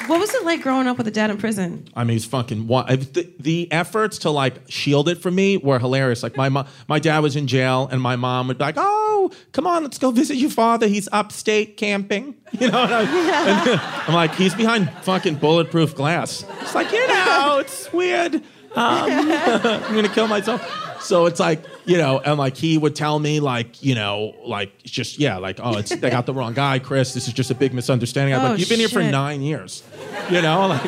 What 0.09 0.19
was 0.21 0.35
it 0.35 0.45
like 0.45 0.63
growing 0.63 0.87
up 0.89 0.99
with 0.99 1.07
a 1.07 1.11
dad 1.11 1.31
in 1.31 1.37
prison? 1.39 1.87
I 1.95 2.03
mean, 2.03 2.15
he's 2.15 2.25
fucking. 2.25 2.67
wa- 2.67 2.85
The, 2.87 3.31
the 3.39 3.71
efforts 3.71 4.19
to 4.21 4.31
like 4.31 4.55
shield 4.69 5.09
it 5.09 5.19
from 5.23 5.35
me 5.37 5.59
were 5.59 5.79
hilarious. 5.79 6.23
Like 6.23 6.37
my 6.37 6.49
mom, 6.49 6.67
my 6.89 6.99
dad 6.99 7.21
was 7.21 7.37
in 7.37 7.47
jail, 7.47 7.89
and 7.93 8.01
my 8.03 8.17
mom 8.17 8.49
would 8.49 8.59
be 8.59 8.65
like, 8.65 8.77
"Oh, 8.79 9.31
come 9.53 9.67
on, 9.67 9.83
let's 9.83 9.99
go 9.99 10.11
visit 10.11 10.37
your 10.37 10.51
father. 10.51 10.87
He's 10.89 11.09
upstate 11.13 11.77
camping." 11.77 12.35
You 12.59 12.71
know, 12.71 12.83
and, 12.83 12.95
I, 12.95 14.05
I'm 14.09 14.15
like, 14.15 14.35
"He's 14.35 14.55
behind 14.55 14.91
fucking 15.03 15.35
bulletproof 15.37 15.95
glass." 15.95 16.45
It's 16.63 16.75
like, 16.75 16.91
you 16.91 17.07
know, 17.07 17.59
it's 17.61 17.93
weird. 17.93 18.43
Um, 18.75 19.11
I'm 19.11 19.95
gonna 19.95 20.09
kill 20.09 20.29
myself. 20.29 21.03
So 21.03 21.27
it's 21.27 21.39
like, 21.41 21.63
you 21.85 21.97
know, 21.97 22.19
and 22.19 22.39
like 22.39 22.57
he 22.57 22.77
would 22.77 22.95
tell 22.97 23.19
me, 23.19 23.41
like, 23.41 23.83
you 23.83 23.95
know, 23.95 24.35
like 24.45 24.73
it's 24.83 24.91
just 24.93 25.19
yeah, 25.19 25.39
like, 25.39 25.59
oh, 25.63 25.79
it's 25.79 25.91
they 25.95 26.11
got 26.11 26.27
the 26.27 26.35
wrong 26.35 26.55
guy, 26.55 26.79
Chris. 26.79 27.15
This 27.15 27.29
is 27.29 27.35
just 27.35 27.51
a 27.51 27.55
big 27.55 27.73
misunderstanding. 27.73 28.35
I'm 28.35 28.41
Oh, 28.45 28.49
like, 28.51 28.59
you've 28.59 28.69
been 28.69 28.79
here 28.81 28.89
for 28.89 29.01
shit. 29.03 29.11
nine 29.13 29.41
years, 29.43 29.83
you 30.31 30.43
know, 30.43 30.67
like. 30.69 30.83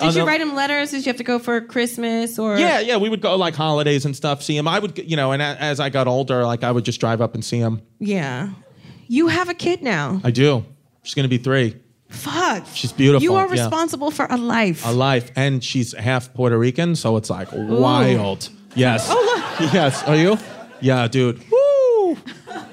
Did 0.00 0.14
you 0.14 0.26
write 0.26 0.42
him 0.42 0.54
letters? 0.54 0.90
Did 0.90 1.06
you 1.06 1.10
have 1.10 1.16
to 1.16 1.24
go 1.24 1.38
for 1.38 1.58
Christmas 1.62 2.38
or? 2.38 2.58
Yeah, 2.58 2.80
yeah, 2.80 2.98
we 2.98 3.08
would 3.08 3.22
go 3.22 3.34
like 3.36 3.54
holidays 3.54 4.04
and 4.04 4.14
stuff, 4.14 4.42
see 4.42 4.54
him. 4.56 4.68
I 4.68 4.78
would, 4.78 4.98
you 4.98 5.16
know, 5.16 5.32
and 5.32 5.40
a- 5.40 5.56
as 5.60 5.80
I 5.80 5.88
got 5.88 6.06
older, 6.06 6.44
like 6.44 6.62
I 6.64 6.70
would 6.70 6.84
just 6.84 7.00
drive 7.00 7.20
up 7.22 7.34
and 7.34 7.42
see 7.44 7.58
him. 7.58 7.80
Yeah. 7.98 8.50
You 9.08 9.28
have 9.28 9.48
a 9.48 9.54
kid 9.54 9.82
now. 9.82 10.20
I 10.22 10.30
do. 10.32 10.64
She's 11.02 11.14
gonna 11.14 11.28
be 11.28 11.38
three. 11.38 11.76
Fuck. 12.16 12.66
She's 12.74 12.92
beautiful, 12.92 13.22
You 13.22 13.34
are 13.36 13.46
yeah. 13.46 13.62
responsible 13.62 14.10
for 14.10 14.26
a 14.28 14.36
life. 14.36 14.84
A 14.86 14.92
life, 14.92 15.30
and 15.36 15.62
she's 15.62 15.92
half 15.94 16.32
Puerto 16.34 16.58
Rican, 16.58 16.96
so 16.96 17.16
it's 17.16 17.30
like 17.30 17.48
wild. 17.52 18.48
Yes. 18.74 19.06
Oh, 19.10 19.14
look. 19.60 19.72
Yes. 19.72 20.02
Are 20.04 20.16
you? 20.16 20.36
Yeah, 20.80 21.08
dude. 21.08 21.40
Woo. 21.50 22.18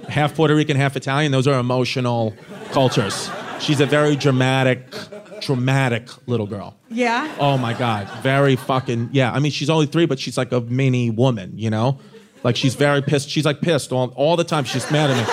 Half 0.09 0.35
Puerto 0.35 0.53
Rican, 0.55 0.75
half 0.75 0.95
Italian. 0.97 1.31
Those 1.31 1.47
are 1.47 1.57
emotional 1.59 2.33
cultures. 2.71 3.29
She's 3.59 3.79
a 3.79 3.85
very 3.85 4.15
dramatic, 4.17 4.85
dramatic 5.39 6.09
little 6.27 6.45
girl. 6.47 6.75
yeah. 6.89 7.33
Oh 7.39 7.57
my 7.57 7.73
God. 7.73 8.09
Very 8.21 8.55
fucking, 8.57 9.09
yeah. 9.13 9.31
I 9.31 9.39
mean, 9.39 9.51
she's 9.53 9.69
only 9.69 9.85
three, 9.85 10.05
but 10.05 10.19
she's 10.19 10.37
like 10.37 10.51
a 10.51 10.59
mini 10.61 11.09
woman, 11.09 11.53
you 11.57 11.69
know? 11.69 11.99
Like 12.43 12.57
she's 12.57 12.75
very 12.75 13.01
pissed. 13.01 13.29
She's 13.29 13.45
like 13.45 13.61
pissed 13.61 13.93
all, 13.93 14.09
all 14.17 14.35
the 14.35 14.43
time. 14.43 14.65
She's 14.65 14.89
mad 14.91 15.09
at 15.11 15.17
me. 15.17 15.23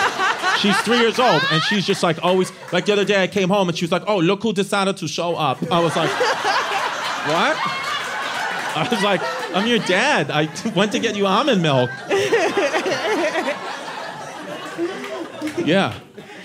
She's 0.61 0.79
three 0.81 0.99
years 0.99 1.19
old 1.19 1.41
and 1.51 1.63
she's 1.63 1.85
just 1.85 2.03
like 2.03 2.23
always, 2.23 2.51
like 2.71 2.85
the 2.85 2.93
other 2.93 3.05
day 3.05 3.23
I 3.23 3.27
came 3.27 3.49
home 3.49 3.67
and 3.69 3.77
she 3.77 3.85
was 3.85 3.91
like, 3.91 4.03
oh, 4.07 4.19
look 4.19 4.43
who 4.43 4.53
decided 4.53 4.97
to 4.97 5.07
show 5.07 5.35
up. 5.35 5.57
I 5.71 5.79
was 5.79 5.95
like, 5.95 6.09
what? 7.27 7.57
I 8.73 8.87
was 8.89 9.03
like, 9.03 9.21
I'm 9.55 9.67
your 9.67 9.79
dad. 9.79 10.29
I 10.31 10.49
went 10.75 10.91
to 10.93 10.99
get 10.99 11.15
you 11.15 11.25
almond 11.25 11.61
milk. 11.61 11.89
Yeah. 15.65 15.93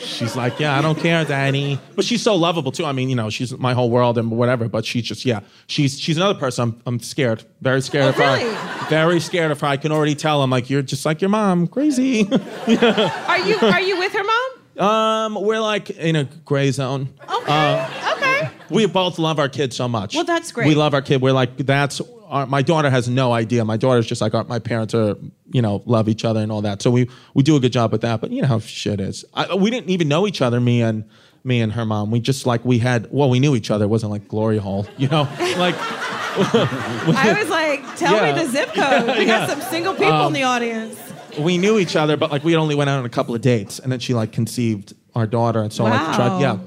She's 0.06 0.36
like, 0.36 0.58
yeah, 0.60 0.78
I 0.78 0.82
don't 0.82 0.98
care, 0.98 1.24
Danny. 1.24 1.78
But 1.94 2.04
she's 2.04 2.22
so 2.22 2.34
lovable 2.36 2.72
too. 2.72 2.84
I 2.84 2.92
mean, 2.92 3.08
you 3.10 3.16
know, 3.16 3.28
she's 3.28 3.56
my 3.58 3.74
whole 3.74 3.90
world 3.90 4.16
and 4.18 4.30
whatever. 4.30 4.68
But 4.68 4.84
she's 4.86 5.04
just, 5.04 5.24
yeah, 5.24 5.40
she's 5.66 5.98
she's 6.00 6.16
another 6.16 6.38
person. 6.38 6.62
I'm, 6.62 6.82
I'm 6.86 7.00
scared, 7.00 7.44
very 7.60 7.82
scared 7.82 8.04
Oh, 8.06 8.08
of 8.10 8.18
really? 8.18 8.44
her. 8.44 8.86
Very 8.88 9.20
scared 9.20 9.50
of 9.50 9.60
her. 9.60 9.66
I 9.66 9.76
can 9.76 9.92
already 9.92 10.14
tell. 10.14 10.42
I'm 10.42 10.50
like, 10.50 10.70
you're 10.70 10.82
just 10.82 11.04
like 11.04 11.20
your 11.20 11.28
mom, 11.30 11.66
crazy. 11.66 12.22
Are 12.32 13.38
you 13.38 13.56
Are 13.60 13.80
you 13.80 13.98
with 13.98 14.12
her 14.12 14.24
mom? 14.24 14.86
um, 14.88 15.34
we're 15.42 15.60
like 15.60 15.90
in 15.90 16.16
a 16.16 16.24
gray 16.44 16.70
zone. 16.70 17.08
Okay. 17.30 17.86
okay. 18.12 18.50
We 18.70 18.86
both 18.86 19.18
love 19.18 19.38
our 19.38 19.48
kid 19.48 19.72
so 19.72 19.88
much. 19.88 20.14
Well, 20.14 20.24
that's 20.24 20.52
great. 20.52 20.66
We 20.68 20.74
love 20.74 20.92
our 20.94 21.02
kid. 21.02 21.20
We're 21.22 21.32
like, 21.32 21.56
that's 21.58 22.00
our, 22.28 22.46
my 22.46 22.62
daughter 22.62 22.90
has 22.90 23.08
no 23.08 23.32
idea. 23.32 23.64
My 23.64 23.76
daughter's 23.76 24.06
just 24.06 24.20
like, 24.20 24.34
our, 24.34 24.44
my 24.44 24.58
parents 24.58 24.94
are, 24.94 25.16
you 25.52 25.62
know, 25.62 25.82
love 25.86 26.08
each 26.08 26.24
other 26.24 26.40
and 26.40 26.50
all 26.52 26.62
that. 26.62 26.82
So 26.82 26.90
we 26.90 27.08
we 27.34 27.42
do 27.42 27.56
a 27.56 27.60
good 27.60 27.72
job 27.72 27.92
with 27.92 28.00
that. 28.02 28.20
But 28.20 28.30
you 28.30 28.42
know 28.42 28.48
how 28.48 28.58
shit 28.58 29.00
is. 29.00 29.24
I, 29.34 29.54
we 29.54 29.70
didn't 29.70 29.90
even 29.90 30.08
know 30.08 30.26
each 30.26 30.42
other, 30.42 30.60
me 30.60 30.82
and 30.82 31.04
me 31.44 31.60
and 31.60 31.72
her 31.72 31.84
mom. 31.84 32.10
We 32.10 32.20
just 32.20 32.46
like 32.46 32.64
we 32.64 32.78
had 32.78 33.08
well, 33.10 33.30
we 33.30 33.38
knew 33.40 33.54
each 33.56 33.70
other. 33.70 33.84
It 33.84 33.88
wasn't 33.88 34.12
like 34.12 34.28
glory 34.28 34.58
hole, 34.58 34.86
you 34.96 35.08
know, 35.08 35.22
like. 35.56 35.74
I 36.38 37.36
was 37.40 37.48
like, 37.48 37.96
tell 37.96 38.14
Yeah. 38.14 38.34
me 38.34 38.42
the 38.44 38.50
zip 38.50 38.68
code. 38.74 39.06
We 39.18 39.24
Yeah. 39.24 39.46
got 39.46 39.48
some 39.48 39.60
single 39.62 39.94
people 39.94 40.26
in 40.26 40.32
the 40.34 40.42
um, 40.42 40.50
audience. 40.56 40.98
we 41.38 41.56
knew 41.56 41.78
each 41.78 41.96
other, 41.96 42.16
but 42.18 42.30
like 42.30 42.44
we 42.44 42.54
only 42.56 42.74
went 42.74 42.90
out 42.90 42.98
on 42.98 43.06
a 43.06 43.08
couple 43.10 43.34
of 43.34 43.40
dates, 43.40 43.78
and 43.78 43.90
then 43.90 44.00
she 44.00 44.12
like 44.12 44.32
conceived 44.32 44.92
our 45.14 45.26
daughter, 45.26 45.60
and 45.62 45.72
so 45.72 45.86
I 45.86 45.90
like 45.90 46.14
tried, 46.16 46.40
yeah. 46.40 46.58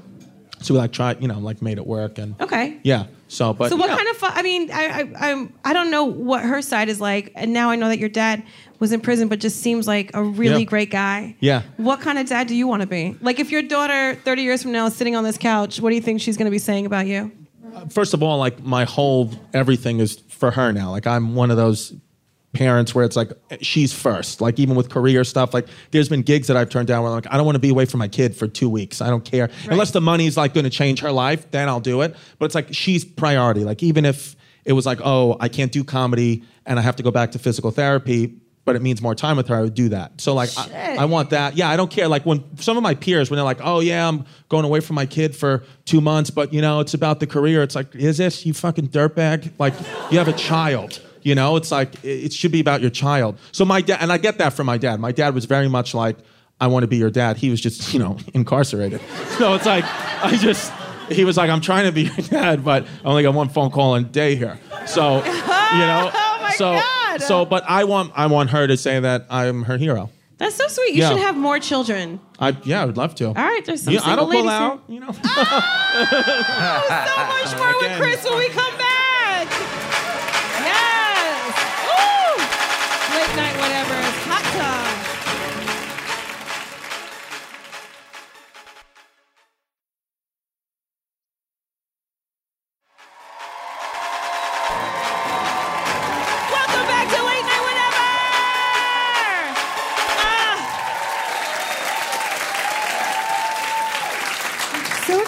So 0.62 0.74
we 0.74 0.78
like 0.80 0.92
tried, 0.92 1.22
you 1.22 1.28
know, 1.28 1.38
like 1.38 1.62
made 1.62 1.78
it 1.78 1.86
work, 1.86 2.18
and 2.18 2.34
Okay. 2.40 2.78
yeah. 2.82 3.06
So, 3.28 3.52
but 3.54 3.70
So 3.70 3.76
what 3.76 3.88
kind 3.88 4.08
of 4.08 4.16
fun? 4.16 4.32
I 4.34 4.42
mean, 4.42 4.70
I, 4.70 4.84
I 5.18 5.30
I'm 5.30 5.52
I 5.64 5.72
don't 5.72 5.90
know 5.90 6.04
what 6.04 6.42
her 6.42 6.60
side 6.62 6.88
is 6.88 7.00
like, 7.00 7.32
and 7.34 7.52
now 7.52 7.70
I 7.70 7.76
know 7.76 7.88
that 7.88 7.98
your 7.98 8.08
dad 8.08 8.42
was 8.78 8.92
in 8.92 9.00
prison, 9.00 9.28
but 9.28 9.40
just 9.40 9.60
seems 9.60 9.86
like 9.86 10.10
a 10.14 10.22
really 10.22 10.60
Yeah. 10.60 10.64
great 10.64 10.90
guy. 10.90 11.36
Yeah. 11.40 11.62
What 11.76 12.00
kind 12.00 12.18
of 12.18 12.26
dad 12.26 12.46
do 12.48 12.54
you 12.54 12.66
want 12.66 12.82
to 12.82 12.86
be? 12.88 13.16
Like, 13.20 13.38
if 13.38 13.50
your 13.50 13.62
daughter 13.62 14.14
30 14.24 14.42
years 14.42 14.62
from 14.62 14.72
now 14.72 14.86
is 14.86 14.96
sitting 14.96 15.16
on 15.16 15.24
this 15.24 15.38
couch, 15.38 15.80
what 15.80 15.90
do 15.90 15.96
you 15.96 16.02
think 16.02 16.20
she's 16.20 16.36
going 16.36 16.46
to 16.46 16.50
be 16.50 16.58
saying 16.58 16.86
about 16.86 17.06
you? 17.06 17.30
Uh, 17.74 17.86
first 17.86 18.12
of 18.14 18.22
all, 18.22 18.38
like 18.38 18.62
my 18.62 18.84
whole 18.84 19.30
everything 19.54 20.00
is 20.00 20.18
for 20.28 20.50
her 20.50 20.72
now. 20.72 20.90
Like 20.90 21.06
I'm 21.06 21.34
one 21.34 21.50
of 21.50 21.56
those 21.56 21.94
parents 22.52 22.94
where 22.94 23.04
it's 23.04 23.16
like 23.16 23.32
she's 23.60 23.92
first. 23.92 24.40
Like 24.40 24.58
even 24.58 24.74
with 24.74 24.90
career 24.90 25.24
stuff, 25.24 25.54
like 25.54 25.68
there's 25.92 26.08
been 26.08 26.22
gigs 26.22 26.48
that 26.48 26.56
I've 26.56 26.68
turned 26.68 26.88
down 26.88 27.02
where 27.02 27.12
I'm 27.12 27.16
like 27.16 27.32
I 27.32 27.36
don't 27.36 27.46
want 27.46 27.56
to 27.56 27.60
be 27.60 27.68
away 27.68 27.84
from 27.84 27.98
my 27.98 28.08
kid 28.08 28.36
for 28.36 28.48
two 28.48 28.68
weeks. 28.68 29.00
I 29.00 29.08
don't 29.08 29.24
care 29.24 29.50
unless 29.70 29.92
the 29.92 30.00
money's 30.00 30.36
like 30.36 30.54
going 30.54 30.64
to 30.64 30.70
change 30.70 31.00
her 31.00 31.12
life. 31.12 31.50
Then 31.50 31.68
I'll 31.68 31.80
do 31.80 32.02
it. 32.02 32.16
But 32.38 32.46
it's 32.46 32.54
like 32.54 32.68
she's 32.72 33.04
priority. 33.04 33.64
Like 33.64 33.82
even 33.82 34.04
if 34.04 34.36
it 34.64 34.72
was 34.72 34.86
like 34.86 35.00
oh 35.02 35.36
I 35.40 35.48
can't 35.48 35.72
do 35.72 35.84
comedy 35.84 36.42
and 36.66 36.78
I 36.78 36.82
have 36.82 36.96
to 36.96 37.02
go 37.02 37.10
back 37.10 37.32
to 37.32 37.38
physical 37.38 37.70
therapy. 37.70 38.36
But 38.66 38.76
it 38.76 38.82
means 38.82 39.00
more 39.00 39.14
time 39.14 39.38
with 39.38 39.48
her. 39.48 39.56
I 39.56 39.62
would 39.62 39.74
do 39.74 39.88
that. 39.88 40.20
So 40.20 40.34
like, 40.34 40.50
I, 40.56 40.98
I 41.00 41.04
want 41.06 41.30
that. 41.30 41.56
Yeah, 41.56 41.70
I 41.70 41.76
don't 41.76 41.90
care. 41.90 42.06
Like 42.08 42.26
when 42.26 42.44
some 42.58 42.76
of 42.76 42.82
my 42.82 42.94
peers, 42.94 43.30
when 43.30 43.36
they're 43.36 43.44
like, 43.44 43.58
"Oh 43.62 43.80
yeah, 43.80 44.06
I'm 44.06 44.26
going 44.50 44.66
away 44.66 44.80
from 44.80 44.96
my 44.96 45.06
kid 45.06 45.34
for 45.34 45.64
two 45.86 46.02
months," 46.02 46.28
but 46.28 46.52
you 46.52 46.60
know, 46.60 46.78
it's 46.80 46.92
about 46.92 47.20
the 47.20 47.26
career. 47.26 47.62
It's 47.62 47.74
like, 47.74 47.94
is 47.96 48.18
this 48.18 48.44
you 48.44 48.52
fucking 48.52 48.88
dirtbag? 48.88 49.50
Like, 49.58 49.72
you 50.12 50.18
have 50.18 50.28
a 50.28 50.34
child. 50.34 51.00
You 51.22 51.34
know, 51.34 51.56
it's 51.56 51.70
like 51.70 52.02
it 52.04 52.32
should 52.32 52.52
be 52.52 52.60
about 52.60 52.80
your 52.80 52.90
child. 52.90 53.38
So 53.52 53.64
my 53.64 53.80
dad, 53.80 53.98
and 54.00 54.10
I 54.12 54.18
get 54.18 54.38
that 54.38 54.52
from 54.52 54.66
my 54.66 54.78
dad. 54.78 55.00
My 55.00 55.12
dad 55.12 55.34
was 55.34 55.44
very 55.44 55.68
much 55.68 55.94
like, 55.94 56.16
"I 56.60 56.66
want 56.68 56.82
to 56.82 56.86
be 56.88 56.96
your 56.96 57.10
dad." 57.10 57.36
He 57.36 57.50
was 57.50 57.60
just, 57.60 57.92
you 57.92 57.98
know, 57.98 58.16
incarcerated. 58.34 59.00
So 59.38 59.54
it's 59.54 59.66
like, 59.66 59.84
I 60.24 60.36
just, 60.36 60.72
he 61.10 61.24
was 61.24 61.36
like, 61.36 61.50
"I'm 61.50 61.60
trying 61.60 61.86
to 61.86 61.92
be 61.92 62.02
your 62.02 62.16
dad, 62.28 62.64
but 62.64 62.84
I 63.04 63.08
only 63.08 63.22
got 63.22 63.34
one 63.34 63.48
phone 63.48 63.70
call 63.70 63.94
a 63.96 64.02
day 64.02 64.34
here." 64.36 64.58
So, 64.86 65.16
you 65.18 65.22
know, 65.22 66.10
Oh 66.14 66.38
my 66.42 66.54
so 66.56 66.72
God. 66.74 67.20
so, 67.22 67.44
but 67.44 67.64
I 67.68 67.84
want 67.84 68.12
I 68.16 68.26
want 68.26 68.50
her 68.50 68.66
to 68.66 68.76
say 68.76 68.98
that 69.00 69.26
I'm 69.30 69.64
her 69.64 69.76
hero. 69.76 70.10
That's 70.38 70.54
so 70.56 70.66
sweet. 70.68 70.94
You 70.94 71.02
Yeah. 71.02 71.10
should 71.10 71.18
have 71.18 71.36
more 71.36 71.58
children. 71.58 72.18
I 72.38 72.56
yeah, 72.64 72.80
I 72.82 72.86
would 72.86 72.96
love 72.96 73.14
to. 73.16 73.26
All 73.28 73.34
right, 73.34 73.62
there's 73.66 73.82
some 73.82 73.92
Yeah, 73.92 74.00
I 74.04 74.16
don't 74.16 74.30
pull 74.30 74.40
ladies 74.42 74.50
out. 74.50 74.82
You 74.88 75.00
know. 75.00 75.10
oh, 75.24 76.84
So 77.06 77.26
much 77.26 77.56
more 77.58 77.74
with 77.80 77.98
Chris 78.00 78.24
when 78.24 78.38
we 78.38 78.48
come 78.48 78.76
back. 78.78 78.89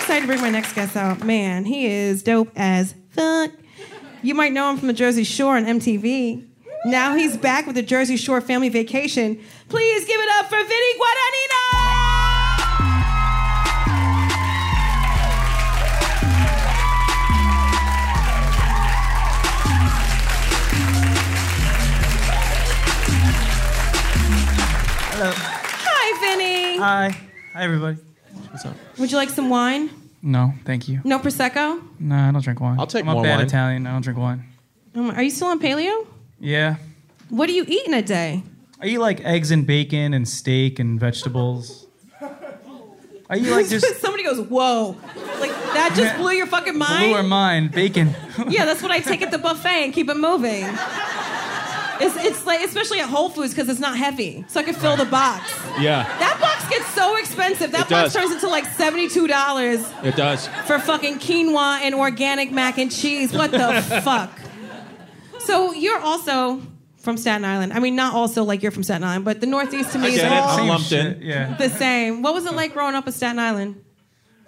Excited 0.02 0.22
to 0.22 0.26
bring 0.26 0.40
my 0.40 0.50
next 0.50 0.72
guest 0.72 0.96
out. 0.96 1.22
Man, 1.22 1.64
he 1.64 1.86
is 1.86 2.24
dope 2.24 2.50
as 2.56 2.92
fuck. 3.10 3.52
You 4.20 4.34
might 4.34 4.52
know 4.52 4.68
him 4.68 4.76
from 4.76 4.88
the 4.88 4.94
Jersey 4.94 5.22
Shore 5.22 5.56
on 5.56 5.64
MTV. 5.64 6.44
Now 6.84 7.14
he's 7.14 7.36
back 7.36 7.66
with 7.66 7.76
the 7.76 7.82
Jersey 7.82 8.16
Shore 8.16 8.40
Family 8.40 8.68
Vacation. 8.68 9.40
Please 9.68 10.04
give 10.04 10.20
it 10.20 10.28
up 10.32 10.46
for 10.46 10.56
Vinny 10.56 10.94
Guadagnino! 10.98 11.92
Hello. 25.14 25.32
Hi, 25.36 26.20
Vinny. 26.20 26.78
Hi. 26.78 27.16
Hi, 27.52 27.62
everybody. 27.62 27.98
Would 28.98 29.10
you 29.10 29.16
like 29.16 29.30
some 29.30 29.48
wine? 29.50 29.90
No, 30.22 30.52
thank 30.64 30.88
you. 30.88 31.00
No 31.04 31.18
prosecco. 31.18 31.82
No, 31.98 32.14
I 32.16 32.30
don't 32.30 32.42
drink 32.44 32.60
wine. 32.60 32.78
I'll 32.78 32.86
take 32.86 33.04
I'm 33.04 33.12
more 33.12 33.20
a 33.20 33.24
bad 33.24 33.36
wine. 33.38 33.46
Italian. 33.46 33.86
I 33.86 33.92
don't 33.92 34.02
drink 34.02 34.18
wine. 34.18 34.44
Um, 34.94 35.10
Are 35.10 35.22
you 35.22 35.30
still 35.30 35.48
on 35.48 35.58
paleo? 35.58 36.06
Yeah. 36.38 36.76
What 37.28 37.46
do 37.46 37.54
you 37.54 37.64
eat 37.66 37.86
in 37.86 37.94
a 37.94 38.02
day? 38.02 38.42
I 38.80 38.86
eat 38.86 38.98
like 38.98 39.20
eggs 39.24 39.50
and 39.50 39.66
bacon 39.66 40.12
and 40.14 40.28
steak 40.28 40.78
and 40.78 41.00
vegetables. 41.00 41.86
I 43.30 43.36
eat 43.36 43.46
like 43.48 43.68
just 43.76 44.00
Somebody 44.00 44.24
goes, 44.24 44.40
"Whoa!" 44.46 44.96
Like 45.40 45.50
that 45.74 45.94
just 45.96 46.16
blew 46.18 46.32
your 46.32 46.46
fucking 46.46 46.76
mind. 46.76 47.06
blew 47.06 47.14
our 47.14 47.22
mind. 47.22 47.72
Bacon. 47.72 48.14
Yeah, 48.48 48.64
that's 48.64 48.82
what 48.82 48.90
I 48.90 49.00
take 49.00 49.22
at 49.22 49.30
the 49.30 49.38
buffet 49.38 49.84
and 49.84 49.92
keep 49.94 50.08
it 50.08 50.16
moving. 50.16 50.64
It's, 52.00 52.16
it's 52.16 52.44
like, 52.46 52.60
especially 52.62 52.98
at 53.00 53.08
Whole 53.08 53.28
Foods, 53.30 53.54
because 53.54 53.68
it's 53.68 53.78
not 53.78 53.96
heavy, 53.96 54.44
so 54.48 54.58
I 54.58 54.64
can 54.64 54.74
fill 54.74 54.96
the 54.96 55.04
box. 55.04 55.52
Yeah, 55.78 56.02
That 56.18 56.38
box 56.40 56.51
gets 56.78 56.88
so 56.94 57.16
expensive. 57.16 57.72
That 57.72 57.86
It 57.86 57.90
box 57.90 58.12
does. 58.12 58.14
turns 58.14 58.32
into 58.32 58.48
like 58.48 58.64
seventy-two 58.66 59.26
dollars 59.26 59.84
it 60.02 60.16
does. 60.16 60.46
for 60.66 60.78
fucking 60.78 61.18
quinoa 61.18 61.80
and 61.82 61.94
organic 61.94 62.50
mac 62.52 62.78
and 62.78 62.90
cheese. 62.90 63.32
What 63.32 63.50
the 63.50 63.80
fuck? 64.04 64.30
So 65.40 65.72
you're 65.72 65.98
also 66.00 66.60
from 66.98 67.16
Staten 67.16 67.44
Island. 67.44 67.72
I 67.72 67.80
mean, 67.80 67.96
not 67.96 68.14
also 68.14 68.44
like 68.44 68.62
you're 68.62 68.70
from 68.70 68.84
Staten 68.84 69.02
Island, 69.04 69.24
but 69.24 69.40
the 69.40 69.46
Northeast 69.46 69.92
to 69.92 69.98
me 69.98 70.06
I 70.06 70.10
is 70.10 70.16
get 70.16 70.26
it. 70.32 70.38
all 70.38 70.48
I'm 70.50 70.58
Same 70.58 70.68
lumped 70.68 70.86
shit, 70.86 71.16
in. 71.16 71.22
Yeah. 71.22 71.56
the 71.56 71.68
same. 71.68 72.22
What 72.22 72.32
was 72.34 72.46
it 72.46 72.54
like 72.54 72.72
growing 72.72 72.94
up 72.94 73.06
in 73.06 73.12
Staten 73.12 73.38
Island? 73.40 73.84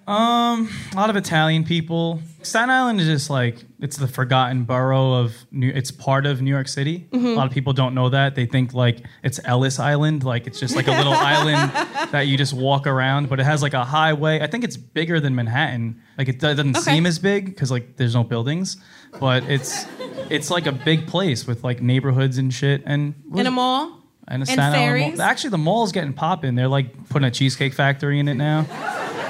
Um, 0.07 0.69
a 0.93 0.97
lot 0.97 1.09
of 1.11 1.17
Italian 1.17 1.65
people. 1.65 2.21
Staten 2.43 2.69
Island 2.69 3.01
is 3.01 3.07
just 3.07 3.31
like 3.31 3.65
it's 3.81 3.97
the 3.97 4.07
forgotten 4.07 4.65
borough 4.65 5.15
of 5.15 5.35
New. 5.51 5.71
It's 5.71 5.91
part 5.91 6.27
of 6.27 6.43
New 6.43 6.51
York 6.51 6.69
City. 6.69 7.07
Mm-hmm. 7.11 7.27
A 7.27 7.35
lot 7.35 7.47
of 7.47 7.53
people 7.53 7.73
don't 7.73 7.95
know 7.95 8.11
that. 8.11 8.35
They 8.35 8.45
think 8.45 8.75
like 8.75 8.99
it's 9.23 9.41
Ellis 9.45 9.79
Island, 9.79 10.23
like 10.25 10.47
it's 10.47 10.61
just 10.61 10.77
like 10.77 10.89
a 10.89 10.93
little 10.93 11.13
island 11.17 11.73
that 12.13 12.27
you 12.27 12.37
just 12.37 12.53
walk 12.53 12.87
around. 12.87 13.31
But 13.31 13.41
it 13.41 13.45
has 13.45 13.63
like 13.63 13.73
a 13.73 13.85
highway. 13.85 14.41
I 14.43 14.47
think 14.47 14.63
it's 14.65 14.77
bigger 14.77 15.21
than 15.21 15.35
Manhattan. 15.35 16.03
Like 16.19 16.29
it 16.29 16.39
do- 16.39 16.49
doesn't 16.55 16.77
Okay. 16.77 16.93
seem 16.97 17.07
as 17.07 17.19
big 17.19 17.47
because 17.47 17.71
like 17.71 17.97
there's 17.97 18.15
no 18.15 18.25
buildings, 18.25 18.77
but 19.21 19.43
it's 19.45 19.87
it's 20.29 20.51
like 20.51 20.67
a 20.67 20.73
big 20.73 21.07
place 21.07 21.47
with 21.47 21.65
like 21.65 21.81
neighborhoods 21.81 22.37
and 22.37 22.53
shit. 22.53 22.83
And 22.85 23.15
In 23.35 23.47
a 23.47 23.51
mall? 23.51 24.01
and 24.29 24.43
a 24.43 24.45
And 24.45 24.49
Staten 24.49 24.75
Island 24.75 25.17
mall. 25.19 25.27
Actually, 25.27 25.51
the 25.51 25.59
mall's 25.59 25.93
getting 25.93 26.13
popping. 26.13 26.57
They're 26.57 26.69
like 26.69 27.09
putting 27.09 27.27
a 27.27 27.31
cheesecake 27.31 27.73
factory 27.73 28.19
in 28.19 28.29
it 28.29 28.35
now. 28.35 28.67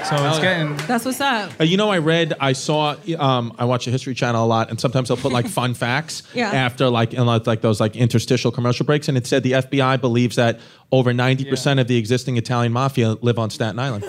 So 0.09 0.15
it's 0.27 0.39
getting. 0.39 0.75
That's 0.87 1.03
what's 1.05 1.19
up. 1.21 1.51
Uh, 1.59 1.63
you 1.63 1.77
know, 1.77 1.89
I 1.89 1.97
read, 1.97 2.33
I 2.39 2.53
saw, 2.53 2.95
um, 3.17 3.53
I 3.57 3.65
watch 3.65 3.85
the 3.85 3.91
History 3.91 4.13
Channel 4.13 4.45
a 4.45 4.47
lot, 4.47 4.69
and 4.69 4.79
sometimes 4.79 5.07
they'll 5.07 5.17
put 5.17 5.31
like 5.31 5.47
fun 5.47 5.73
facts 5.85 6.23
Yeah. 6.33 6.51
after 6.51 6.89
like 6.89 7.13
in 7.13 7.25
like 7.25 7.47
like 7.47 7.61
those 7.61 7.79
like 7.79 7.95
interstitial 7.95 8.51
commercial 8.51 8.85
breaks, 8.85 9.07
and 9.07 9.17
it 9.17 9.25
said 9.25 9.43
the 9.43 9.53
FBI 9.53 9.99
believes 10.01 10.35
that 10.35 10.59
over 10.91 11.13
ninety 11.13 11.45
percent 11.45 11.79
of 11.79 11.87
the 11.87 11.97
existing 11.97 12.37
Italian 12.37 12.71
mafia 12.73 13.13
live 13.21 13.39
on 13.39 13.49
Staten 13.49 13.79
Island. 13.79 14.03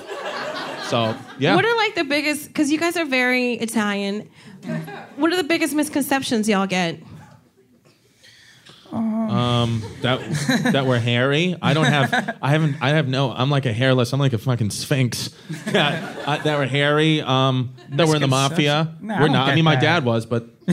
So 0.89 1.17
yeah, 1.39 1.57
What 1.57 1.65
are 1.65 1.77
like 1.77 1.95
the 1.97 2.05
biggest? 2.05 2.47
Because 2.49 2.71
you 2.71 2.79
guys 2.79 2.97
are 2.97 3.05
very 3.05 3.55
Italian. 3.55 4.29
What 5.17 5.33
are 5.33 5.37
the 5.37 5.45
biggest 5.45 5.75
misconceptions 5.75 6.49
y'all 6.49 6.67
get? 6.67 7.01
That 8.91 10.69
that 10.73 10.87
we're 10.87 10.99
hairy. 10.99 11.57
I 11.61 11.75
don't 11.75 11.87
have. 11.87 12.39
I 12.43 12.51
haven't. 12.51 12.77
I 12.81 12.91
have 12.91 13.09
no. 13.09 13.31
I'm 13.33 13.51
like 13.51 13.67
a 13.67 13.73
hairless. 13.73 14.13
I'm 14.13 14.21
like 14.21 14.33
a 14.33 14.39
fucking 14.39 14.71
sphinx. 14.71 15.31
Yeah, 15.73 16.15
uh, 16.27 16.39
that 16.43 16.59
we're 16.59 16.67
hairy. 16.67 17.21
Um, 17.21 17.75
that 17.91 18.07
we're 18.07 18.17
in 18.17 18.23
the 18.23 18.29
mafia. 18.29 18.85
Misconception? 19.01 19.07
Nah, 19.09 19.15
I 19.15 19.21
we're 19.21 19.27
don't 19.27 19.33
not. 19.33 19.43
I 19.45 19.51
get 19.51 19.55
mean, 19.57 19.65
my 19.65 19.75
that. 19.75 19.81
dad 19.81 20.05
was, 20.05 20.27
but 20.27 20.49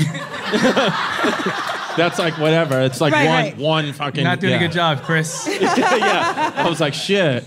that's 1.97 2.19
like 2.19 2.37
whatever. 2.37 2.81
It's 2.81 3.01
like 3.01 3.13
Right, 3.13 3.25
one 3.27 3.43
right. 3.43 3.57
one 3.57 3.93
fucking. 3.93 4.23
Not 4.23 4.39
doing 4.39 4.51
yeah. 4.51 4.57
a 4.57 4.61
good 4.61 4.71
job, 4.71 5.01
Chris. 5.03 5.47
yeah, 5.61 6.51
I 6.55 6.69
was 6.69 6.79
like 6.79 6.93
shit. 6.93 7.43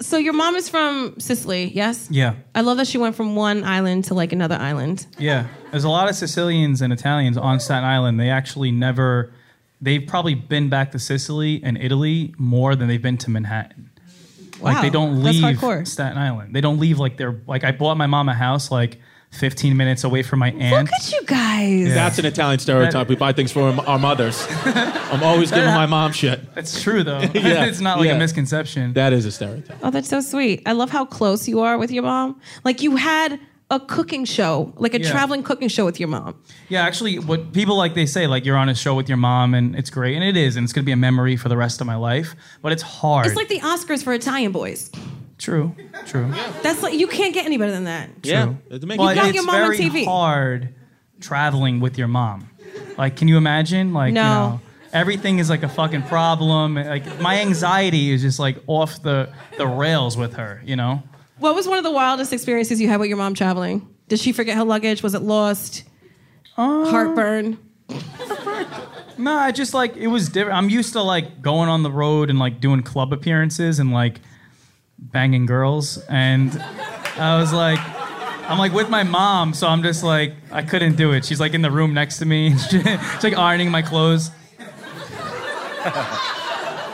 So 0.00 0.16
your 0.16 0.32
mom 0.32 0.56
is 0.56 0.68
from 0.68 1.14
Sicily, 1.20 1.70
yes? 1.74 2.08
yeah, 2.10 2.34
I 2.54 2.62
love 2.62 2.78
that 2.78 2.86
she 2.86 2.96
went 2.98 3.14
from 3.16 3.36
one 3.36 3.64
island 3.64 4.04
to 4.06 4.14
like 4.14 4.32
another 4.32 4.56
island. 4.56 5.06
yeah. 5.18 5.46
There's 5.70 5.84
a 5.84 5.88
lot 5.88 6.08
of 6.10 6.16
Sicilians 6.16 6.82
and 6.82 6.92
Italians 6.92 7.36
on 7.36 7.60
Staten 7.60 7.84
Island. 7.84 8.18
They 8.18 8.28
actually 8.30 8.72
never. 8.72 9.32
They've 9.80 10.06
probably 10.06 10.34
been 10.34 10.68
back 10.68 10.92
to 10.92 10.98
Sicily 10.98 11.60
and 11.64 11.78
Italy 11.78 12.34
more 12.38 12.76
than 12.76 12.88
they've 12.88 13.00
been 13.00 13.16
to 13.18 13.30
Manhattan. 13.30 13.90
Wow. 14.60 14.66
Like 14.66 14.76
Wow, 14.76 14.82
they 14.82 14.90
don't 14.90 15.22
leave. 15.22 15.88
Staten 15.88 16.18
Island. 16.18 16.54
They 16.54 16.60
don't 16.60 16.78
leave 16.78 16.98
like 16.98 17.16
they're 17.16 17.40
like 17.46 17.64
I 17.64 17.72
bought 17.72 17.96
my 17.96 18.06
mom 18.06 18.28
a 18.28 18.34
house 18.34 18.70
like 18.70 19.00
15 19.30 19.76
minutes 19.76 20.02
away 20.04 20.22
from 20.22 20.40
my 20.40 20.50
aunt. 20.50 20.90
Look 20.90 20.92
at 20.92 21.12
you 21.12 21.22
guys. 21.24 21.94
That's 21.94 22.18
an 22.18 22.26
Italian 22.26 22.58
stereotype. 22.58 23.08
We 23.08 23.14
buy 23.14 23.32
things 23.32 23.52
for 23.52 23.62
our- 23.70 23.86
our 23.86 23.98
mothers. 23.98 24.44
I'm 24.64 25.22
always 25.22 25.50
giving 25.50 25.72
my 25.72 25.86
mom 25.86 26.12
shit. 26.12 26.52
That's 26.54 26.82
true 26.82 27.02
though. 27.04 27.18
Yeah, 27.34 27.64
it's 27.66 27.80
not 27.80 27.98
like 27.98 28.08
yeah. 28.08 28.14
a 28.16 28.18
misconception. 28.18 28.92
That 28.94 29.12
is 29.12 29.24
a 29.24 29.32
stereotype. 29.32 29.78
Oh, 29.82 29.90
that's 29.90 30.08
so 30.08 30.20
sweet. 30.20 30.62
I 30.66 30.72
love 30.72 30.90
how 30.90 31.04
close 31.06 31.48
you 31.48 31.60
are 31.60 31.78
with 31.78 31.90
your 31.90 32.02
mom. 32.02 32.40
Like 32.64 32.82
you 32.82 32.96
had 32.96 33.38
a 33.70 33.78
cooking 33.80 34.24
show, 34.24 34.72
like 34.76 34.94
a 34.94 35.00
Yeah. 35.00 35.10
traveling 35.10 35.42
cooking 35.42 35.68
show 35.68 35.84
with 35.84 36.00
your 36.00 36.08
mom. 36.08 36.34
Yeah, 36.68 36.82
actually, 36.82 37.18
what 37.20 37.52
people 37.52 37.76
like 37.76 37.94
they 37.94 38.06
say, 38.06 38.26
like 38.26 38.44
you're 38.44 38.56
on 38.56 38.68
a 38.68 38.74
show 38.74 38.94
with 38.94 39.08
your 39.08 39.16
mom, 39.18 39.54
and 39.54 39.76
it's 39.76 39.90
great, 39.90 40.14
and 40.16 40.24
it 40.24 40.36
is, 40.36 40.56
and 40.56 40.64
it's 40.64 40.72
gonna 40.72 40.84
be 40.84 40.92
a 40.92 40.96
memory 40.96 41.36
for 41.36 41.48
the 41.48 41.56
rest 41.56 41.80
of 41.80 41.86
my 41.86 41.94
life. 41.96 42.34
But 42.62 42.72
it's 42.72 42.82
hard. 42.82 43.26
It's 43.26 43.36
like 43.36 43.48
the 43.48 43.60
Oscars 43.60 44.02
for 44.02 44.12
Italian 44.12 44.52
boys. 44.52 44.90
true, 45.38 45.74
true. 46.06 46.30
That's 46.62 46.82
like 46.82 46.94
you 46.98 47.06
can't 47.06 47.32
get 47.32 47.46
any 47.46 47.56
better 47.56 47.72
than 47.72 47.84
that. 47.84 48.10
Yeah. 48.22 48.52
To 48.70 48.86
make 48.86 48.98
But 48.98 49.14
got 49.14 49.26
it's 49.28 49.34
your 49.36 49.44
mom 49.46 49.54
on 49.54 49.60
very 49.62 49.78
TV. 49.78 50.04
hard 50.04 50.74
traveling 51.20 51.80
with 51.80 51.96
your 51.96 52.08
mom. 52.08 52.48
Like, 52.98 53.16
can 53.16 53.26
you 53.28 53.36
imagine? 53.36 53.92
Like, 53.94 54.12
No. 54.12 54.20
you 54.22 54.28
know, 54.28 54.60
everything 54.92 55.38
is 55.38 55.48
like 55.48 55.62
a 55.62 55.68
fucking 55.68 56.02
problem. 56.02 56.74
Like, 56.74 57.20
my 57.20 57.40
anxiety 57.40 58.10
is 58.10 58.20
just 58.22 58.38
like 58.38 58.58
off 58.66 59.02
the 59.02 59.30
the 59.56 59.66
rails 59.66 60.16
with 60.16 60.34
her. 60.34 60.60
You 60.64 60.76
know. 60.76 61.02
What 61.40 61.54
was 61.54 61.66
one 61.66 61.78
of 61.78 61.84
the 61.84 61.90
wildest 61.90 62.32
experiences 62.32 62.80
you 62.80 62.88
had 62.88 63.00
with 63.00 63.08
your 63.08 63.18
mom 63.18 63.34
traveling? 63.34 63.88
Did 64.08 64.20
she 64.20 64.32
forget 64.32 64.56
her 64.56 64.64
luggage? 64.64 65.02
Was 65.02 65.14
it 65.14 65.22
lost? 65.22 65.84
Uh, 66.56 66.88
Heartburn? 66.90 67.58
No, 69.18 69.34
I 69.34 69.52
just 69.52 69.74
like 69.74 69.96
it 69.98 70.06
was 70.06 70.30
different. 70.30 70.56
I'm 70.56 70.70
used 70.70 70.94
to 70.94 71.02
like 71.02 71.42
going 71.42 71.68
on 71.68 71.82
the 71.82 71.90
road 71.90 72.30
and 72.30 72.38
like 72.38 72.58
doing 72.58 72.82
club 72.82 73.12
appearances 73.12 73.78
and 73.78 73.92
like 73.92 74.18
banging 74.98 75.44
girls, 75.44 75.98
and 76.08 76.58
I 77.18 77.38
was 77.38 77.52
like, 77.52 77.78
I'm 78.48 78.56
like 78.58 78.72
with 78.72 78.88
my 78.88 79.02
mom, 79.02 79.52
so 79.52 79.68
I'm 79.68 79.82
just 79.82 80.02
like 80.02 80.32
I 80.50 80.62
couldn't 80.62 80.96
do 80.96 81.12
it. 81.12 81.26
She's 81.26 81.38
like 81.38 81.52
in 81.52 81.60
the 81.60 81.70
room 81.70 81.92
next 81.92 82.16
to 82.20 82.24
me. 82.24 82.56
She's 82.70 82.82
like 83.22 83.36
ironing 83.36 83.70
my 83.70 83.82
clothes. 83.82 84.30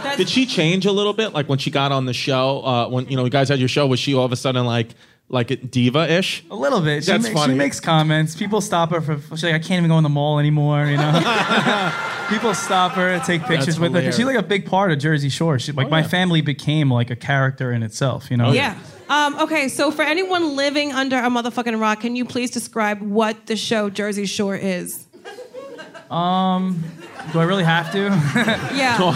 That's, 0.06 0.16
Did 0.18 0.28
she 0.28 0.46
change 0.46 0.86
a 0.86 0.92
little 0.92 1.12
bit? 1.12 1.32
Like 1.32 1.48
when 1.48 1.58
she 1.58 1.70
got 1.70 1.92
on 1.92 2.06
the 2.06 2.14
show, 2.14 2.64
uh, 2.64 2.88
when 2.88 3.08
you 3.08 3.16
know 3.16 3.24
you 3.24 3.30
guys 3.30 3.48
had 3.48 3.58
your 3.58 3.68
show, 3.68 3.86
was 3.86 3.98
she 4.00 4.14
all 4.14 4.24
of 4.24 4.32
a 4.32 4.36
sudden 4.36 4.64
like 4.66 4.88
like 5.28 5.70
diva 5.70 6.08
ish? 6.10 6.44
A 6.50 6.54
little 6.54 6.80
bit. 6.80 7.04
She, 7.04 7.10
That's 7.10 7.28
ma- 7.28 7.40
funny. 7.40 7.54
she 7.54 7.58
makes 7.58 7.80
comments. 7.80 8.34
People 8.36 8.60
stop 8.60 8.90
her 8.90 9.00
for. 9.00 9.18
She's 9.36 9.44
like, 9.44 9.54
I 9.54 9.58
can't 9.58 9.78
even 9.78 9.88
go 9.88 9.96
in 9.98 10.02
the 10.04 10.08
mall 10.08 10.38
anymore. 10.38 10.86
You 10.86 10.96
know. 10.96 11.92
People 12.28 12.54
stop 12.54 12.92
her, 12.92 13.10
and 13.10 13.22
take 13.22 13.42
pictures 13.44 13.78
with 13.78 13.94
her. 13.94 14.02
'cause 14.02 14.16
She's 14.16 14.24
like 14.26 14.36
a 14.36 14.42
big 14.42 14.66
part 14.66 14.90
of 14.90 14.98
Jersey 14.98 15.28
Shore. 15.28 15.60
She, 15.60 15.70
like 15.70 15.86
Oh, 15.86 15.90
my 15.90 16.00
yeah. 16.00 16.08
family 16.08 16.40
became 16.40 16.90
like 16.92 17.08
a 17.10 17.16
character 17.16 17.70
in 17.72 17.84
itself. 17.84 18.30
You 18.32 18.36
know. 18.36 18.46
Oh, 18.46 18.52
yeah. 18.52 18.76
Um, 19.08 19.38
okay, 19.42 19.68
so 19.68 19.92
for 19.92 20.02
anyone 20.02 20.56
living 20.56 20.92
under 20.92 21.16
a 21.16 21.28
motherfucking 21.28 21.80
rock, 21.80 22.00
can 22.00 22.16
you 22.16 22.24
please 22.24 22.50
describe 22.50 23.00
what 23.00 23.46
the 23.46 23.54
show 23.56 23.88
Jersey 23.90 24.26
Shore 24.26 24.56
is? 24.56 25.06
Do 27.32 27.40
I 27.40 27.44
really 27.44 27.64
have 27.64 27.92
to? 27.92 28.08
Yeah. 28.76 29.14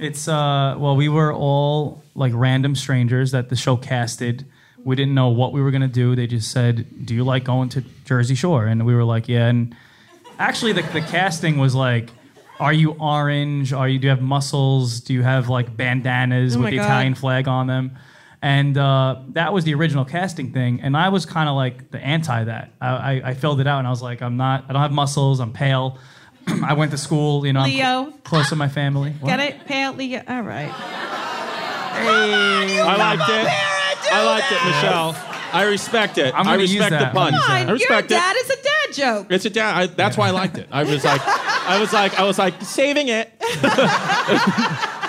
It's 0.00 0.26
uh 0.28 0.76
well, 0.78 0.96
we 0.96 1.08
were 1.08 1.32
all 1.32 2.02
like 2.14 2.32
random 2.34 2.74
strangers 2.74 3.32
that 3.32 3.50
the 3.50 3.56
show 3.56 3.76
casted. 3.76 4.46
We 4.82 4.96
didn't 4.96 5.14
know 5.14 5.28
what 5.28 5.52
we 5.52 5.60
were 5.60 5.70
gonna 5.70 5.88
do. 5.88 6.16
They 6.16 6.26
just 6.26 6.50
said, 6.50 7.06
"Do 7.06 7.14
you 7.14 7.22
like 7.22 7.44
going 7.44 7.68
to 7.70 7.82
Jersey 8.06 8.34
Shore?" 8.34 8.66
And 8.66 8.86
we 8.86 8.94
were 8.94 9.04
like, 9.04 9.28
"Yeah." 9.28 9.48
And 9.48 9.76
actually, 10.38 10.72
the, 10.72 10.82
the 10.82 11.02
casting 11.02 11.58
was 11.58 11.74
like, 11.74 12.08
"Are 12.58 12.72
you 12.72 12.92
orange? 12.92 13.74
Are 13.74 13.88
you 13.88 13.98
do 13.98 14.06
you 14.06 14.10
have 14.10 14.22
muscles? 14.22 15.00
Do 15.00 15.12
you 15.12 15.22
have 15.22 15.50
like 15.50 15.76
bandanas 15.76 16.56
Oh 16.56 16.60
with 16.60 16.64
my 16.64 16.70
the 16.70 16.76
God. 16.76 16.84
Italian 16.86 17.14
flag 17.14 17.46
on 17.46 17.66
them?" 17.66 17.98
And 18.42 18.78
uh, 18.78 19.16
that 19.30 19.52
was 19.52 19.64
the 19.64 19.74
original 19.74 20.06
casting 20.06 20.50
thing. 20.52 20.80
And 20.80 20.96
I 20.96 21.10
was 21.10 21.26
kind 21.26 21.46
of 21.46 21.56
like 21.56 21.90
the 21.90 21.98
anti 21.98 22.44
that. 22.44 22.72
I, 22.80 22.88
I, 22.88 23.22
I 23.26 23.34
filled 23.34 23.60
it 23.60 23.66
out 23.66 23.80
and 23.80 23.86
I 23.86 23.90
was 23.90 24.00
like, 24.00 24.22
I'm 24.22 24.38
not. 24.38 24.64
I 24.66 24.72
don't 24.72 24.80
have 24.80 24.92
muscles. 24.92 25.40
I'm 25.40 25.52
pale. 25.52 25.98
I 26.64 26.74
went 26.74 26.90
to 26.92 26.98
school. 26.98 27.46
You 27.46 27.52
know, 27.52 27.60
I'm 27.60 27.70
cl- 27.70 28.02
Leo. 28.04 28.12
close 28.24 28.48
to 28.50 28.56
my 28.56 28.68
family. 28.68 29.12
What? 29.20 29.28
Get 29.28 29.40
it? 29.40 29.64
Pale 29.66 29.92
Leo. 29.94 30.22
All 30.28 30.42
right. 30.42 30.70
I 32.02 32.96
liked 32.96 33.28
it. 33.30 34.12
I 34.12 34.24
liked 34.24 34.50
it, 34.52 34.64
Michelle. 34.64 35.16
I 35.52 35.64
respect 35.64 36.16
it. 36.18 36.32
I'm 36.34 36.46
I 36.46 36.52
gonna 36.52 36.62
use 36.62 36.72
respect 36.78 36.90
the 36.92 36.98
that. 36.98 37.12
pun. 37.12 37.32
Come 37.32 37.40
Come 37.42 37.50
on, 37.50 37.56
I 37.56 37.64
your 37.64 37.72
respect 37.74 38.06
it. 38.06 38.14
dad 38.14 38.36
is 38.36 38.50
a 38.50 38.56
dad 38.62 38.92
joke. 38.94 39.26
It's 39.30 39.44
a 39.44 39.50
dad. 39.50 39.76
I, 39.76 39.86
that's 39.86 40.16
why 40.16 40.28
I 40.28 40.30
liked 40.30 40.58
it. 40.58 40.68
I 40.70 40.84
was 40.84 41.04
like, 41.04 41.20
I 41.26 41.78
was 41.80 41.92
like, 41.92 42.18
I 42.18 42.22
was 42.24 42.38
like 42.38 42.60
saving 42.62 43.08
it. 43.08 43.32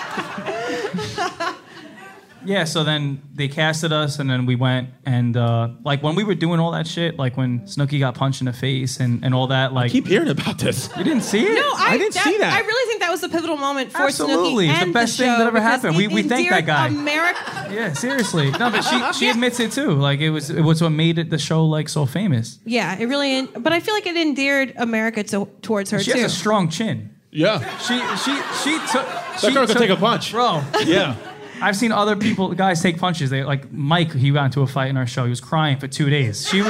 Yeah, 2.46 2.64
so 2.64 2.84
then 2.84 3.22
they 3.34 3.48
casted 3.48 3.92
us, 3.94 4.20
and 4.20 4.30
then 4.30 4.46
we 4.46 4.56
went, 4.56 4.90
and 5.06 5.36
uh, 5.38 5.70
like 5.84 6.02
when 6.02 6.16
we 6.16 6.24
were 6.24 6.36
doing 6.36 6.60
all 6.60 6.72
that 6.72 6.88
shit, 6.88 7.18
like 7.18 7.38
when 7.38 7.62
Snooki 7.62 8.00
got 8.00 8.16
punched 8.16 8.42
in 8.42 8.46
the 8.46 8.54
face 8.54 9.00
and, 9.00 9.24
and 9.24 9.34
all 9.36 9.48
that, 9.48 9.74
like 9.74 9.86
I 9.86 9.90
Keep 9.90 10.08
hearing 10.08 10.30
about 10.30 10.58
this. 10.58 10.90
you 10.98 11.04
didn't 11.04 11.22
see 11.24 11.44
it. 11.46 11.54
No, 11.56 11.62
I, 11.78 11.92
I 11.92 11.98
didn't 11.98 12.14
see 12.14 12.38
that. 12.40 12.54
I 12.54 12.60
really 12.66 12.88
think 12.90 13.02
that 13.02 13.12
was 13.12 13.22
the 13.22 13.30
pivotal 13.30 13.58
moment 13.58 13.92
for 13.92 14.04
Absolutely. 14.04 14.68
Snooki 14.68 14.70
It's 14.72 14.80
the 14.80 14.84
and 14.86 14.94
best 14.94 15.18
thing 15.18 15.28
show 15.28 15.38
that 15.38 15.48
ever 15.48 15.62
happened. 15.62 15.96
We- 15.98 16.08
we 16.08 16.24
thank 16.24 16.50
that 16.50 16.60
endeared 16.62 16.66
guy. 16.66 16.88
America. 16.88 17.68
Yeah, 17.72 17.94
seriously. 17.94 18.52
No, 18.52 18.70
but 18.70 18.82
she 18.82 19.14
she 19.14 19.30
admits 19.30 19.60
it 19.60 19.72
too. 19.72 19.92
Like 19.92 20.20
it 20.20 20.30
was 20.32 20.50
it 20.50 20.62
was 20.62 20.82
what 20.82 20.90
made 20.92 21.18
it 21.20 21.30
the 21.30 21.38
show 21.38 21.66
like 21.66 21.88
so 21.90 22.06
famous. 22.06 22.60
Yeah, 22.66 22.98
it 23.00 23.06
really. 23.06 23.46
But 23.48 23.72
I 23.72 23.80
feel 23.80 23.94
like 23.94 24.06
it 24.08 24.18
endeared 24.18 24.74
America 24.78 25.24
to, 25.24 25.48
towards 25.62 25.92
her 25.92 26.00
too. 26.00 26.04
She 26.04 26.12
too. 26.14 26.20
has 26.20 26.34
a 26.34 26.36
strong 26.36 26.70
chin. 26.70 27.16
Yeah. 27.32 27.60
She 27.78 27.98
she 28.18 28.36
she 28.64 28.78
took. 28.92 29.06
That 29.06 29.38
she 29.40 29.48
girl 29.54 29.66
can 29.66 29.76
took- 29.76 29.78
take 29.78 29.90
a 29.90 29.96
punch. 29.96 30.32
bro. 30.32 30.62
Yeah. 30.86 31.16
I've 31.62 31.76
seen 31.76 31.92
other 31.92 32.16
people, 32.16 32.50
guys, 32.54 32.82
take 32.82 32.98
punches. 33.00 33.30
They 33.30 33.44
like 33.44 33.72
Mike. 33.72 34.14
He 34.14 34.32
got 34.32 34.46
into 34.46 34.62
a 34.62 34.68
fight 34.68 34.90
in 34.90 34.98
our 34.98 35.08
show. 35.08 35.24
He 35.26 35.30
was 35.30 35.42
crying 35.42 35.78
for 35.78 35.88
two 35.88 36.10
days. 36.10 36.48
She, 36.48 36.64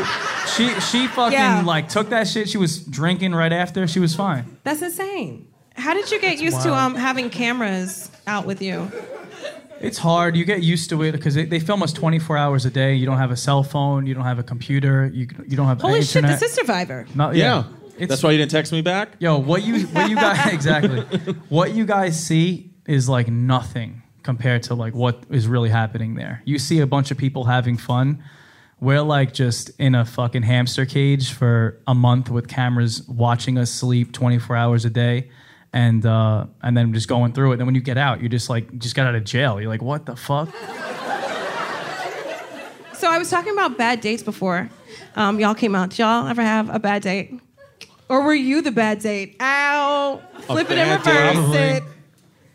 she, 0.56 0.70
she 0.82 1.08
fucking 1.08 1.34
Yeah. 1.34 1.64
like 1.66 1.90
took 1.90 2.10
that 2.10 2.28
shit. 2.28 2.50
She 2.50 2.58
was 2.58 2.80
drinking 2.84 3.34
right 3.34 3.54
after. 3.54 3.88
She 3.88 4.00
was 4.00 4.16
fine. 4.16 4.58
That's 4.64 4.82
insane. 4.82 5.48
How 5.76 5.94
did 5.94 6.12
you 6.12 6.20
get 6.20 6.40
used 6.40 6.62
to 6.64 6.74
um, 6.74 6.96
having 6.96 7.30
cameras 7.30 8.12
out 8.28 8.46
with 8.46 8.62
you? 8.62 8.92
It's 9.80 9.98
hard. 9.98 10.36
You 10.36 10.46
get 10.46 10.62
used 10.62 10.90
to 10.92 11.02
it 11.02 11.12
because 11.14 11.34
they, 11.34 11.46
they 11.46 11.60
film 11.60 11.82
us 11.82 11.92
24 11.94 12.38
hours 12.38 12.66
a 12.66 12.70
day. 12.70 12.94
You 12.94 13.06
don't 13.08 13.18
have 13.18 13.32
a 13.32 13.38
cell 13.38 13.64
phone. 13.64 14.06
You 14.06 14.14
don't 14.14 14.26
have 14.26 14.38
a 14.38 14.44
computer. 14.44 15.10
You 15.12 15.28
you 15.48 15.58
don't 15.58 15.66
have 15.68 15.82
Holy 15.82 16.02
shit, 16.04 16.18
internet. 16.18 16.40
this 16.40 16.50
is 16.52 16.56
Survivor. 16.56 17.08
No, 17.16 17.32
Yeah. 17.32 17.64
It's, 17.98 18.10
That's 18.10 18.24
why 18.24 18.32
you 18.32 18.38
didn't 18.40 18.52
text 18.52 18.72
me 18.72 18.82
back? 18.82 19.10
Yo, 19.20 19.38
what 19.38 19.64
you 19.64 19.86
what 19.88 20.10
you 20.10 20.16
guys 20.16 20.54
exactly? 20.54 21.02
What 21.50 21.74
you 21.74 21.86
guys 21.86 22.20
see 22.24 22.72
is 22.88 23.08
like 23.10 23.28
nothing 23.28 24.01
compared 24.24 24.64
to 24.64 24.76
like 24.76 24.94
what 24.94 25.24
is 25.30 25.48
really 25.48 25.70
happening 25.70 26.16
there. 26.16 26.42
You 26.46 26.60
see 26.60 26.80
a 26.80 26.88
bunch 26.88 27.12
of 27.12 27.18
people 27.18 27.46
having 27.46 27.78
fun. 27.78 28.24
We're 28.80 29.02
like 29.02 29.34
just 29.34 29.70
in 29.80 29.94
a 29.94 30.06
fucking 30.06 30.44
hamster 30.44 30.86
cage 30.86 31.34
for 31.34 31.80
a 31.88 31.94
month 31.94 32.30
with 32.30 32.48
cameras 32.48 33.08
watching 33.08 33.58
us 33.58 33.72
sleep 33.72 34.12
24 34.12 34.56
hours 34.56 34.86
a 34.86 34.90
day. 34.90 35.30
And 35.74 36.06
uh, 36.06 36.48
and 36.62 36.76
then 36.76 36.94
just 36.94 37.08
going 37.08 37.32
through 37.32 37.54
it. 37.54 37.58
Then 37.58 37.66
when 37.66 37.76
you 37.76 37.82
get 37.82 37.98
out, 37.98 38.20
you're 38.20 38.28
just 38.28 38.50
like 38.50 38.78
just 38.78 38.94
got 38.94 39.08
out 39.08 39.16
of 39.16 39.24
jail. 39.24 39.62
You're 39.62 39.70
like, 39.70 39.82
what 39.82 40.06
the 40.06 40.18
fuck? 40.18 40.50
So 43.02 43.10
I 43.10 43.18
was 43.18 43.32
talking 43.32 43.52
about 43.54 43.80
bad 43.80 44.00
dates 44.00 44.22
before. 44.22 44.70
Um, 45.16 45.40
y'all 45.40 45.56
came 45.56 45.74
out. 45.74 45.90
Did 45.90 46.00
y'all 46.00 46.28
ever 46.28 46.44
have 46.44 46.70
a 46.70 46.78
bad 46.78 47.02
date? 47.02 47.34
Or 48.08 48.22
were 48.24 48.36
you 48.36 48.62
the 48.62 48.72
bad 48.72 49.00
date? 49.00 49.38
Ow. 49.40 50.22
Flip 50.42 50.70
it 50.70 50.78
and 50.78 51.04
bad 51.04 51.34
date? 51.34 51.40
reverse 51.40 51.56
it. 51.56 51.84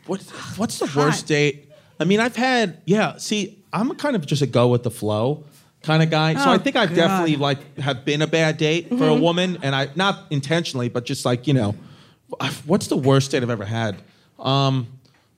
What, 0.06 0.22
what's 0.56 0.78
the 0.78 0.90
worst 0.96 1.26
date? 1.26 1.70
I 1.98 2.04
mean, 2.04 2.20
I've 2.20 2.36
had, 2.36 2.80
yeah, 2.84 3.16
see, 3.16 3.62
I'm 3.72 3.94
kind 3.96 4.16
of 4.16 4.26
just 4.26 4.42
a 4.42 4.46
go 4.46 4.68
with 4.68 4.82
the 4.82 4.90
flow 4.90 5.44
kind 5.82 6.02
of 6.02 6.10
guy. 6.10 6.34
so 6.34 6.50
Oh, 6.50 6.52
I 6.52 6.58
think 6.58 6.76
I've 6.76 6.90
God. 6.90 6.96
definitely 6.96 7.36
like 7.36 7.78
have 7.78 8.04
been 8.04 8.22
a 8.22 8.26
bad 8.26 8.56
date 8.58 8.88
for 8.88 9.06
a 9.08 9.14
woman 9.14 9.58
and 9.62 9.74
I 9.74 9.88
not 9.94 10.24
intentionally, 10.30 10.88
but 10.88 11.04
just 11.04 11.24
like, 11.24 11.46
you 11.46 11.54
know, 11.54 11.74
what's 12.64 12.88
the 12.88 12.96
worst 12.96 13.30
date 13.30 13.42
I've 13.42 13.50
ever 13.50 13.64
had? 13.64 13.96
Um, 14.38 14.88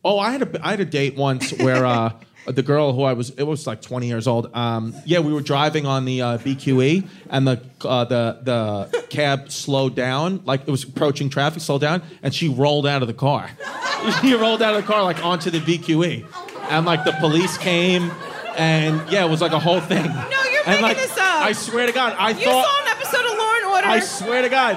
oh, 0.04 0.18
I 0.18 0.30
had 0.32 0.42
a 0.42 0.66
I 0.66 0.70
had 0.70 0.80
a 0.80 0.84
date 0.84 1.16
once 1.16 1.52
where 1.58 1.84
uh 1.84 2.12
the 2.50 2.62
girl 2.62 2.92
who 2.92 3.02
I 3.02 3.12
was 3.12 3.30
it 3.30 3.42
was 3.42 3.66
like 3.66 3.82
20 3.82 4.06
years 4.06 4.26
old. 4.26 4.50
Um, 4.54 4.94
yeah, 5.04 5.20
we 5.20 5.32
were 5.32 5.40
driving 5.40 5.86
on 5.86 6.04
the 6.04 6.22
uh, 6.22 6.38
BQE 6.38 7.06
and 7.30 7.46
the 7.46 7.60
uh, 7.84 8.04
the 8.04 8.38
the 8.42 9.06
cab 9.10 9.50
slowed 9.50 9.94
down, 9.94 10.42
like 10.44 10.62
it 10.66 10.70
was 10.70 10.84
approaching 10.84 11.30
traffic, 11.30 11.62
slowed 11.62 11.80
down, 11.80 12.02
and 12.22 12.34
she 12.34 12.48
rolled 12.48 12.86
out 12.86 13.02
of 13.02 13.08
the 13.08 13.14
car. 13.14 13.50
she 14.20 14.34
rolled 14.34 14.62
out 14.62 14.74
of 14.74 14.82
the 14.82 14.92
car 14.92 15.02
like 15.02 15.24
onto 15.24 15.50
the 15.50 15.60
BQE, 15.60 16.26
and 16.70 16.86
like 16.86 17.04
the 17.04 17.12
police 17.12 17.58
came, 17.58 18.10
and 18.56 19.10
yeah, 19.10 19.24
it 19.24 19.30
was 19.30 19.40
like 19.40 19.52
a 19.52 19.58
whole 19.60 19.80
thing. 19.80 20.06
No, 20.06 20.12
you're 20.12 20.62
and, 20.66 20.66
making 20.66 20.82
like, 20.82 20.96
this 20.96 21.12
up. 21.12 21.42
I 21.42 21.52
swear 21.52 21.86
to 21.86 21.92
God, 21.92 22.14
I 22.18 22.30
You 22.30 22.44
thought. 22.44 22.44
You 22.44 22.62
saw 22.62 22.82
an 22.82 22.88
episode 22.88 23.32
of 23.32 23.38
Law 23.38 23.54
and 23.56 23.64
Order. 23.66 23.86
I 23.86 24.00
swear 24.00 24.42
to 24.42 24.48
God, 24.48 24.76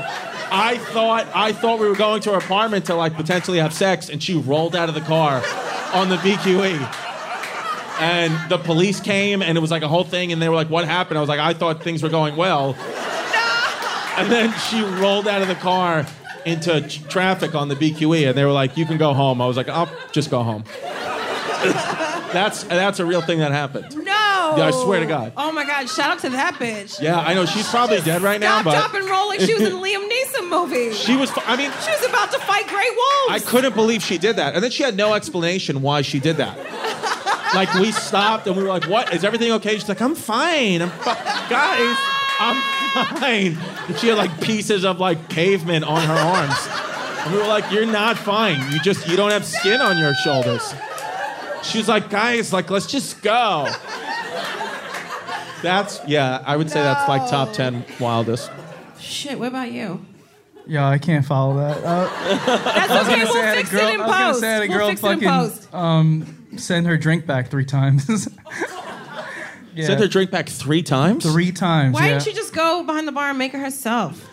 I 0.51 0.77
thought 0.77 1.27
I 1.33 1.53
thought 1.53 1.79
we 1.79 1.87
were 1.87 1.95
going 1.95 2.21
to 2.23 2.31
her 2.31 2.37
apartment 2.37 2.85
to 2.85 2.95
like 2.95 3.13
potentially 3.13 3.59
have 3.59 3.73
sex, 3.73 4.09
and 4.09 4.21
she 4.21 4.35
rolled 4.35 4.75
out 4.75 4.89
of 4.89 4.95
the 4.95 5.01
car 5.01 5.41
on 5.93 6.09
the 6.09 6.17
BQE. 6.17 7.10
And 8.01 8.49
the 8.49 8.57
police 8.57 8.99
came, 8.99 9.41
and 9.43 9.57
it 9.57 9.61
was 9.61 9.69
like 9.69 9.83
a 9.83 9.87
whole 9.87 10.03
thing, 10.03 10.31
and 10.31 10.41
they 10.41 10.49
were 10.49 10.55
like, 10.55 10.69
"What 10.71 10.85
happened?" 10.85 11.17
I 11.17 11.21
was 11.21 11.29
like, 11.29 11.39
"I 11.39 11.53
thought 11.53 11.83
things 11.83 12.01
were 12.01 12.09
going 12.09 12.35
well." 12.35 12.73
no! 12.73 14.13
And 14.17 14.31
then 14.31 14.51
she 14.69 14.81
rolled 14.81 15.27
out 15.27 15.41
of 15.43 15.47
the 15.47 15.55
car 15.55 16.05
into 16.43 16.81
t- 16.81 17.03
traffic 17.09 17.53
on 17.53 17.67
the 17.69 17.75
BQE, 17.75 18.27
and 18.29 18.35
they 18.37 18.43
were 18.43 18.51
like, 18.51 18.75
"You 18.75 18.85
can 18.87 18.97
go 18.97 19.13
home." 19.13 19.39
I 19.39 19.45
was 19.45 19.55
like, 19.55 19.69
"I'll 19.69 19.89
just 20.11 20.31
go 20.31 20.41
home." 20.41 20.63
that's 22.33 22.63
that's 22.63 22.99
a 22.99 23.05
real 23.05 23.21
thing 23.21 23.39
that 23.39 23.51
happened. 23.51 23.95
no. 23.95 24.55
Yeah, 24.57 24.65
I 24.65 24.71
swear 24.71 24.99
to 24.99 25.05
God. 25.05 25.31
Oh 25.37 25.51
my 25.51 25.63
God! 25.65 25.87
Shout 25.87 26.11
out 26.11 26.19
to 26.19 26.29
that 26.31 26.55
bitch. 26.55 26.99
Yeah, 27.01 27.19
I 27.19 27.33
know 27.35 27.45
she's 27.45 27.69
probably 27.69 28.01
dead 28.01 28.21
right 28.21 28.39
now, 28.39 28.63
but 28.63 28.71
drop, 28.71 28.93
and 28.95 29.07
roll 29.09 29.27
like 29.27 29.39
she 29.41 29.53
was 29.53 29.63
in 29.63 29.71
a 29.73 29.75
Liam 29.75 30.09
Neeson 30.09 30.49
movie. 30.49 30.91
she 30.93 31.15
was. 31.15 31.31
I 31.45 31.55
mean, 31.55 31.71
She 31.85 31.91
was 31.91 32.05
about 32.09 32.31
to 32.31 32.39
fight 32.39 32.67
Grey 32.67 32.89
Wolves. 32.89 33.29
I 33.29 33.39
couldn't 33.45 33.75
believe 33.75 34.01
she 34.01 34.17
did 34.17 34.37
that, 34.37 34.55
and 34.55 34.63
then 34.63 34.71
she 34.71 34.83
had 34.83 34.97
no 34.97 35.13
explanation 35.13 35.81
why 35.81 36.01
she 36.01 36.19
did 36.19 36.37
that. 36.37 36.57
Like 37.53 37.73
we 37.75 37.91
stopped 37.91 38.47
and 38.47 38.55
we 38.55 38.63
were 38.63 38.69
like, 38.69 38.85
"What? 38.87 39.13
Is 39.13 39.23
everything 39.23 39.51
okay?" 39.53 39.73
She's 39.77 39.89
like, 39.89 40.01
"I'm 40.01 40.15
fine. 40.15 40.81
I'm 40.81 40.89
fi- 40.89 41.47
guys, 41.49 41.97
I'm 42.39 42.61
fine." 43.17 43.57
And 43.87 43.97
she 43.99 44.07
had 44.07 44.17
like 44.17 44.39
pieces 44.41 44.85
of 44.85 44.99
like 44.99 45.27
pavement 45.29 45.83
on 45.85 46.01
her 46.01 46.13
arms, 46.13 46.55
and 47.25 47.33
we 47.33 47.39
were 47.39 47.47
like, 47.47 47.69
"You're 47.71 47.85
not 47.85 48.17
fine. 48.17 48.71
You 48.71 48.79
just 48.79 49.07
you 49.07 49.17
don't 49.17 49.31
have 49.31 49.45
skin 49.45 49.81
on 49.81 49.97
your 49.97 50.13
shoulders." 50.15 50.73
She 51.63 51.77
was 51.77 51.87
like, 51.89 52.09
"Guys, 52.09 52.53
like 52.53 52.69
let's 52.71 52.87
just 52.87 53.21
go." 53.21 53.67
That's 55.61 55.99
yeah. 56.07 56.41
I 56.45 56.57
would 56.57 56.71
say 56.71 56.81
that's 56.81 57.07
like 57.07 57.29
top 57.29 57.53
ten 57.53 57.85
wildest. 57.99 58.49
Shit. 58.99 59.37
What 59.37 59.49
about 59.49 59.71
you? 59.71 60.03
Yeah, 60.67 60.87
I 60.87 60.97
can't 60.99 61.25
follow 61.25 61.57
that. 61.57 61.83
Uh, 61.83 62.07
That's 62.45 62.91
okay. 63.09 63.23
We'll 63.23 63.33
say 63.33 63.41
I 63.41 63.45
had 63.45 63.57
a 63.57 63.61
fix 63.61 63.71
girl- 63.71 63.87
it 63.89 63.93
in 63.95 64.01
I 64.01 64.05
was 64.07 64.11
gonna 64.11 64.25
post. 64.31 64.39
say 64.39 64.47
I 64.47 64.53
had 64.53 64.63
a 64.63 64.67
we'll 64.69 64.77
girl 64.77 64.87
fix 64.89 65.03
it 65.03 65.05
in 65.07 65.19
fucking 65.19 65.29
post. 65.29 65.73
um, 65.73 66.40
send 66.57 66.85
her 66.87 66.97
drink 66.97 67.25
back 67.25 67.49
three 67.49 67.65
times. 67.65 68.07
yeah. 69.75 69.85
Sent 69.85 69.99
her 70.01 70.07
drink 70.07 70.31
back 70.31 70.49
three 70.49 70.83
times. 70.83 71.23
three 71.23 71.51
times. 71.51 71.93
Why 71.93 72.05
yeah. 72.07 72.09
didn't 72.13 72.23
she 72.23 72.33
just 72.33 72.53
go 72.53 72.83
behind 72.83 73.07
the 73.07 73.11
bar 73.11 73.29
and 73.29 73.37
make 73.37 73.53
it 73.53 73.59
herself? 73.59 74.27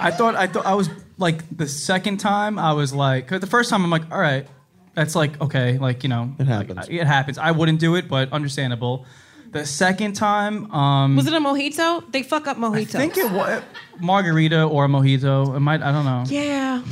I 0.00 0.10
thought 0.10 0.34
I 0.36 0.46
thought 0.46 0.66
I 0.66 0.74
was 0.74 0.88
like 1.18 1.42
the 1.56 1.66
second 1.68 2.18
time 2.18 2.58
I 2.58 2.72
was 2.72 2.92
like 2.92 3.28
'cause 3.28 3.40
the 3.40 3.46
first 3.46 3.70
time 3.70 3.84
I'm 3.84 3.90
like 3.90 4.10
all 4.10 4.18
right 4.18 4.46
that's 4.94 5.14
like 5.14 5.40
okay 5.40 5.78
like 5.78 6.02
you 6.02 6.08
know 6.08 6.34
It 6.38 6.46
happens. 6.46 6.76
like, 6.76 6.90
it 6.90 7.06
happens 7.06 7.38
I 7.38 7.52
wouldn't 7.52 7.78
do 7.80 7.94
it 7.96 8.08
but 8.08 8.32
understandable. 8.32 9.06
The 9.52 9.64
second 9.64 10.14
time 10.14 10.70
um 10.72 11.14
Was 11.16 11.26
it 11.28 11.32
a 11.32 11.38
mojito? 11.38 12.10
They 12.10 12.22
fuck 12.24 12.48
up 12.48 12.56
I 12.56 12.60
mojitos. 12.60 12.88
think 12.90 13.16
it 13.16 13.30
was 13.30 13.62
margarita 14.00 14.64
or 14.64 14.84
a 14.86 14.88
mojito. 14.88 15.54
It 15.56 15.60
might 15.60 15.80
I 15.82 15.92
don't 15.92 16.04
know. 16.04 16.24
Yeah. 16.26 16.82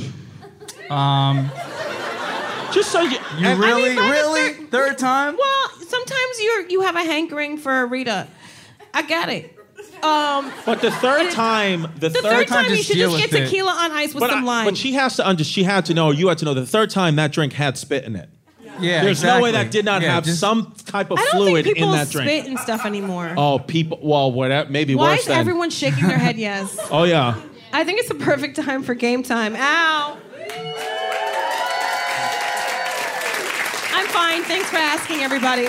Just 2.73 2.91
so 2.91 3.01
you, 3.01 3.17
You 3.37 3.47
and- 3.47 3.59
really 3.59 3.95
by 3.95 4.01
the 4.03 4.09
really 4.11 4.53
third- 4.53 4.71
third 4.71 4.97
time? 4.97 5.37
Well, 5.37 5.69
sometimes 5.87 6.41
you're 6.41 6.67
you 6.69 6.81
have 6.81 6.95
a 6.95 7.03
hankering 7.03 7.57
for 7.57 7.81
a 7.81 7.85
Rita. 7.85 8.27
I 8.93 9.01
get 9.03 9.29
it. 9.29 9.57
Um, 10.03 10.51
But 10.65 10.81
the 10.81 10.91
third 10.91 11.31
time, 11.31 11.83
the, 11.97 12.09
the 12.09 12.21
third 12.21 12.47
time, 12.47 12.69
you 12.69 12.77
should 12.83 12.97
just 12.97 13.17
get 13.17 13.31
with 13.31 13.41
it. 13.41 13.45
tequila 13.45 13.71
on 13.71 13.91
ice 13.91 14.13
with 14.13 14.21
but, 14.21 14.29
some 14.31 14.43
I- 14.43 14.47
lime. 14.47 14.65
but 14.65 14.75
she 14.77 14.93
has 14.93 15.15
to 15.17 15.27
under, 15.27 15.43
she 15.43 15.63
had 15.63 15.85
to 15.85 15.93
know, 15.93 16.11
you 16.11 16.27
had 16.27 16.37
to 16.39 16.45
know, 16.45 16.53
the 16.53 16.65
third 16.65 16.89
time 16.89 17.15
that 17.15 17.31
drink 17.31 17.53
had 17.53 17.77
spit 17.77 18.03
in 18.03 18.15
it. 18.15 18.29
Yeah. 18.79 19.03
There's 19.03 19.23
no 19.23 19.39
way 19.39 19.51
that 19.51 19.71
did 19.71 19.85
not 19.85 20.01
Yeah, 20.01 20.15
have 20.15 20.25
just- 20.25 20.39
some 20.39 20.73
type 20.85 21.09
of 21.11 21.19
I 21.19 21.21
don't 21.31 21.31
fluid 21.35 21.63
think 21.65 21.77
in 21.77 21.83
people 21.83 21.91
that 21.93 22.09
drink. 22.09 22.27
spit 22.29 22.45
and 22.47 22.59
stuff 22.59 22.85
anymore. 22.85 23.33
Oh, 23.37 23.59
people, 23.59 23.99
well, 24.01 24.31
whatever, 24.31 24.69
maybe 24.69 24.95
Why 24.95 25.11
worse 25.11 25.21
is 25.21 25.25
than. 25.27 25.37
everyone 25.39 25.69
shaking 25.69 26.07
their 26.07 26.17
head 26.17 26.37
yes? 26.49 26.77
Oh, 26.91 27.03
yeah. 27.03 27.35
I 27.71 27.83
think 27.83 27.99
it's 27.99 28.09
the 28.09 28.15
perfect 28.15 28.55
time 28.57 28.83
for 28.83 28.93
game 28.95 29.23
time. 29.23 29.55
Ow. 29.55 30.17
Fine. 34.13 34.43
Thanks 34.43 34.69
for 34.69 34.77
asking, 34.77 35.21
everybody. 35.21 35.63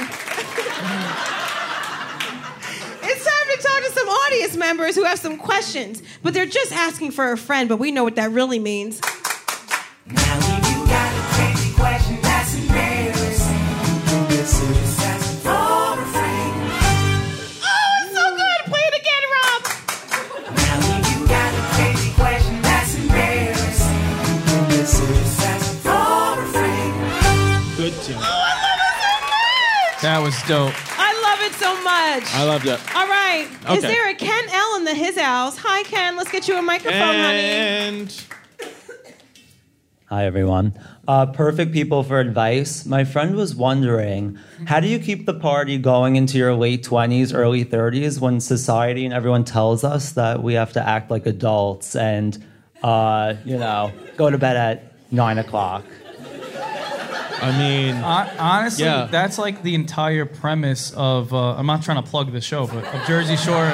It's 3.07 3.25
time 3.25 3.57
to 3.57 3.63
talk 3.63 3.83
to 3.83 3.91
some 3.93 4.09
audience 4.09 4.57
members 4.57 4.95
who 4.95 5.05
have 5.05 5.19
some 5.19 5.39
questions, 5.39 6.03
but 6.23 6.35
they're 6.35 6.45
just 6.45 6.71
asking 6.71 7.13
for 7.13 7.33
a 7.33 7.39
friend, 7.39 7.71
but 7.71 7.79
we 7.79 7.91
know 7.91 8.05
what 8.05 8.17
that 8.17 8.31
really 8.31 8.59
means. 8.59 9.01
That 30.15 30.23
was 30.23 30.41
dope. 30.45 30.73
I 30.97 31.13
love 31.25 31.41
it 31.41 31.55
so 31.55 31.75
much. 31.83 32.33
I 32.37 32.45
loved 32.45 32.67
it. 32.67 32.79
All 32.95 33.09
right. 33.09 33.49
Is 33.71 33.83
there 33.83 34.09
a 34.09 34.15
Ken 34.15 34.45
L 34.49 34.77
in 34.77 34.85
the 34.85 34.95
his 34.95 35.19
house? 35.19 35.59
Hi, 35.59 35.83
Ken. 35.83 36.15
Let's 36.15 36.31
get 36.31 36.47
you 36.47 36.57
a 36.57 36.63
microphone, 36.63 37.17
honey. 37.17 37.41
And 37.41 38.25
Hi, 40.11 40.25
everyone. 40.25 40.79
Uh, 41.09 41.27
perfect 41.27 41.73
people 41.73 42.05
for 42.05 42.21
advice. 42.21 42.87
My 42.87 43.03
friend 43.03 43.35
was 43.35 43.57
wondering 43.57 44.39
how 44.67 44.79
do 44.79 44.87
you 44.87 45.01
keep 45.01 45.27
the 45.27 45.35
party 45.35 45.79
going 45.79 46.15
into 46.15 46.39
your 46.39 46.55
late 46.55 46.85
20s, 46.85 47.35
early 47.35 47.65
30s 47.65 48.21
when 48.21 48.39
society 48.39 49.05
and 49.05 49.13
everyone 49.13 49.43
tells 49.43 49.83
us 49.83 50.13
that 50.13 50.45
we 50.45 50.55
have 50.55 50.73
to 50.75 50.89
act 50.89 51.11
like 51.11 51.27
adults 51.27 51.97
and, 51.97 52.41
uh, 52.85 53.35
you 53.45 53.59
know, 53.59 53.91
go 54.17 54.31
to 54.31 54.39
bed 54.39 54.57
at 54.57 54.93
nine 55.11 55.39
o'clock? 55.39 55.85
I 57.45 57.59
mean, 57.59 57.95
Honestly, 57.97 58.85
Yeah. 58.85 59.09
that's 59.11 59.39
like 59.39 59.63
the 59.63 59.75
entire 59.75 60.25
premise 60.27 60.93
of. 60.93 61.33
Uh, 61.33 61.55
I'm 61.57 61.67
not 61.67 61.83
trying 61.83 62.03
to 62.03 62.09
plug 62.09 62.33
the 62.33 62.41
show, 62.41 62.67
but 62.67 62.85
of 62.85 63.07
Jersey 63.07 63.37
Shore 63.37 63.71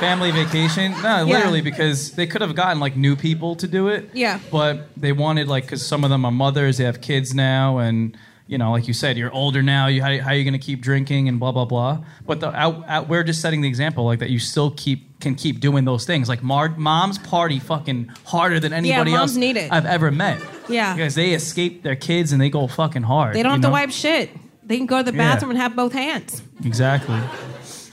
Family 0.00 0.30
Vacation. 0.30 0.92
No, 1.02 1.24
literally, 1.24 1.60
because 1.60 2.12
they 2.12 2.26
could 2.26 2.40
have 2.40 2.54
gotten 2.54 2.80
like 2.80 2.96
new 2.96 3.16
people 3.16 3.56
to 3.56 3.66
do 3.68 3.88
it. 3.88 4.10
Yeah. 4.14 4.38
But 4.50 4.88
they 4.96 5.12
wanted 5.12 5.48
like 5.48 5.64
because 5.64 5.84
some 5.84 6.04
of 6.04 6.10
them 6.10 6.24
are 6.24 6.30
mothers, 6.32 6.78
they 6.78 6.84
have 6.84 7.00
kids 7.00 7.34
now, 7.34 7.78
and 7.78 8.16
you 8.48 8.58
know, 8.58 8.72
like 8.72 8.88
you 8.88 8.94
said, 8.94 9.16
you're 9.16 9.32
older 9.32 9.62
now. 9.62 9.86
You 9.86 10.02
how, 10.02 10.18
how 10.18 10.30
are 10.30 10.34
you 10.34 10.42
going 10.42 10.58
to 10.58 10.66
keep 10.66 10.80
drinking 10.80 11.28
and 11.28 11.38
blah 11.38 11.52
blah 11.52 11.66
blah. 11.66 12.02
But 12.26 12.40
the, 12.40 12.48
out, 12.52 12.82
out, 12.88 13.08
we're 13.08 13.22
just 13.22 13.40
setting 13.40 13.60
the 13.60 13.68
example, 13.68 14.04
like 14.06 14.18
that 14.18 14.30
you 14.30 14.38
still 14.40 14.70
keep 14.72 15.20
can 15.20 15.34
keep 15.34 15.60
doing 15.60 15.84
those 15.84 16.06
things. 16.06 16.28
Like 16.28 16.42
Mar- 16.42 16.74
moms 16.76 17.18
party 17.18 17.58
fucking 17.58 18.08
harder 18.24 18.58
than 18.58 18.72
anybody 18.72 19.10
moms 19.12 19.32
else 19.32 19.36
need 19.36 19.56
it. 19.56 19.70
I've 19.70 19.86
ever 19.86 20.10
met. 20.10 20.40
Yeah. 20.68 20.94
Because 20.94 21.14
they 21.14 21.32
escape 21.34 21.82
their 21.82 21.96
kids 21.96 22.32
and 22.32 22.40
they 22.40 22.50
go 22.50 22.66
fucking 22.66 23.02
hard. 23.02 23.34
They 23.36 23.42
don't 23.42 23.52
have 23.52 23.62
to 23.62 23.70
wipe 23.70 23.90
shit. 23.90 24.30
They 24.64 24.76
can 24.76 24.86
go 24.86 24.98
to 24.98 25.10
the 25.10 25.16
Yeah. 25.16 25.34
bathroom 25.34 25.50
and 25.50 25.58
have 25.60 25.74
both 25.76 25.92
hands. 25.92 26.42
Exactly. 26.64 27.20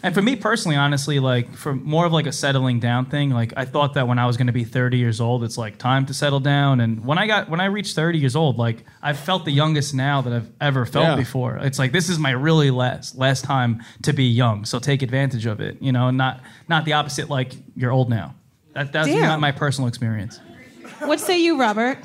And 0.05 0.13
for 0.13 0.21
me 0.21 0.35
personally, 0.35 0.77
honestly, 0.77 1.19
like 1.19 1.55
for 1.55 1.73
more 1.73 2.05
of 2.05 2.13
like 2.13 2.27
a 2.27 2.31
settling 2.31 2.79
down 2.79 3.07
thing, 3.07 3.31
like 3.31 3.53
I 3.57 3.65
thought 3.65 3.95
that 3.95 4.07
when 4.07 4.19
I 4.19 4.27
was 4.27 4.37
going 4.37 4.45
to 4.45 4.53
be 4.53 4.63
30 4.63 4.97
years 4.99 5.19
old, 5.19 5.43
it's 5.43 5.57
like 5.57 5.79
time 5.79 6.05
to 6.05 6.13
settle 6.13 6.39
down. 6.39 6.79
And 6.79 7.03
when 7.03 7.17
I 7.17 7.25
got 7.25 7.49
when 7.49 7.59
I 7.59 7.65
reached 7.65 7.95
30 7.95 8.19
years 8.19 8.35
old, 8.35 8.59
like 8.59 8.85
I've 9.01 9.17
felt 9.17 9.45
the 9.45 9.51
youngest 9.51 9.95
now 9.95 10.21
that 10.21 10.31
I've 10.31 10.51
ever 10.61 10.85
felt 10.85 11.05
Yeah. 11.05 11.15
before. 11.15 11.57
It's 11.57 11.79
like 11.79 11.91
this 11.91 12.07
is 12.07 12.19
my 12.19 12.29
really 12.29 12.69
last 12.69 13.17
last 13.17 13.45
time 13.45 13.83
to 14.03 14.13
be 14.13 14.25
young, 14.25 14.63
so 14.63 14.77
take 14.77 15.01
advantage 15.01 15.47
of 15.47 15.59
it. 15.59 15.81
You 15.81 15.91
know, 15.91 16.11
not 16.11 16.39
not 16.69 16.85
the 16.85 16.93
opposite. 16.93 17.27
Like 17.27 17.53
you're 17.75 17.91
old 17.91 18.07
now. 18.11 18.35
That, 18.73 18.91
that's 18.93 19.07
Damn. 19.07 19.21
not 19.23 19.39
my 19.39 19.53
personal 19.53 19.87
experience. 19.87 20.39
What 20.99 21.19
say 21.19 21.39
you, 21.41 21.59
Robert? 21.59 21.97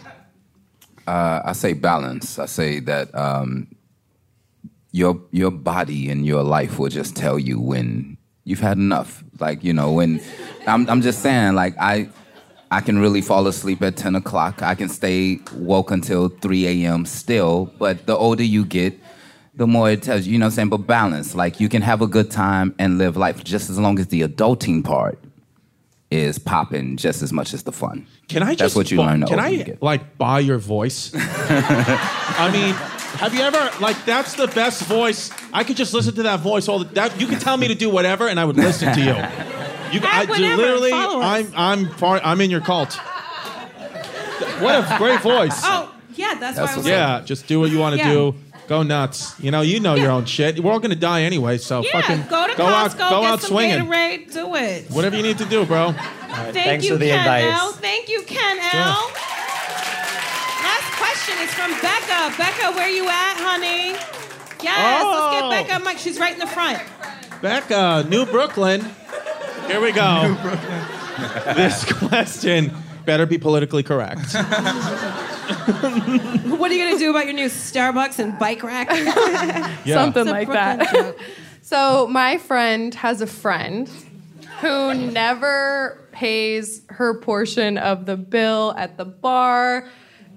Uh, 1.06 1.42
I 1.44 1.52
say 1.52 1.74
balance. 1.74 2.38
I 2.38 2.46
say 2.46 2.80
that 2.80 3.14
um, 3.14 3.66
your 4.92 5.20
your 5.30 5.50
body 5.50 6.10
and 6.10 6.26
your 6.26 6.42
life 6.42 6.78
will 6.78 6.88
just 6.88 7.16
tell 7.16 7.38
you 7.38 7.60
when 7.60 8.16
you've 8.44 8.60
had 8.60 8.76
enough. 8.76 9.22
Like 9.38 9.62
you 9.64 9.72
know, 9.72 9.92
when 9.92 10.20
I'm 10.66 10.88
I'm 10.88 11.02
just 11.02 11.20
saying, 11.22 11.54
like 11.54 11.74
I 11.78 12.08
I 12.70 12.80
can 12.80 12.98
really 12.98 13.20
fall 13.22 13.46
asleep 13.46 13.82
at 13.82 13.96
ten 13.96 14.14
o'clock. 14.14 14.62
I 14.62 14.74
can 14.74 14.88
stay 14.88 15.40
woke 15.54 15.90
until 15.90 16.28
three 16.28 16.66
a.m. 16.84 17.06
still. 17.06 17.72
But 17.78 18.06
the 18.06 18.16
older 18.16 18.44
you 18.44 18.64
get, 18.64 18.98
the 19.54 19.66
more 19.66 19.90
it 19.90 20.02
tells 20.02 20.26
you. 20.26 20.32
You 20.32 20.38
know 20.38 20.46
what 20.46 20.52
I'm 20.52 20.56
saying? 20.56 20.68
But 20.70 20.86
balance. 20.86 21.34
Like 21.34 21.60
you 21.60 21.68
can 21.68 21.82
have 21.82 22.02
a 22.02 22.06
good 22.06 22.30
time 22.30 22.74
and 22.78 22.98
live 22.98 23.16
life 23.16 23.44
just 23.44 23.70
as 23.70 23.78
long 23.78 23.98
as 23.98 24.08
the 24.08 24.22
adulting 24.22 24.84
part 24.84 25.18
is 26.10 26.40
popping 26.40 26.96
just 26.96 27.22
as 27.22 27.32
much 27.32 27.54
as 27.54 27.62
the 27.62 27.72
fun. 27.72 28.06
Can 28.28 28.42
I 28.42 28.46
That's 28.46 28.58
just? 28.58 28.76
what 28.76 28.90
you 28.90 28.98
learn 28.98 29.24
Can 29.26 29.38
I 29.38 29.76
like 29.80 30.18
buy 30.18 30.40
your 30.40 30.58
voice? 30.58 31.12
I 31.14 32.50
mean, 32.52 32.99
have 33.20 33.34
you 33.34 33.42
ever 33.42 33.70
like 33.80 34.02
that's 34.04 34.34
the 34.34 34.46
best 34.48 34.82
voice? 34.84 35.30
I 35.52 35.62
could 35.62 35.76
just 35.76 35.92
listen 35.92 36.14
to 36.14 36.22
that 36.24 36.40
voice 36.40 36.68
all 36.68 36.78
the. 36.78 36.86
That, 36.94 37.20
you 37.20 37.26
could 37.26 37.40
tell 37.40 37.56
me 37.56 37.68
to 37.68 37.74
do 37.74 37.90
whatever, 37.90 38.28
and 38.28 38.40
I 38.40 38.44
would 38.44 38.56
listen 38.56 38.92
to 38.94 39.00
you. 39.00 39.14
You, 39.92 40.00
I, 40.04 40.22
Add 40.22 40.28
whatever, 40.28 40.56
literally. 40.56 40.92
I'm, 40.92 41.52
I'm, 41.56 41.90
far, 41.90 42.20
I'm 42.22 42.40
in 42.40 42.50
your 42.50 42.60
cult. 42.60 42.94
What 44.60 44.74
a 44.74 44.94
great 44.98 45.20
voice. 45.20 45.60
Oh, 45.64 45.92
yeah, 46.14 46.34
that's, 46.34 46.56
That's 46.56 46.56
why 46.56 46.60
I 46.60 46.62
was 46.62 46.76
what's 46.76 46.86
like, 46.86 46.92
Yeah, 46.92 47.20
just 47.24 47.46
do 47.46 47.60
what 47.60 47.70
you 47.70 47.78
want 47.78 47.94
to 47.94 47.98
Yeah. 47.98 48.12
do. 48.12 48.34
Go 48.68 48.84
nuts. 48.84 49.34
You 49.40 49.50
know, 49.50 49.62
you 49.62 49.80
know 49.80 49.96
your 49.96 50.12
own 50.12 50.26
shit. 50.26 50.62
We're 50.62 50.70
all 50.70 50.78
gonna 50.78 50.94
die 50.94 51.22
anyway, 51.22 51.58
so 51.58 51.82
yeah, 51.82 52.00
fucking 52.00 52.22
go 52.30 52.46
to 52.46 52.56
go 52.56 52.66
Costco, 52.66 53.00
out, 53.00 53.10
go 53.10 53.20
get 53.22 53.30
out 53.30 53.40
some 53.40 53.48
swinging. 53.50 53.84
Gatorade, 53.86 54.32
do 54.32 54.54
it. 54.54 54.88
Whatever 54.90 55.16
you 55.16 55.24
need 55.24 55.38
to 55.38 55.44
do, 55.44 55.66
bro. 55.66 55.90
Thank 55.92 56.54
Thanks 56.54 56.84
you, 56.84 56.92
for 56.92 56.98
the 56.98 57.08
Ken 57.08 57.18
advice. 57.18 57.60
L. 57.60 57.72
Thank 57.72 58.08
you, 58.08 58.22
Ken 58.22 58.58
L. 58.72 59.10
Last 61.30 61.38
question 61.38 61.44
is 61.44 61.54
from 61.54 61.70
Becca. 61.82 62.36
Becca, 62.36 62.72
where 62.76 62.88
you 62.88 63.08
at, 63.08 63.34
honey? 63.38 63.92
Yes, 64.62 65.02
Oh. 65.04 65.10
let's 65.10 65.34
get 65.34 65.44
oh. 65.44 65.50
Becca. 65.50 65.84
Mike, 65.84 65.98
she's 65.98 66.18
right 66.18 66.32
in 66.32 66.38
the 66.38 66.46
front. 66.46 66.78
Becca, 67.40 68.06
New 68.08 68.26
Brooklyn. 68.26 68.84
Here 69.66 69.80
we 69.80 69.92
go. 69.92 70.36
this 71.54 71.84
question 71.92 72.72
better 73.06 73.26
be 73.26 73.38
politically 73.38 73.82
correct. 73.82 74.34
What 75.50 76.70
are 76.70 76.74
you 76.74 76.84
gonna 76.84 76.98
do 76.98 77.10
about 77.10 77.24
your 77.24 77.34
new 77.34 77.46
Starbucks 77.48 78.18
and 78.20 78.38
bike 78.38 78.62
rack? 78.62 78.88
Yeah. 79.84 79.94
Something 79.94 80.22
It's 80.22 80.30
a 80.30 80.32
like 80.32 80.46
Brooklyn 80.46 80.78
that. 80.78 80.92
joke. 80.92 81.18
So 81.62 82.06
my 82.06 82.38
friend 82.38 82.94
has 82.94 83.20
a 83.20 83.26
friend 83.26 83.88
who 84.60 84.94
never 84.94 86.06
pays 86.12 86.82
her 86.90 87.14
portion 87.20 87.78
of 87.78 88.04
the 88.06 88.16
bill 88.16 88.74
at 88.76 88.96
the 88.98 89.04
bar, 89.06 89.88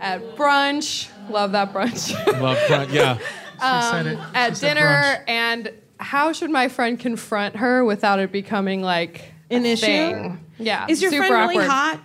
at 0.03 0.35
brunch. 0.35 1.09
Love 1.29 1.53
that 1.53 1.73
brunch. 1.73 2.13
Love 2.39 2.57
brunch, 2.67 2.93
yeah. 2.93 3.17
said 3.59 4.01
um, 4.01 4.07
it. 4.07 4.19
at 4.35 4.57
said 4.57 4.73
dinner. 4.75 5.23
And 5.27 5.71
how 5.99 6.33
should 6.33 6.51
my 6.51 6.67
friend 6.67 6.99
confront 6.99 7.55
her 7.55 7.83
without 7.85 8.19
it 8.19 8.31
becoming 8.31 8.81
like 8.81 9.31
An 9.49 9.65
a 9.65 9.71
issue? 9.71 9.85
thing? 9.85 10.45
Yeah. 10.59 10.85
Is 10.89 11.01
your 11.01 11.11
super 11.11 11.27
friend 11.27 11.49
really 11.49 11.65
awkward. 11.65 11.69
hot? 11.71 12.01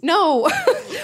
No. 0.00 0.42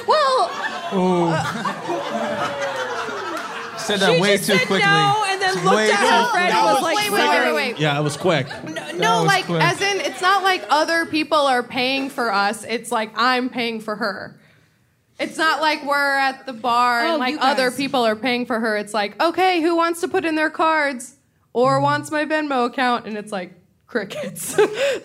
well, 0.07 0.49
Said 3.79 4.01
that 4.01 4.17
She 4.17 4.21
way 4.21 4.37
just 4.37 4.51
too 4.51 4.59
said 4.59 4.67
quickly. 4.67 4.87
no 4.87 5.25
and 5.29 5.41
then 5.41 5.55
looked 5.65 5.77
Way 5.77 5.91
at 5.91 6.01
too 6.01 6.07
her 6.07 6.31
friend 6.31 6.53
and 6.55 6.65
was 6.65 6.75
was 6.75 6.83
like, 6.83 6.97
wait, 6.97 7.11
wait, 7.11 7.29
wait, 7.31 7.41
wait, 7.41 7.55
wait. 7.55 7.79
Yeah, 7.79 7.99
it 7.99 8.03
was 8.03 8.17
quick. 8.19 8.47
No, 8.97 9.23
was 9.23 9.27
like 9.27 9.47
quick. 9.47 9.63
as 9.63 9.81
in 9.81 10.01
it's 10.01 10.21
not 10.21 10.43
like 10.43 10.63
other 10.69 11.07
people 11.07 11.39
are 11.39 11.63
paying 11.63 12.11
for 12.11 12.31
us. 12.33 12.65
It's 12.65 12.93
like 12.93 13.13
I'm 13.17 13.49
paying 13.49 13.81
for 13.81 13.97
her. 13.97 14.39
It's 15.19 15.37
not 15.37 15.61
like 15.61 15.85
we're 15.85 16.17
at 16.17 16.47
the 16.47 16.53
bar 16.53 17.01
Oh, 17.01 17.11
and 17.11 17.19
like 17.19 17.37
other 17.41 17.71
people 17.71 18.05
are 18.07 18.15
paying 18.17 18.47
for 18.47 18.61
her. 18.61 18.77
It's 18.77 18.95
like, 18.95 19.21
okay, 19.21 19.61
who 19.61 19.75
wants 19.77 20.01
to 20.03 20.09
put 20.09 20.25
in 20.25 20.35
their 20.35 20.51
cards 20.51 21.15
Mm. 21.55 21.61
or 21.65 21.81
wants 21.81 22.11
my 22.11 22.25
Venmo 22.25 22.67
account? 22.67 23.07
And 23.07 23.17
it's 23.19 23.33
like 23.33 23.53
crickets. 23.87 24.55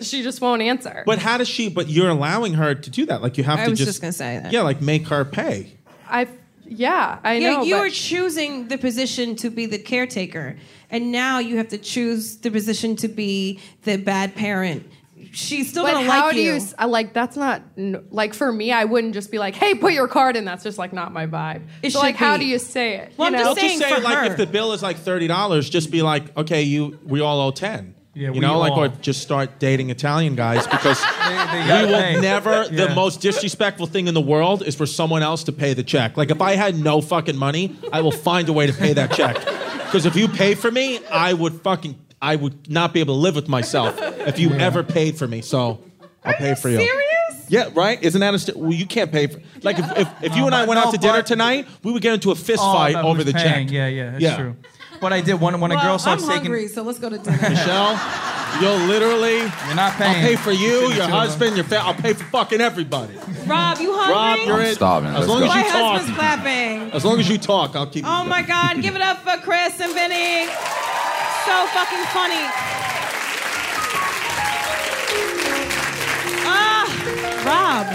she 0.08 0.22
just 0.22 0.40
won't 0.40 0.62
answer. 0.62 1.02
But 1.06 1.18
how 1.18 1.38
does 1.38 1.48
she? 1.48 1.68
But 1.68 1.88
you're 1.88 2.10
allowing 2.10 2.54
her 2.54 2.74
to 2.74 2.90
do 2.90 3.06
that. 3.06 3.22
Like 3.22 3.38
you 3.38 3.44
have 3.44 3.58
I 3.58 3.64
to 3.64 3.70
was 3.70 3.78
just, 3.78 3.88
just 3.88 4.00
gonna 4.02 4.12
say 4.12 4.38
that. 4.38 4.52
Yeah, 4.52 4.62
like 4.62 4.80
make 4.80 5.08
her 5.08 5.24
pay. 5.24 5.72
I, 6.08 6.28
yeah, 6.66 7.18
I 7.24 7.34
Yeah, 7.38 7.50
know. 7.50 7.62
You 7.62 7.76
are 7.76 7.88
choosing 7.90 8.68
the 8.68 8.78
position 8.78 9.34
to 9.36 9.50
be 9.50 9.66
the 9.66 9.78
caretaker, 9.78 10.56
and 10.90 11.10
now 11.10 11.38
you 11.40 11.56
have 11.56 11.68
to 11.68 11.78
choose 11.78 12.36
the 12.36 12.50
position 12.50 12.94
to 12.96 13.08
be 13.08 13.58
the 13.82 13.96
bad 13.96 14.34
parent. 14.36 14.86
She's 15.34 15.68
still 15.68 15.82
but 15.84 15.92
gonna 15.94 16.10
how 16.10 16.26
like 16.26 16.34
do 16.34 16.40
you. 16.40 16.50
you 16.52 16.56
s- 16.56 16.74
I 16.78 16.84
like 16.86 17.12
that's 17.12 17.36
not 17.36 17.62
like 18.10 18.34
for 18.34 18.52
me 18.52 18.72
I 18.72 18.84
wouldn't 18.84 19.14
just 19.14 19.30
be 19.30 19.38
like 19.38 19.54
hey 19.54 19.74
put 19.74 19.92
your 19.92 20.08
card 20.08 20.36
in 20.36 20.44
that's 20.44 20.62
just 20.62 20.78
like 20.78 20.92
not 20.92 21.12
my 21.12 21.26
vibe 21.26 21.62
It 21.82 21.90
so 21.92 21.98
like 21.98 22.14
should 22.16 22.24
how 22.24 22.36
do 22.36 22.46
you 22.46 22.58
say 22.58 22.96
it 22.98 23.12
Well, 23.16 23.30
you 23.30 23.36
I'm 23.36 23.44
just 23.44 23.56
Don't 23.60 23.68
just 23.68 23.78
say 23.80 23.94
for 23.96 24.00
like 24.00 24.18
her. 24.18 24.24
if 24.26 24.36
the 24.36 24.46
bill 24.46 24.72
is 24.72 24.82
like 24.82 24.96
thirty 24.98 25.26
dollars, 25.26 25.68
just 25.68 25.90
be 25.90 26.02
like, 26.02 26.36
okay, 26.36 26.62
you 26.62 26.98
we 27.04 27.20
all 27.20 27.40
owe 27.40 27.50
ten. 27.50 27.94
Yeah, 28.16 28.28
you 28.28 28.34
we 28.34 28.38
know, 28.40 28.60
like 28.60 28.72
all. 28.74 28.84
or 28.84 28.88
just 28.88 29.22
start 29.22 29.58
dating 29.58 29.90
Italian 29.90 30.36
guys 30.36 30.66
because 30.68 31.00
They- 31.26 31.58
they 31.68 31.84
we 31.86 31.92
will 31.92 31.98
pay. 32.00 32.20
never. 32.20 32.68
The 32.68 32.94
most 32.94 33.20
disrespectful 33.20 33.86
thing 33.86 34.06
in 34.06 34.14
the 34.14 34.20
world 34.20 34.62
is 34.62 34.76
for 34.76 34.86
someone 34.86 35.24
else 35.24 35.42
to 35.44 35.52
pay 35.52 35.74
the 35.74 35.82
check. 35.82 36.16
Like 36.16 36.30
if 36.30 36.40
I 36.40 36.54
had 36.54 36.78
no 36.78 37.00
fucking 37.00 37.36
money, 37.36 37.74
I 37.92 38.02
will 38.02 38.12
find 38.12 38.48
a 38.48 38.52
way 38.52 38.68
to 38.68 38.72
pay 38.72 38.92
that 38.92 39.10
check. 39.10 39.34
Because 39.84 40.06
if 40.06 40.14
you 40.14 40.28
pay 40.28 40.54
for 40.54 40.70
me, 40.70 41.04
I 41.06 41.32
would 41.32 41.60
fucking 41.62 41.98
I 42.32 42.36
would 42.36 42.70
not 42.70 42.92
be 42.94 43.00
able 43.00 43.14
to 43.14 43.20
live 43.20 43.34
with 43.36 43.48
myself 43.48 43.96
if 44.30 44.38
you 44.38 44.50
ever 44.52 44.82
paid 44.82 45.16
for 45.18 45.26
me. 45.28 45.40
So 45.42 45.80
I'll 46.24 46.34
pay 46.34 46.54
for 46.54 46.68
you. 46.70 46.78
serious? 46.78 47.46
Yeah, 47.48 47.68
right. 47.74 48.02
Isn't 48.02 48.20
that 48.22 48.32
a 48.34 48.38
st- 48.38 48.56
well? 48.56 48.72
You 48.72 48.86
can't 48.86 49.12
pay 49.12 49.26
for 49.26 49.40
like 49.62 49.78
if 49.78 49.86
if, 49.98 50.08
if 50.24 50.36
you 50.36 50.44
oh, 50.44 50.46
and 50.46 50.54
I 50.54 50.62
but 50.62 50.68
went 50.70 50.78
out 50.80 50.86
no, 50.86 50.92
to 50.92 50.98
dinner 50.98 51.18
but- 51.18 51.26
tonight, 51.26 51.66
we 51.82 51.92
would 51.92 52.02
get 52.02 52.14
into 52.14 52.30
a 52.30 52.34
fist 52.34 52.62
Oh, 52.62 52.72
fight 52.72 52.90
about 52.94 53.04
over 53.04 53.16
who's 53.22 53.26
the 53.26 53.32
paying. 53.34 53.66
check. 53.68 53.72
Yeah, 53.74 53.88
yeah, 53.88 54.10
that's 54.12 54.22
Yeah. 54.22 54.36
true. 54.36 54.56
But 55.00 55.12
I 55.12 55.20
did 55.20 55.34
when 55.40 55.60
when 55.60 55.70
a 55.70 55.76
girl 55.82 55.98
starts 55.98 56.22
I'm 56.22 56.28
taking. 56.30 56.44
hungry, 56.52 56.68
so 56.68 56.82
let's 56.82 56.98
go 56.98 57.10
to 57.10 57.18
dinner. 57.18 57.36
Michelle, 57.50 58.00
you'll 58.62 58.86
literally. 58.86 59.36
You're 59.66 59.74
not 59.74 59.92
paying. 60.00 60.16
I'll 60.24 60.28
pay 60.30 60.36
for 60.36 60.52
you, 60.52 60.68
your 60.68 60.80
two 60.80 60.86
of 60.92 60.96
them. 60.96 61.10
husband, 61.10 61.56
your 61.56 61.64
family. 61.66 61.86
I'll 61.88 62.00
pay 62.06 62.14
for 62.14 62.24
fucking 62.24 62.60
everybody. 62.62 63.12
Rob, 63.46 63.78
you 63.80 63.92
hungry? 63.92 64.14
Rob, 64.14 64.38
you're 64.46 64.60
I'm 64.60 64.66
in. 64.66 64.74
starving. 64.74 65.10
As 65.10 65.16
Let's 65.18 65.28
long 65.28 65.38
go. 65.40 65.44
as 65.46 65.50
My 65.50 65.58
you 65.58 65.70
talk. 65.72 65.92
husband's 65.98 66.18
clapping. 66.18 66.90
As 66.92 67.04
long 67.04 67.20
as 67.20 67.28
you 67.28 67.36
talk, 67.38 67.76
I'll 67.76 67.86
keep. 67.88 68.04
Oh 68.06 68.24
my 68.24 68.40
God! 68.42 68.80
Give 68.86 68.96
it 68.96 69.02
up 69.02 69.18
for 69.18 69.36
Chris 69.42 69.78
and 69.80 69.92
Vinny. 69.92 70.48
So 71.44 71.66
fucking 71.66 72.04
funny. 72.06 72.44
Ah, 76.46 76.86
Rob. 77.44 77.86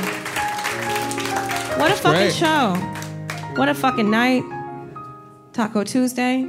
What 1.80 1.92
a 1.92 1.96
fucking 1.96 2.20
great. 2.20 2.34
show. 2.34 2.76
What 3.56 3.68
a 3.68 3.74
fucking 3.74 4.12
night. 4.12 4.44
Taco 5.54 5.84
Tuesday. 5.84 6.48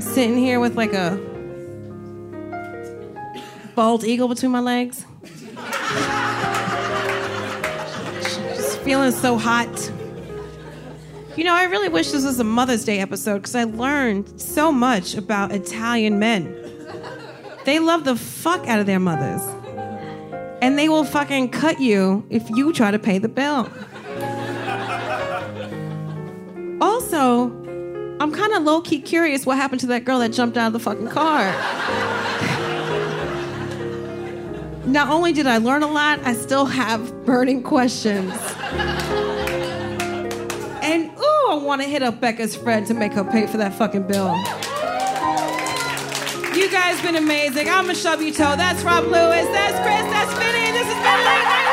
Sitting 0.00 0.36
here 0.36 0.60
with 0.60 0.76
like 0.76 0.92
a 0.92 1.18
bald 3.74 4.04
eagle 4.04 4.28
between 4.28 4.50
my 4.52 4.60
legs. 4.60 5.06
Just 8.22 8.80
feeling 8.80 9.12
so 9.12 9.38
hot. 9.38 9.92
You 11.36 11.44
know, 11.44 11.54
I 11.54 11.64
really 11.64 11.90
wish 11.90 12.12
this 12.12 12.24
was 12.24 12.40
a 12.40 12.44
Mother's 12.44 12.82
Day 12.86 12.98
episode 12.98 13.40
because 13.40 13.54
I 13.54 13.64
learned 13.64 14.40
so 14.40 14.72
much 14.72 15.14
about 15.14 15.52
Italian 15.52 16.18
men. 16.18 16.56
They 17.66 17.78
love 17.78 18.04
the 18.04 18.16
fuck 18.16 18.66
out 18.66 18.80
of 18.80 18.86
their 18.86 18.98
mothers. 18.98 19.42
And 20.62 20.78
they 20.78 20.88
will 20.88 21.04
fucking 21.04 21.50
cut 21.50 21.78
you 21.78 22.24
if 22.30 22.48
you 22.48 22.72
try 22.72 22.90
to 22.90 22.98
pay 22.98 23.18
the 23.18 23.28
bill. 23.28 23.70
Also, 26.80 27.50
I'm 28.18 28.32
kind 28.32 28.54
of 28.54 28.62
low 28.62 28.80
key 28.80 29.02
curious 29.02 29.44
what 29.44 29.58
happened 29.58 29.80
to 29.82 29.88
that 29.88 30.06
girl 30.06 30.20
that 30.20 30.30
jumped 30.32 30.56
out 30.56 30.68
of 30.68 30.72
the 30.72 30.80
fucking 30.80 31.08
car. 31.08 31.52
Not 34.86 35.10
only 35.10 35.34
did 35.34 35.46
I 35.46 35.58
learn 35.58 35.82
a 35.82 35.88
lot, 35.88 36.18
I 36.20 36.32
still 36.32 36.64
have 36.64 37.26
burning 37.26 37.62
questions. 37.62 38.32
I 41.48 41.54
want 41.54 41.80
to 41.82 41.88
hit 41.88 42.02
up 42.02 42.20
Becca's 42.20 42.56
friend 42.56 42.86
to 42.88 42.94
make 42.94 43.12
her 43.12 43.22
pay 43.22 43.46
for 43.46 43.56
that 43.58 43.72
fucking 43.74 44.02
bill. 44.08 44.34
You 46.56 46.70
guys 46.70 47.00
been 47.02 47.16
amazing. 47.16 47.68
I'm 47.68 47.86
Michelle 47.86 48.16
Buteau. 48.16 48.56
That's 48.56 48.82
Rob 48.82 49.04
Lewis. 49.04 49.46
That's 49.46 49.78
Chris. 49.80 50.02
That's 50.10 50.32
Vinny. 50.38 50.72
This 50.72 50.86
has 50.86 50.96
been 51.04 51.24
Late 51.24 51.44
Night 51.44 51.66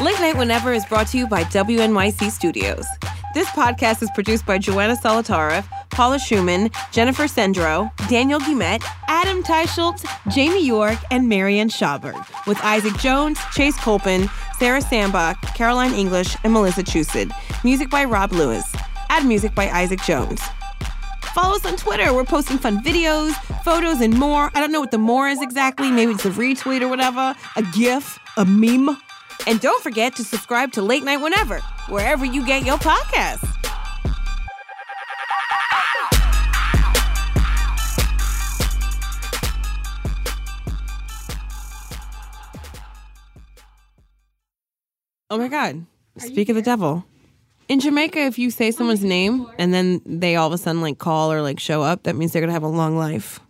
Whatever. 0.00 0.04
Late 0.04 0.20
Night 0.20 0.36
Whenever 0.36 0.72
is 0.72 0.84
brought 0.86 1.06
to 1.08 1.18
you 1.18 1.28
by 1.28 1.44
WNYC 1.44 2.30
Studios. 2.30 2.86
This 3.34 3.48
podcast 3.48 4.00
is 4.00 4.10
produced 4.14 4.46
by 4.46 4.58
Joanna 4.58 4.94
Solotaroff, 4.94 5.66
Paula 5.90 6.18
Szuchman, 6.18 6.72
Jennifer 6.92 7.24
Sendro, 7.24 7.90
Daniel 8.08 8.38
Guimet, 8.38 8.84
Adam 9.08 9.42
Teicholtz, 9.42 10.06
Jamie 10.32 10.64
York, 10.64 10.98
and 11.10 11.28
Marianne 11.28 11.68
Schauberg, 11.68 12.14
with 12.46 12.62
Isaac 12.62 12.96
Jones, 12.98 13.36
Chase 13.52 13.76
Colpin, 13.78 14.30
Sarah 14.60 14.80
Sandbach, 14.80 15.42
Caroline 15.56 15.94
English, 15.94 16.36
and 16.44 16.52
Melissa 16.52 16.84
Chusid. 16.84 17.32
Music 17.64 17.90
by 17.90 18.04
Rob 18.04 18.30
Lewis. 18.30 18.72
Add 19.08 19.26
music 19.26 19.52
by 19.52 19.68
Isaac 19.68 20.00
Jones. 20.02 20.40
Follow 21.34 21.56
us 21.56 21.66
on 21.66 21.76
Twitter. 21.76 22.14
We're 22.14 22.22
posting 22.22 22.58
fun 22.58 22.84
videos, 22.84 23.32
photos, 23.64 24.00
and 24.00 24.16
more. 24.16 24.52
I 24.54 24.60
don't 24.60 24.70
know 24.70 24.78
what 24.78 24.92
the 24.92 24.98
more 24.98 25.28
is 25.28 25.42
exactly. 25.42 25.90
Maybe 25.90 26.12
it's 26.12 26.24
a 26.24 26.30
retweet 26.30 26.82
or 26.82 26.88
whatever, 26.88 27.34
a 27.56 27.62
GIF, 27.76 28.16
a 28.36 28.44
meme. 28.44 28.96
And 29.46 29.60
don't 29.60 29.82
forget 29.82 30.16
to 30.16 30.24
subscribe 30.24 30.72
to 30.72 30.82
Late 30.82 31.04
Night 31.04 31.18
Whenever, 31.18 31.60
wherever 31.88 32.24
you 32.24 32.46
get 32.46 32.64
your 32.64 32.78
podcasts. 32.78 33.50
Oh 45.30 45.38
my 45.38 45.48
God. 45.48 45.84
Speak 46.16 46.48
of 46.48 46.54
the 46.54 46.62
devil. 46.62 47.04
In 47.66 47.80
Jamaica, 47.80 48.20
if 48.20 48.38
you 48.38 48.50
say 48.50 48.70
someone's 48.70 49.02
name 49.02 49.50
and 49.58 49.74
then 49.74 50.00
they 50.06 50.36
all 50.36 50.46
of 50.46 50.52
a 50.52 50.58
sudden 50.58 50.80
like 50.80 50.98
call 50.98 51.32
or 51.32 51.42
like 51.42 51.58
show 51.58 51.82
up, 51.82 52.04
that 52.04 52.14
means 52.14 52.32
they're 52.32 52.40
gonna 52.40 52.52
have 52.52 52.62
a 52.62 52.68
long 52.68 52.96
life. 52.96 53.40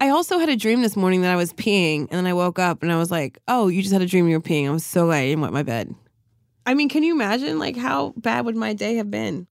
I 0.00 0.10
also 0.10 0.38
had 0.38 0.48
a 0.48 0.56
dream 0.56 0.82
this 0.82 0.96
morning 0.96 1.22
that 1.22 1.32
I 1.32 1.36
was 1.36 1.52
peeing, 1.54 2.00
and 2.00 2.10
then 2.10 2.26
I 2.26 2.34
woke 2.34 2.58
up 2.58 2.82
and 2.82 2.92
I 2.92 2.96
was 2.96 3.10
like, 3.10 3.38
"Oh, 3.48 3.68
you 3.68 3.80
just 3.80 3.92
had 3.92 4.02
a 4.02 4.06
dream 4.06 4.28
you 4.28 4.36
were 4.36 4.42
peeing." 4.42 4.66
I 4.66 4.70
was 4.70 4.84
so 4.84 5.06
glad 5.06 5.18
I 5.18 5.26
didn't 5.26 5.40
wet 5.40 5.52
my 5.52 5.62
bed. 5.62 5.94
I 6.66 6.74
mean, 6.74 6.88
can 6.88 7.02
you 7.02 7.14
imagine 7.14 7.58
like 7.58 7.76
how 7.76 8.12
bad 8.16 8.44
would 8.44 8.56
my 8.56 8.72
day 8.74 8.96
have 8.96 9.10
been? 9.10 9.46